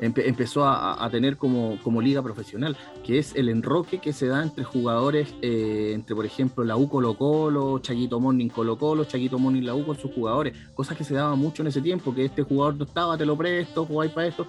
empezó 0.00 0.64
a, 0.66 1.08
tener 1.10 1.36
como, 1.36 2.00
liga 2.02 2.22
profesional, 2.22 2.76
que 3.04 3.18
es 3.18 3.34
el 3.34 3.48
enroque 3.48 3.98
que 3.98 4.12
se 4.12 4.26
da 4.26 4.42
entre 4.42 4.64
jugadores, 4.64 5.34
eh, 5.42 5.92
entre 5.94 6.14
por 6.14 6.26
ejemplo 6.26 6.64
la 6.64 6.76
U 6.76 6.88
Colo 6.88 7.14
Colo, 7.14 7.78
Chaguito 7.78 8.20
Morning 8.20 8.48
Colo 8.48 8.76
Colo, 8.76 9.04
Chaguito 9.04 9.38
Morning 9.38 9.62
la 9.62 9.74
U 9.74 9.84
con 9.84 9.96
sus 9.96 10.12
jugadores, 10.12 10.56
cosas 10.74 10.96
que 10.96 11.04
se 11.04 11.14
daban 11.14 11.38
mucho 11.38 11.62
en 11.62 11.68
ese 11.68 11.80
tiempo, 11.80 12.14
que 12.14 12.24
este 12.24 12.42
jugador 12.42 12.76
no 12.76 12.84
estaba, 12.84 13.16
te 13.16 13.24
lo 13.24 13.36
presto, 13.36 13.86
jugáis 13.86 14.12
para 14.12 14.26
esto, 14.26 14.46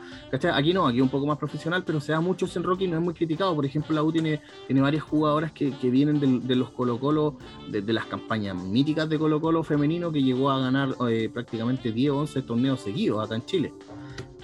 Aquí 0.54 0.74
no, 0.74 0.88
aquí 0.88 1.02
un 1.02 1.10
poco 1.10 1.26
más 1.26 1.38
profesional, 1.38 1.84
pero 1.86 2.00
se 2.00 2.12
da 2.12 2.22
mucho 2.22 2.46
ese 2.46 2.60
enroque 2.60 2.86
y 2.86 2.88
no 2.88 2.98
es 2.98 3.04
muy 3.04 3.14
criticado, 3.14 3.56
por 3.56 3.66
ejemplo 3.66 3.96
la 3.96 4.04
U 4.04 4.12
tiene, 4.12 4.42
tiene 4.66 4.82
varias 4.82 5.04
jugadoras 5.04 5.52
que, 5.52 5.72
vienen 5.90 6.20
de, 6.46 6.56
los 6.56 6.72
Colo 6.72 7.00
Colo, 7.00 7.38
de, 7.70 7.82
las 7.94 8.06
campañas 8.06 8.56
míticas 8.56 9.10
de 9.10 9.18
Colo 9.18 9.40
Colo 9.40 9.64
femenino, 9.64 10.12
que 10.12 10.22
llegó 10.22 10.52
a 10.52 10.60
ganar 10.60 10.96
eh, 11.10 11.30
prácticamente 11.34 11.92
10 11.92 12.12
o 12.12 12.18
11 12.20 12.42
torneos 12.42 12.82
seguidos 12.82 13.24
acá 13.24 13.36
en 13.36 13.46
Chile. 13.46 13.74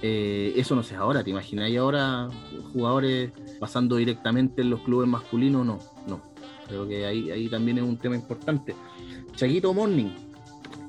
Eh, 0.06 0.52
eso 0.60 0.76
no 0.76 0.82
sé 0.82 0.96
ahora, 0.96 1.24
¿te 1.24 1.30
imagináis 1.30 1.78
ahora 1.78 2.28
jugadores 2.74 3.32
pasando 3.58 3.96
directamente 3.96 4.60
en 4.60 4.68
los 4.68 4.80
clubes 4.80 5.08
masculinos? 5.08 5.64
No, 5.64 5.78
no. 6.06 6.20
Creo 6.68 6.86
que 6.86 7.06
ahí, 7.06 7.30
ahí 7.30 7.48
también 7.48 7.78
es 7.78 7.84
un 7.84 7.96
tema 7.96 8.14
importante. 8.14 8.74
Chaguito 9.34 9.72
Morning, 9.72 10.10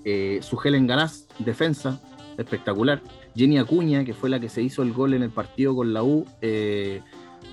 eh, 0.04 0.40
su 0.42 0.60
Helen 0.62 0.86
Galás, 0.86 1.30
defensa, 1.40 2.02
espectacular. 2.38 3.02
Jenny 3.34 3.58
Acuña, 3.58 4.04
que 4.04 4.14
fue 4.14 4.30
la 4.30 4.42
que 4.42 4.50
se 4.50 4.62
hizo 4.62 4.84
el 4.84 4.92
gol 4.92 5.14
en 5.14 5.24
el 5.24 5.30
partido 5.30 5.74
con 5.74 5.94
la 5.94 6.04
U, 6.04 6.26
eh, 6.42 7.02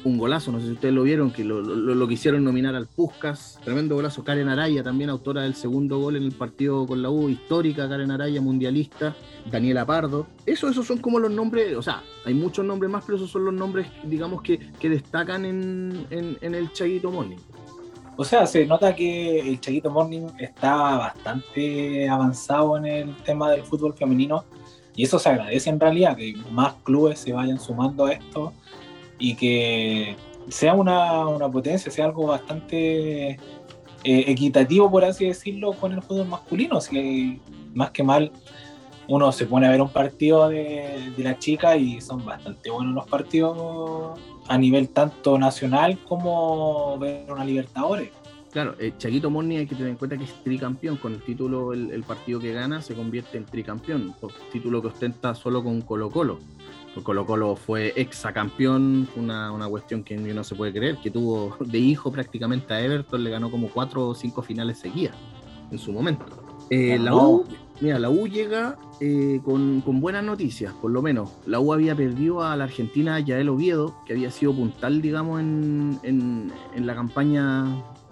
un 0.05 0.18
golazo, 0.18 0.53
no 0.53 0.61
sé 0.61 0.66
si 0.66 0.72
ustedes 0.72 0.94
lo 0.94 1.03
vieron, 1.03 1.30
que 1.30 1.44
lo, 1.44 1.61
lo, 1.61 2.09
quisieron 2.09 2.44
nominar 2.44 2.74
al 2.74 2.86
Puscas, 2.86 3.61
tremendo 3.64 3.94
golazo. 3.94 4.24
Karen 4.24 4.48
Araya, 4.48 4.82
también 4.82 5.11
autora 5.11 5.42
del 5.42 5.55
segundo 5.55 5.98
gol 5.98 6.16
en 6.16 6.24
el 6.24 6.32
partido 6.32 6.86
con 6.86 7.03
la 7.03 7.11
U, 7.11 7.28
histórica 7.28 7.88
Karen 7.88 8.11
Araya, 8.11 8.40
mundialista. 8.40 9.14
Daniela 9.50 9.84
Pardo. 9.84 10.26
Eso, 10.46 10.68
esos 10.68 10.86
son 10.86 10.98
como 10.98 11.18
los 11.18 11.30
nombres, 11.30 11.76
o 11.76 11.82
sea, 11.82 12.03
hay 12.24 12.34
muchos 12.34 12.64
nombres 12.64 12.90
más, 12.90 13.05
pero 13.05 13.16
esos 13.16 13.30
son 13.30 13.44
los 13.44 13.55
nombres, 13.55 13.88
digamos, 14.05 14.42
que, 14.42 14.61
destacan 14.80 15.44
en, 15.44 16.07
el 16.11 16.72
Chaguito 16.72 17.11
Morning. 17.11 17.38
O 18.16 18.24
sea, 18.24 18.46
se 18.46 18.66
nota 18.66 18.94
que 18.94 19.40
el 19.40 19.61
Chaguito 19.61 19.90
Morning 19.90 20.28
está 20.38 20.74
bastante 20.96 22.09
avanzado 22.09 22.76
en 22.76 22.86
el 22.86 23.16
tema 23.16 23.50
del 23.50 23.62
fútbol 23.62 23.94
femenino 23.94 24.44
y 24.94 25.05
eso 25.05 25.18
se 25.18 25.30
agradece 25.30 25.70
en 25.70 25.80
realidad, 25.80 26.16
que 26.16 26.36
más 26.50 26.74
clubes 26.84 27.20
se 27.20 27.32
vayan 27.32 27.59
sumando 27.59 28.05
a 28.05 28.12
esto 28.12 28.53
y 29.23 29.37
que 29.37 30.16
sea 30.49 30.75
una, 30.75 31.49
potencia, 31.51 31.93
sea 31.93 32.07
algo 32.07 32.27
bastante 32.27 33.31
eh, 33.31 33.39
equitativo, 34.05 34.91
por 34.91 35.05
así 35.05 35.27
decirlo, 35.27 35.73
con 35.75 35.93
el 35.93 36.03
fútbol 36.03 36.27
masculino. 36.27 36.81
Si 36.81 37.41
más 37.73 37.93
que 37.93 38.03
mal 38.03 38.33
uno 39.07 39.31
se 39.31 39.47
pone 39.47 39.66
a 39.66 39.70
ver 39.70 39.81
un 39.81 39.91
partido 39.91 40.49
de, 40.49 41.12
la 41.18 41.39
chica 41.39 41.77
y 41.77 42.01
son 42.01 42.25
bastante 42.25 42.70
buenos 42.70 42.95
los 42.95 43.07
partidos 43.07 44.18
a 44.49 44.59
nivel 44.59 44.89
tanto 44.89 45.39
nacional 45.39 45.99
como 46.09 46.99
ver 46.99 47.31
una 47.31 47.45
Libertadores. 47.45 48.11
Claro, 48.51 48.75
eh, 48.79 48.93
Chaguito 48.99 49.31
Morni 49.31 49.57
hay 49.57 49.66
que 49.66 49.77
tener 49.77 49.91
en 49.91 49.97
cuenta 49.97 50.18
que 50.18 50.25
es 50.25 50.35
tricampeón. 50.43 50.97
Con 50.97 51.14
el 51.14 51.23
título, 51.23 51.73
el, 51.73 52.03
partido 52.03 52.39
que 52.39 52.53
gana 52.53 52.83
se 52.83 52.95
convierte 52.95 53.39
en 53.39 53.47
tricampeón. 53.47 54.14
Por 54.20 54.33
título 54.53 54.83
que 54.83 54.89
ostenta 54.89 55.35
solo 55.35 55.62
con 55.62 55.81
Colo 55.81 56.11
Colo. 56.11 56.39
Colo 57.03 57.24
Colo 57.24 57.57
fue 57.57 57.93
exacampeón, 57.97 59.09
una, 59.16 59.51
una 59.51 59.68
cuestión 59.68 60.05
que 60.05 60.16
no 60.16 60.45
se 60.45 60.55
puede 60.55 60.72
creer, 60.72 60.99
que 60.99 61.11
tuvo 61.11 61.57
de 61.61 61.78
hijo 61.78 62.12
prácticamente 62.12 62.74
a 62.74 62.80
Everton, 62.80 63.24
le 63.24 63.30
ganó 63.30 63.51
como 63.51 63.68
cuatro 63.68 64.09
o 64.09 64.14
cinco 64.14 64.43
finales 64.43 64.78
seguidas 64.78 65.16
en 65.70 65.78
su 65.78 65.93
momento. 65.93 66.26
Eh, 66.70 66.99
la 66.99 67.14
U, 67.14 67.45
mira, 67.80 67.99
la 67.99 68.09
U 68.09 68.26
llega 68.26 68.78
eh, 69.01 69.40
con, 69.45 69.82
buenas 70.01 70.24
noticias, 70.24 70.72
por 70.74 70.90
lo 70.90 71.03
menos. 71.03 71.30
La 71.47 71.61
U 71.61 71.72
había 71.72 71.95
perdido 71.95 72.43
a 72.43 72.57
la 72.57 72.64
Argentina 72.64 73.18
Yael 73.20 73.49
Oviedo, 73.49 73.95
que 74.07 74.12
había 74.12 74.30
sido 74.30 74.55
puntal, 74.55 75.03
digamos, 75.03 75.40
en, 75.40 76.01
en, 76.03 76.86
la 76.86 76.95
campaña, 76.95 77.66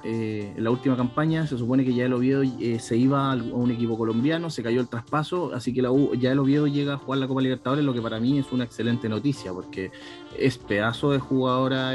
eh, 0.04 0.52
en 0.56 0.64
la 0.64 0.70
última 0.70 0.96
campaña. 0.96 1.46
Se 1.46 1.58
supone 1.58 1.84
que 1.84 1.94
Yael 1.94 2.12
Oviedo 2.12 2.42
se 2.78 2.96
iba 2.96 3.32
a 3.32 3.36
un 3.36 3.70
equipo 3.70 3.96
colombiano, 3.96 4.50
se 4.50 4.62
cayó 4.62 4.80
el 4.80 4.88
traspaso, 4.88 5.52
así 5.54 5.72
que 5.72 5.82
la 5.82 5.90
U, 5.90 6.14
Yael 6.14 6.38
Oviedo 6.38 6.66
llega 6.66 6.94
a 6.94 6.96
jugar 6.98 7.20
la 7.20 7.28
Copa 7.28 7.40
Libertadores, 7.40 7.84
lo 7.84 7.92
que 7.92 8.02
para 8.02 8.20
mí 8.20 8.38
es 8.38 8.52
una 8.52 8.64
excelente 8.64 9.08
noticia, 9.08 9.52
porque 9.52 9.90
es 10.38 10.58
pedazo 10.58 11.12
de 11.12 11.18
jugadora, 11.18 11.92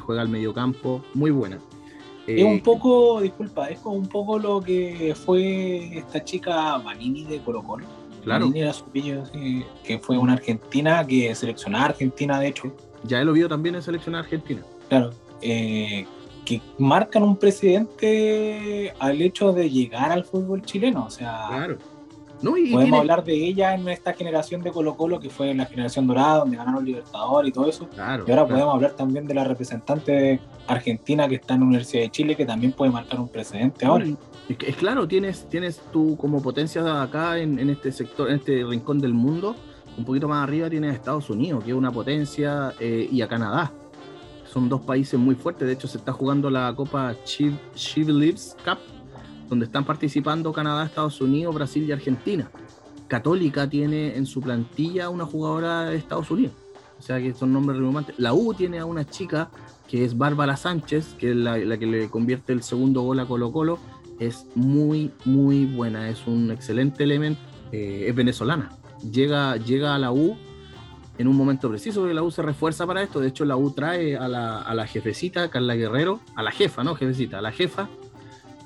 juega 0.00 0.22
al 0.22 0.28
medio 0.28 0.52
campo, 0.52 1.02
muy 1.14 1.30
buena 1.30 1.58
es 2.26 2.44
un 2.44 2.56
eh, 2.56 2.62
poco, 2.64 3.20
disculpa, 3.20 3.68
es 3.68 3.80
como 3.80 3.96
un 3.96 4.06
poco 4.06 4.38
lo 4.38 4.60
que 4.60 5.14
fue 5.16 5.98
esta 5.98 6.22
chica 6.22 6.78
Manini 6.78 7.24
de 7.24 7.40
Colo 7.40 7.62
Colo. 7.62 7.86
Claro. 8.22 8.46
Manini 8.46 8.60
era 8.60 8.72
su 8.72 8.84
pillo, 8.84 9.24
que 9.84 9.98
fue 9.98 10.16
una 10.16 10.34
argentina 10.34 11.04
que 11.04 11.34
seleccionó 11.34 11.78
a 11.78 11.86
Argentina, 11.86 12.38
de 12.38 12.48
hecho. 12.48 12.72
Ya 13.04 13.20
él 13.20 13.26
lo 13.26 13.32
vio 13.32 13.48
también 13.48 13.74
en 13.74 13.82
seleccionar 13.82 14.20
a 14.20 14.24
Argentina. 14.24 14.62
Claro. 14.88 15.10
Eh, 15.40 16.06
que 16.44 16.60
marcan 16.78 17.22
un 17.22 17.36
precedente 17.36 18.92
al 18.98 19.22
hecho 19.22 19.52
de 19.52 19.70
llegar 19.70 20.12
al 20.12 20.24
fútbol 20.24 20.62
chileno. 20.62 21.04
O 21.06 21.10
sea, 21.10 21.46
claro. 21.48 21.78
Podemos 22.42 22.98
hablar 22.98 23.22
de 23.22 23.34
ella 23.34 23.74
en 23.74 23.88
esta 23.88 24.12
generación 24.14 24.62
de 24.62 24.72
Colo 24.72 24.96
Colo, 24.96 25.20
que 25.20 25.30
fue 25.30 25.54
la 25.54 25.66
generación 25.66 26.08
dorada, 26.08 26.38
donde 26.38 26.56
ganaron 26.56 26.84
Libertador 26.84 27.46
y 27.46 27.52
todo 27.52 27.68
eso. 27.68 27.88
y 27.94 28.30
ahora 28.30 28.46
podemos 28.46 28.74
hablar 28.74 28.92
también 28.92 29.26
de 29.26 29.34
la 29.34 29.44
representante 29.44 30.40
argentina 30.66 31.28
que 31.28 31.36
está 31.36 31.54
en 31.54 31.60
la 31.60 31.66
Universidad 31.66 32.02
de 32.02 32.10
Chile, 32.10 32.34
que 32.34 32.44
también 32.44 32.72
puede 32.72 32.90
marcar 32.90 33.20
un 33.20 33.28
precedente 33.28 33.86
ahora. 33.86 34.06
Es, 34.48 34.76
claro, 34.76 35.06
tienes, 35.06 35.48
tienes 35.48 35.80
tú 35.92 36.16
como 36.16 36.42
potencia 36.42 37.00
acá 37.00 37.38
en, 37.38 37.70
este 37.70 37.92
sector, 37.92 38.28
en 38.28 38.36
este 38.36 38.64
rincón 38.64 38.98
del 38.98 39.14
mundo, 39.14 39.54
un 39.96 40.04
poquito 40.04 40.26
más 40.26 40.42
arriba 40.42 40.68
tienes 40.68 40.90
a 40.90 40.94
Estados 40.94 41.30
Unidos, 41.30 41.62
que 41.62 41.70
es 41.70 41.76
una 41.76 41.92
potencia, 41.92 42.72
eh, 42.80 43.08
y 43.10 43.22
a 43.22 43.28
Canadá. 43.28 43.72
Son 44.52 44.68
dos 44.68 44.82
países 44.82 45.18
muy 45.18 45.34
fuertes. 45.34 45.66
De 45.66 45.72
hecho, 45.72 45.88
se 45.88 45.98
está 45.98 46.12
jugando 46.12 46.50
la 46.50 46.74
Copa 46.74 47.16
Lives 47.96 48.56
Cup 48.64 48.78
donde 49.48 49.66
están 49.66 49.84
participando 49.84 50.50
Canadá, 50.50 50.86
Estados 50.86 51.20
Unidos, 51.20 51.54
Brasil 51.54 51.84
y 51.86 51.92
Argentina. 51.92 52.50
Católica 53.06 53.68
tiene 53.68 54.16
en 54.16 54.24
su 54.24 54.40
plantilla 54.40 55.10
una 55.10 55.26
jugadora 55.26 55.84
de 55.84 55.96
Estados 55.96 56.30
Unidos. 56.30 56.54
O 56.98 57.02
sea 57.02 57.20
que 57.20 57.34
son 57.34 57.52
nombres. 57.52 57.78
La 58.16 58.32
U 58.32 58.54
tiene 58.54 58.78
a 58.78 58.86
una 58.86 59.04
chica 59.04 59.50
que 59.88 60.04
es 60.04 60.16
Bárbara 60.16 60.56
Sánchez, 60.56 61.16
que 61.18 61.32
es 61.32 61.36
la, 61.36 61.78
que 61.78 61.86
le 61.86 62.08
convierte 62.08 62.54
el 62.54 62.62
segundo 62.62 63.02
gol 63.02 63.20
a 63.20 63.26
Colo 63.26 63.52
Colo. 63.52 63.78
Es 64.18 64.46
muy, 64.54 65.10
muy 65.26 65.66
buena. 65.66 66.08
Es 66.08 66.26
un 66.26 66.50
excelente 66.50 67.04
elemento. 67.04 67.40
Eh, 67.72 68.06
es 68.08 68.14
venezolana. 68.14 68.70
Llega, 69.10 69.56
llega 69.56 69.94
a 69.94 69.98
la 69.98 70.12
U 70.12 70.36
en 71.22 71.28
un 71.28 71.36
momento 71.36 71.68
preciso, 71.68 72.00
porque 72.00 72.14
la 72.14 72.22
U 72.22 72.30
se 72.30 72.42
refuerza 72.42 72.86
para 72.86 73.02
esto. 73.02 73.20
De 73.20 73.28
hecho, 73.28 73.44
la 73.44 73.56
U 73.56 73.70
trae 73.70 74.16
a 74.16 74.28
la, 74.28 74.60
a 74.60 74.74
la 74.74 74.86
jefecita, 74.86 75.48
Carla 75.48 75.74
Guerrero, 75.74 76.20
a 76.36 76.42
la 76.42 76.50
jefa, 76.50 76.84
¿no? 76.84 76.94
Jefecita, 76.94 77.38
a 77.38 77.42
la 77.42 77.52
jefa 77.52 77.88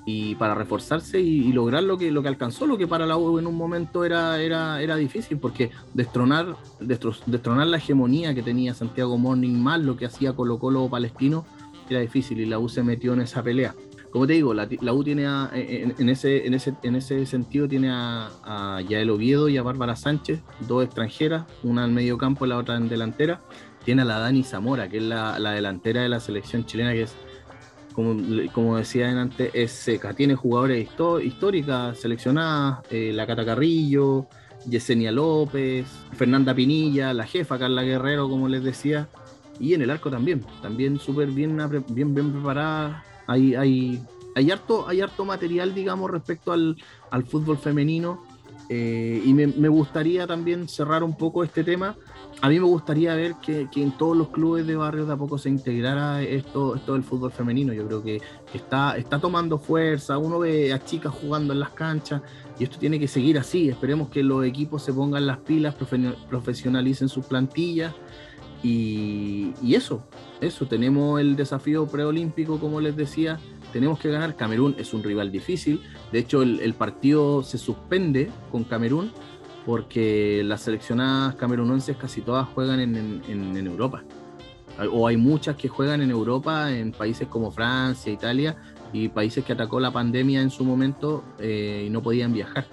y 0.08 0.36
para 0.36 0.54
reforzarse 0.54 1.20
y, 1.20 1.52
lograr 1.52 1.82
lo 1.82 1.98
que, 1.98 2.12
lo 2.12 2.22
que 2.22 2.28
alcanzó, 2.28 2.66
lo 2.66 2.78
que 2.78 2.86
para 2.86 3.06
la 3.06 3.16
U 3.16 3.40
en 3.40 3.46
un 3.48 3.56
momento 3.56 4.04
era, 4.04 4.40
era, 4.40 4.80
era 4.80 4.94
difícil, 4.94 5.38
porque 5.38 5.72
destronar, 5.94 6.56
destronar 6.80 7.66
la 7.66 7.78
hegemonía 7.78 8.32
que 8.32 8.42
tenía 8.42 8.72
Santiago 8.72 9.18
Morning 9.18 9.58
más 9.58 9.80
lo 9.80 9.96
que 9.96 10.06
hacía 10.06 10.32
Colo 10.34 10.60
Colo 10.60 10.88
Palestino 10.88 11.44
era 11.90 12.00
difícil 12.00 12.40
y 12.40 12.46
la 12.46 12.58
U 12.58 12.68
se 12.68 12.82
metió 12.82 13.12
en 13.12 13.20
esa 13.20 13.42
pelea. 13.42 13.74
Como 14.16 14.26
te 14.26 14.32
digo, 14.32 14.54
la, 14.54 14.66
U 14.94 15.04
tiene 15.04 15.26
en, 15.52 16.08
ese, 16.08 16.46
en, 16.46 16.54
ese, 16.54 16.74
en 16.82 16.96
ese 16.96 17.26
sentido 17.26 17.68
tiene 17.68 17.90
a, 17.90 18.30
a 18.44 18.80
Yael 18.80 19.10
Oviedo 19.10 19.50
y 19.50 19.58
a 19.58 19.62
Bárbara 19.62 19.94
Sánchez, 19.94 20.40
dos 20.60 20.82
extranjeras, 20.86 21.44
una 21.62 21.84
en 21.84 21.92
medio 21.92 22.16
campo 22.16 22.46
y 22.46 22.48
la 22.48 22.56
otra 22.56 22.76
en 22.76 22.88
delantera. 22.88 23.42
Tiene 23.84 24.00
a 24.00 24.04
la 24.06 24.18
Dani 24.18 24.42
Zamora, 24.42 24.88
que 24.88 24.96
es 24.96 25.02
la, 25.02 25.38
la 25.38 25.50
delantera 25.50 26.00
de 26.00 26.08
la 26.08 26.18
selección 26.18 26.64
chilena, 26.64 26.94
que 26.94 27.02
es 27.02 27.14
como, 27.92 28.78
decía 28.78 29.10
antes, 29.10 29.50
es 29.52 29.72
seca. 29.72 30.14
Tiene 30.14 30.34
jugadores 30.34 30.88
históricas 31.22 31.98
seleccionadas, 31.98 32.86
eh, 32.90 33.12
la 33.12 33.26
Cata 33.26 33.44
Carrillo, 33.44 34.28
Yesenia 34.66 35.12
López, 35.12 35.86
Fernanda 36.14 36.54
Pinilla, 36.54 37.12
la 37.12 37.26
jefa 37.26 37.58
Carla 37.58 37.82
Guerrero, 37.82 38.30
como 38.30 38.48
les 38.48 38.64
decía, 38.64 39.10
y 39.60 39.74
en 39.74 39.82
el 39.82 39.90
arco 39.90 40.10
también, 40.10 40.42
también 40.62 40.98
súper 40.98 41.28
bien, 41.28 41.58
bien, 41.90 42.14
bien 42.14 42.32
preparada. 42.32 43.04
Hay, 43.26 43.54
hay, 43.54 44.02
hay, 44.34 44.50
harto, 44.50 44.88
hay 44.88 45.00
harto 45.00 45.24
material, 45.24 45.74
digamos, 45.74 46.10
respecto 46.10 46.52
al, 46.52 46.76
fútbol 47.28 47.58
femenino. 47.58 48.22
Eh, 48.68 49.22
y 49.24 49.32
me, 49.32 49.68
gustaría 49.68 50.26
también 50.26 50.68
cerrar 50.68 51.02
un 51.02 51.16
poco 51.16 51.44
este 51.44 51.64
tema. 51.64 51.96
A 52.42 52.48
mí 52.48 52.60
me 52.60 52.66
gustaría 52.66 53.14
ver 53.14 53.36
que, 53.36 53.68
en 53.76 53.92
todos 53.92 54.16
los 54.16 54.28
clubes 54.28 54.66
de 54.66 54.76
barrio 54.76 55.06
de 55.06 55.12
a 55.14 55.16
poco 55.16 55.38
se 55.38 55.48
integrara 55.48 56.22
esto, 56.22 56.74
esto 56.74 56.92
del 56.92 57.02
fútbol 57.02 57.32
femenino. 57.32 57.72
Yo 57.72 57.86
creo 57.86 58.02
que 58.02 58.20
está, 58.52 58.96
está 58.96 59.18
tomando 59.18 59.58
fuerza. 59.58 60.18
Uno 60.18 60.40
ve 60.40 60.72
a 60.72 60.84
chicas 60.84 61.14
jugando 61.14 61.52
en 61.52 61.60
las 61.60 61.70
canchas 61.70 62.22
y 62.58 62.64
esto 62.64 62.78
tiene 62.78 62.98
que 62.98 63.08
seguir 63.08 63.38
así. 63.38 63.68
Esperemos 63.68 64.08
que 64.10 64.22
los 64.22 64.44
equipos 64.44 64.82
se 64.82 64.92
pongan 64.92 65.26
las 65.26 65.38
pilas, 65.38 65.74
profesionalicen 66.28 67.08
sus 67.08 67.24
plantillas. 67.24 67.94
Y, 68.62 69.52
y 69.62 69.74
eso, 69.74 70.02
eso. 70.40 70.66
Tenemos 70.66 71.20
el 71.20 71.36
desafío 71.36 71.86
preolímpico, 71.86 72.58
como 72.58 72.80
les 72.80 72.96
decía 72.96 73.38
tenemos 73.72 73.98
que 73.98 74.10
ganar. 74.10 74.36
Camerún 74.36 74.74
es 74.78 74.94
un 74.94 75.02
rival 75.02 75.30
difícil. 75.30 75.82
De 76.10 76.18
hecho, 76.18 76.42
el, 76.42 76.74
partido 76.74 77.42
se 77.42 77.58
suspende 77.58 78.30
con 78.50 78.64
Camerún 78.64 79.12
porque 79.66 80.42
las 80.44 80.62
seleccionadas 80.62 81.34
camerunenses 81.34 81.96
casi 81.96 82.20
todas 82.20 82.48
juegan 82.48 82.80
en, 82.80 83.66
Europa. 83.66 84.04
O 84.92 85.06
hay 85.06 85.16
muchas 85.16 85.56
que 85.56 85.68
juegan 85.68 86.00
en 86.00 86.10
Europa, 86.10 86.72
en 86.72 86.92
países 86.92 87.28
como 87.28 87.50
Francia, 87.50 88.12
Italia 88.12 88.56
y 88.92 89.08
países 89.08 89.44
que 89.44 89.52
atacó 89.52 89.80
la 89.80 89.90
pandemia 89.90 90.40
en 90.40 90.50
su 90.50 90.64
momento 90.64 91.24
eh, 91.38 91.84
y 91.86 91.90
no 91.90 92.02
podían 92.02 92.32
viajar. 92.32 92.66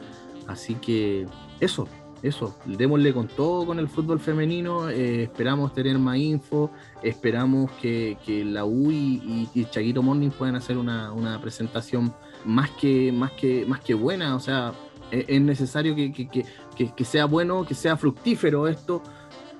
Así 0.47 0.75
que 0.75 1.25
eso, 1.59 1.87
eso, 2.23 2.55
démosle 2.65 3.13
con 3.13 3.27
todo 3.27 3.65
con 3.65 3.79
el 3.79 3.89
fútbol 3.89 4.17
femenino, 4.17 4.89
eh, 4.89 5.23
esperamos 5.23 5.73
tener 5.73 5.99
más 5.99 6.17
info, 6.17 6.71
esperamos 7.03 7.69
que, 7.73 8.17
la 8.45 8.63
U 8.63 8.91
y, 8.91 9.49
y, 9.53 9.65
Chaguito 9.65 10.01
Morning 10.01 10.29
puedan 10.29 10.55
hacer 10.55 10.77
una, 10.77 11.39
presentación 11.41 12.13
más 12.45 12.71
que, 12.71 13.11
más, 13.11 13.31
que, 13.31 13.65
más 13.65 13.81
que 13.81 13.93
buena, 13.93 14.37
o 14.37 14.39
sea, 14.39 14.71
e, 15.11 15.25
es, 15.27 15.41
necesario 15.41 15.95
que, 15.95 17.03
sea 17.03 17.25
bueno, 17.25 17.65
que 17.65 17.75
sea 17.75 17.97
fructífero 17.97 18.69
esto 18.69 19.03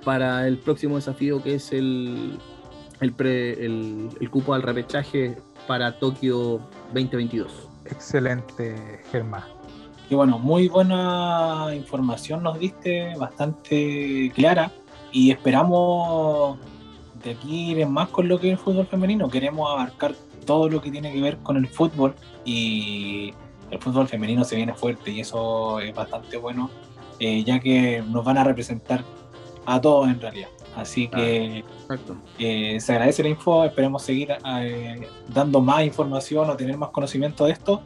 para 0.06 0.48
el 0.48 0.58
próximo 0.58 0.96
desafío 0.96 1.44
que 1.44 1.56
es 1.56 1.74
el, 1.74 2.40
el, 3.02 4.10
el 4.22 4.30
cupo 4.30 4.54
al 4.54 4.62
repechaje 4.62 5.36
para 5.68 6.00
Tokio 6.00 6.62
2022. 6.94 7.52
Excelente, 7.86 9.02
Germán 9.12 9.63
bueno, 10.12 10.38
muy 10.40 10.68
buena 10.68 11.68
información 11.74 12.44
nos 12.44 12.60
diste, 12.60 13.16
bastante 13.18 14.32
clara, 14.36 14.72
y 15.12 15.32
esperamos 15.32 16.58
de 17.24 17.32
aquí 17.32 17.72
ir 17.72 17.88
más 17.88 18.10
con 18.10 18.28
lo 18.28 18.40
que 18.40 18.48
es 18.48 18.54
el 18.54 18.60
fútbol 18.60 18.88
femenino. 18.88 19.30
Queremos 19.30 19.72
abarcar 19.72 20.14
todo 20.46 20.70
lo 20.70 20.82
que 20.82 20.92
tiene 20.92 21.12
que 21.14 21.22
ver 21.22 21.38
con 21.38 21.58
el 21.58 21.68
fútbol 21.68 22.14
y 22.44 23.34
el 23.72 23.80
fútbol 23.80 24.08
femenino 24.08 24.44
se 24.44 24.56
viene 24.56 24.74
fuerte 24.74 25.12
y 25.12 25.22
eso 25.22 25.80
es 25.80 25.94
bastante 25.96 26.38
bueno, 26.38 26.70
eh, 27.20 27.44
ya 27.44 27.60
que 27.60 28.04
nos 28.08 28.24
van 28.24 28.38
a 28.38 28.44
representar 28.44 29.04
a 29.66 29.80
todos 29.80 30.10
en 30.10 30.20
realidad. 30.20 30.50
Así 30.76 31.08
que 31.08 31.64
eh, 32.40 32.80
se 32.80 32.92
agradece 32.92 33.24
la 33.24 33.30
info, 33.30 33.64
esperemos 33.64 34.02
seguir 34.02 34.32
eh, 34.32 35.08
dando 35.30 35.62
más 35.62 35.84
información 35.84 36.50
o 36.50 36.58
tener 36.58 36.78
más 36.78 36.90
conocimiento 36.90 37.46
de 37.46 37.52
esto 37.52 37.82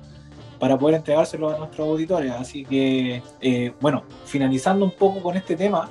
para 0.59 0.77
poder 0.77 0.95
entregárselo 0.95 1.49
a 1.49 1.57
nuestros 1.57 1.87
auditores. 1.87 2.31
Así 2.31 2.65
que, 2.65 3.21
eh, 3.41 3.73
bueno, 3.79 4.03
finalizando 4.25 4.85
un 4.85 4.91
poco 4.91 5.21
con 5.21 5.35
este 5.35 5.55
tema, 5.55 5.89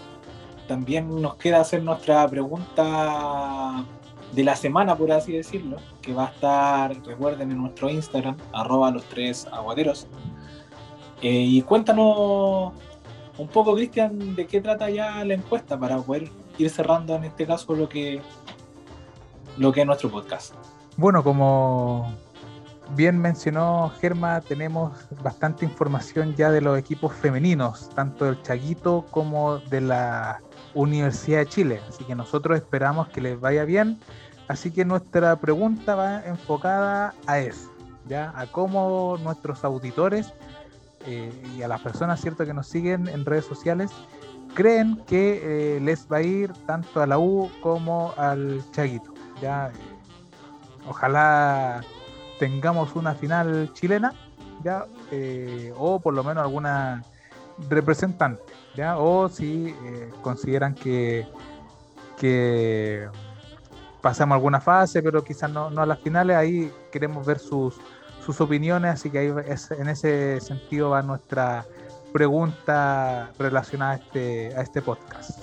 también 0.66 1.20
nos 1.20 1.36
queda 1.36 1.60
hacer 1.60 1.82
nuestra 1.82 2.26
pregunta 2.28 3.84
de 4.32 4.44
la 4.44 4.56
semana, 4.56 4.96
por 4.96 5.12
así 5.12 5.32
decirlo, 5.32 5.76
que 6.02 6.12
va 6.12 6.26
a 6.26 6.30
estar, 6.30 7.06
recuerden, 7.06 7.50
en 7.52 7.58
nuestro 7.58 7.88
Instagram, 7.88 8.36
arroba 8.52 8.90
los 8.90 9.04
tres 9.04 9.46
aguateros. 9.50 10.06
Eh, 11.22 11.30
y 11.30 11.62
cuéntanos 11.62 12.72
un 13.38 13.48
poco, 13.48 13.74
Cristian, 13.74 14.34
de 14.34 14.46
qué 14.46 14.60
trata 14.60 14.90
ya 14.90 15.24
la 15.24 15.34
encuesta 15.34 15.78
para 15.78 15.98
poder 15.98 16.30
ir 16.58 16.70
cerrando 16.70 17.14
en 17.14 17.24
este 17.24 17.46
caso 17.46 17.74
lo 17.74 17.88
que, 17.88 18.20
lo 19.56 19.72
que 19.72 19.80
es 19.80 19.86
nuestro 19.86 20.10
podcast. 20.10 20.54
Bueno, 20.96 21.22
como 21.22 22.14
bien 22.94 23.18
mencionó 23.18 23.92
Germa, 24.00 24.40
tenemos 24.40 24.92
bastante 25.22 25.64
información 25.64 26.34
ya 26.34 26.50
de 26.50 26.60
los 26.60 26.78
equipos 26.78 27.12
femeninos, 27.12 27.90
tanto 27.94 28.26
del 28.26 28.40
Chaguito 28.42 29.06
como 29.10 29.58
de 29.58 29.80
la 29.80 30.40
Universidad 30.74 31.40
de 31.40 31.46
Chile. 31.46 31.80
Así 31.88 32.04
que 32.04 32.14
nosotros 32.14 32.56
esperamos 32.56 33.08
que 33.08 33.20
les 33.20 33.40
vaya 33.40 33.64
bien. 33.64 33.98
Así 34.48 34.70
que 34.70 34.84
nuestra 34.84 35.36
pregunta 35.36 35.96
va 35.96 36.24
enfocada 36.24 37.14
a 37.26 37.40
eso, 37.40 37.72
ya 38.06 38.32
a 38.36 38.46
cómo 38.46 39.18
nuestros 39.22 39.64
auditores 39.64 40.32
eh, 41.06 41.32
y 41.56 41.62
a 41.62 41.68
las 41.68 41.80
personas 41.80 42.20
cierto 42.20 42.46
que 42.46 42.54
nos 42.54 42.68
siguen 42.68 43.08
en 43.08 43.24
redes 43.24 43.44
sociales 43.44 43.90
creen 44.54 45.02
que 45.06 45.76
eh, 45.76 45.80
les 45.80 46.06
va 46.10 46.18
a 46.18 46.22
ir 46.22 46.52
tanto 46.66 47.02
a 47.02 47.06
la 47.06 47.18
U 47.18 47.50
como 47.60 48.14
al 48.16 48.62
Chaguito. 48.70 49.12
Ya, 49.42 49.68
eh, 49.68 49.72
ojalá 50.88 51.82
tengamos 52.38 52.94
una 52.96 53.14
final 53.14 53.70
chilena, 53.72 54.12
ya, 54.62 54.86
eh, 55.10 55.72
o 55.76 56.00
por 56.00 56.14
lo 56.14 56.24
menos 56.24 56.42
alguna 56.42 57.02
representante, 57.68 58.42
ya, 58.74 58.98
o 58.98 59.28
si 59.28 59.68
eh, 59.68 60.10
consideran 60.22 60.74
que, 60.74 61.26
que 62.16 63.08
pasamos 64.00 64.34
alguna 64.36 64.60
fase, 64.60 65.02
pero 65.02 65.24
quizás 65.24 65.50
no, 65.50 65.70
no 65.70 65.82
a 65.82 65.86
las 65.86 65.98
finales, 66.00 66.36
ahí 66.36 66.72
queremos 66.92 67.26
ver 67.26 67.38
sus, 67.38 67.74
sus 68.24 68.40
opiniones, 68.40 68.94
así 68.94 69.10
que 69.10 69.18
ahí 69.18 69.34
en 69.78 69.88
ese 69.88 70.40
sentido 70.40 70.90
va 70.90 71.02
nuestra 71.02 71.64
pregunta 72.12 73.30
relacionada 73.38 73.92
a 73.92 73.94
este, 73.96 74.56
a 74.56 74.62
este 74.62 74.82
podcast. 74.82 75.38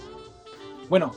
Bueno, 0.89 1.11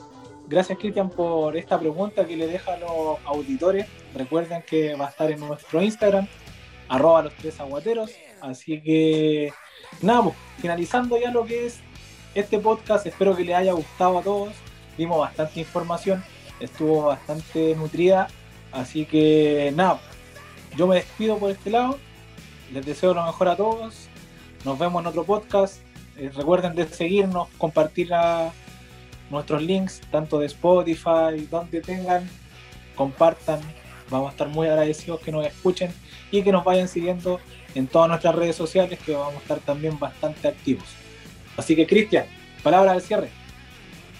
Gracias, 0.49 0.77
Cristian, 0.79 1.09
por 1.09 1.57
esta 1.57 1.77
pregunta 1.77 2.25
que 2.25 2.37
le 2.37 2.47
deja 2.47 2.75
a 2.75 2.77
los 2.77 3.17
auditores. 3.25 3.85
Recuerden 4.15 4.63
que 4.65 4.95
va 4.95 5.07
a 5.07 5.09
estar 5.09 5.29
en 5.29 5.41
nuestro 5.41 5.81
Instagram, 5.81 6.25
arroba 6.87 7.23
los 7.23 7.33
tres 7.33 7.59
aguateros. 7.59 8.11
Así 8.39 8.81
que, 8.81 9.51
nada, 10.01 10.23
pues, 10.23 10.35
finalizando 10.61 11.19
ya 11.19 11.31
lo 11.31 11.45
que 11.45 11.65
es 11.65 11.79
este 12.33 12.59
podcast, 12.59 13.05
espero 13.05 13.35
que 13.35 13.43
les 13.43 13.55
haya 13.55 13.73
gustado 13.73 14.19
a 14.19 14.21
todos. 14.21 14.53
Vimos 14.97 15.19
bastante 15.19 15.59
información, 15.59 16.23
estuvo 16.61 17.07
bastante 17.07 17.75
nutrida. 17.75 18.29
Así 18.71 19.05
que, 19.05 19.73
nada, 19.75 19.99
yo 20.77 20.87
me 20.87 20.95
despido 20.95 21.37
por 21.39 21.51
este 21.51 21.71
lado. 21.71 21.97
Les 22.71 22.85
deseo 22.85 23.13
lo 23.13 23.25
mejor 23.25 23.49
a 23.49 23.57
todos. 23.57 24.07
Nos 24.63 24.79
vemos 24.79 25.01
en 25.01 25.07
otro 25.07 25.25
podcast. 25.25 25.81
Eh, 26.15 26.31
recuerden 26.33 26.73
de 26.73 26.87
seguirnos, 26.87 27.49
compartir 27.57 28.09
la 28.09 28.53
nuestros 29.29 29.61
links, 29.61 30.01
tanto 30.11 30.39
de 30.39 30.45
Spotify, 30.47 31.47
donde 31.49 31.81
tengan, 31.81 32.27
compartan. 32.95 33.59
Vamos 34.09 34.29
a 34.29 34.31
estar 34.31 34.47
muy 34.47 34.67
agradecidos 34.67 35.19
que 35.19 35.31
nos 35.31 35.45
escuchen 35.45 35.91
y 36.31 36.41
que 36.41 36.51
nos 36.51 36.63
vayan 36.63 36.87
siguiendo 36.87 37.39
en 37.75 37.87
todas 37.87 38.07
nuestras 38.07 38.35
redes 38.35 38.55
sociales, 38.55 38.99
que 39.05 39.13
vamos 39.13 39.35
a 39.35 39.37
estar 39.39 39.59
también 39.59 39.99
bastante 39.99 40.47
activos. 40.47 40.85
Así 41.57 41.75
que, 41.75 41.85
Cristian, 41.85 42.25
palabra 42.63 42.93
de 42.93 43.01
cierre. 43.01 43.29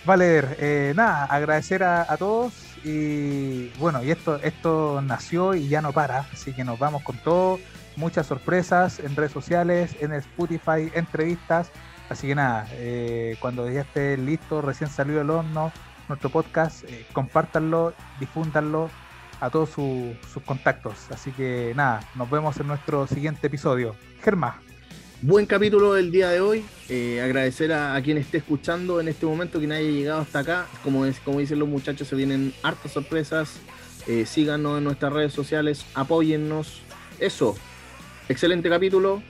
Valer, 0.05 0.57
eh, 0.59 0.93
nada, 0.95 1.25
agradecer 1.25 1.83
a, 1.83 2.15
todos 2.17 2.53
y 2.83 3.69
bueno, 3.77 4.01
y 4.03 4.11
esto, 4.11 4.37
esto 4.41 5.01
nació 5.01 5.53
y 5.53 5.67
ya 5.67 5.81
no 5.81 5.91
para, 5.91 6.19
así 6.31 6.53
que 6.53 6.63
nos 6.63 6.79
vamos 6.79 7.03
con 7.03 7.17
todo, 7.17 7.59
muchas 7.97 8.25
sorpresas 8.27 8.99
en 8.99 9.15
redes 9.17 9.33
sociales, 9.33 9.97
en 9.99 10.13
Spotify, 10.13 10.89
entrevistas 10.93 11.71
Así 12.09 12.27
que 12.27 12.35
nada, 12.35 12.67
eh, 12.73 13.35
cuando 13.39 13.69
ya 13.69 13.81
esté 13.81 14.15
listo, 14.17 14.61
recién 14.61 14.89
salido 14.89 15.21
el 15.21 15.29
horno, 15.29 15.73
nuestro 16.07 16.29
podcast, 16.29 16.85
eh, 16.85 17.05
compártanlo, 17.11 17.93
difúndanlo 18.19 18.89
a 19.41 19.49
todos 19.49 19.71
sus 19.71 20.43
contactos. 20.45 21.11
Así 21.11 21.31
que 21.31 21.73
nada, 21.75 22.01
nos 22.15 22.29
vemos 22.29 22.57
en 22.59 22.67
nuestro 22.67 23.07
siguiente 23.07 23.47
episodio. 23.47 23.95
Germa. 24.23 24.61
Buen 25.21 25.45
capítulo 25.47 25.93
del 25.93 26.11
día 26.11 26.29
de 26.29 26.39
hoy. 26.39 26.65
Eh, 26.87 27.21
agradecer 27.21 27.73
a, 27.73 27.99
quien 28.01 28.17
esté 28.17 28.37
escuchando 28.37 29.01
en 29.01 29.09
este 29.09 29.25
momento, 29.25 29.59
quien 29.59 29.73
haya 29.73 29.89
llegado 29.89 30.21
hasta 30.21 30.39
acá. 30.39 30.67
Como, 30.83 31.05
dicen 31.05 31.59
los 31.59 31.67
muchachos, 31.67 32.07
se 32.07 32.15
vienen 32.15 32.53
hartas 32.63 32.93
sorpresas. 32.93 33.59
síganos 34.25 34.77
en 34.77 34.85
nuestras 34.85 35.11
redes 35.11 35.33
sociales, 35.33 35.85
apóyennos. 35.93 36.81
Eso, 37.19 37.57
excelente 38.29 38.69
capítulo. 38.69 39.21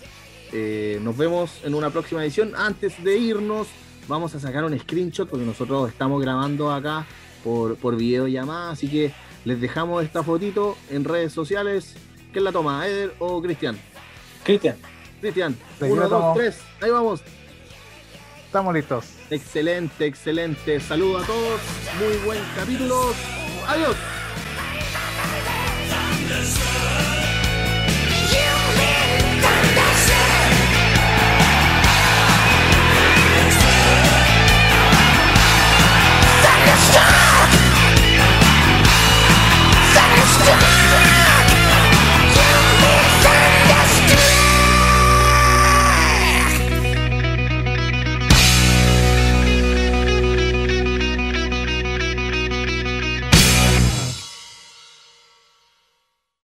Eh, 0.53 0.99
nos 1.01 1.17
vemos 1.17 1.61
en 1.63 1.75
una 1.75 1.89
próxima 1.89 2.23
edición. 2.23 2.53
Antes 2.55 3.03
de 3.03 3.17
irnos, 3.17 3.67
vamos 4.07 4.33
a 4.35 4.39
sacar 4.39 4.63
un 4.63 4.77
screenshot 4.77 5.29
porque 5.29 5.45
nosotros 5.45 5.89
estamos 5.89 6.21
grabando 6.21 6.71
acá 6.71 7.05
por, 7.43 7.75
por 7.77 7.95
videollamada. 7.95 8.71
Así 8.71 8.87
que 8.87 9.13
les 9.45 9.59
dejamos 9.61 10.03
esta 10.03 10.23
fotito 10.23 10.77
en 10.89 11.03
redes 11.03 11.33
sociales. 11.33 11.95
¿Quién 12.31 12.43
la 12.43 12.51
toma? 12.51 12.85
¿Eder 12.87 13.13
o 13.19 13.41
Cristian? 13.41 13.77
Cristian. 14.43 14.77
Cristian. 15.21 15.57
Uno, 15.81 16.07
dos, 16.07 16.35
tres. 16.35 16.59
Ahí 16.81 16.91
vamos. 16.91 17.21
Estamos 18.45 18.73
listos. 18.73 19.05
Excelente, 19.29 20.05
excelente. 20.05 20.79
Saludos 20.79 21.23
a 21.23 21.27
todos. 21.27 21.61
Muy 21.99 22.17
buen 22.25 22.39
capítulo. 22.55 23.13
Adiós. 23.67 23.95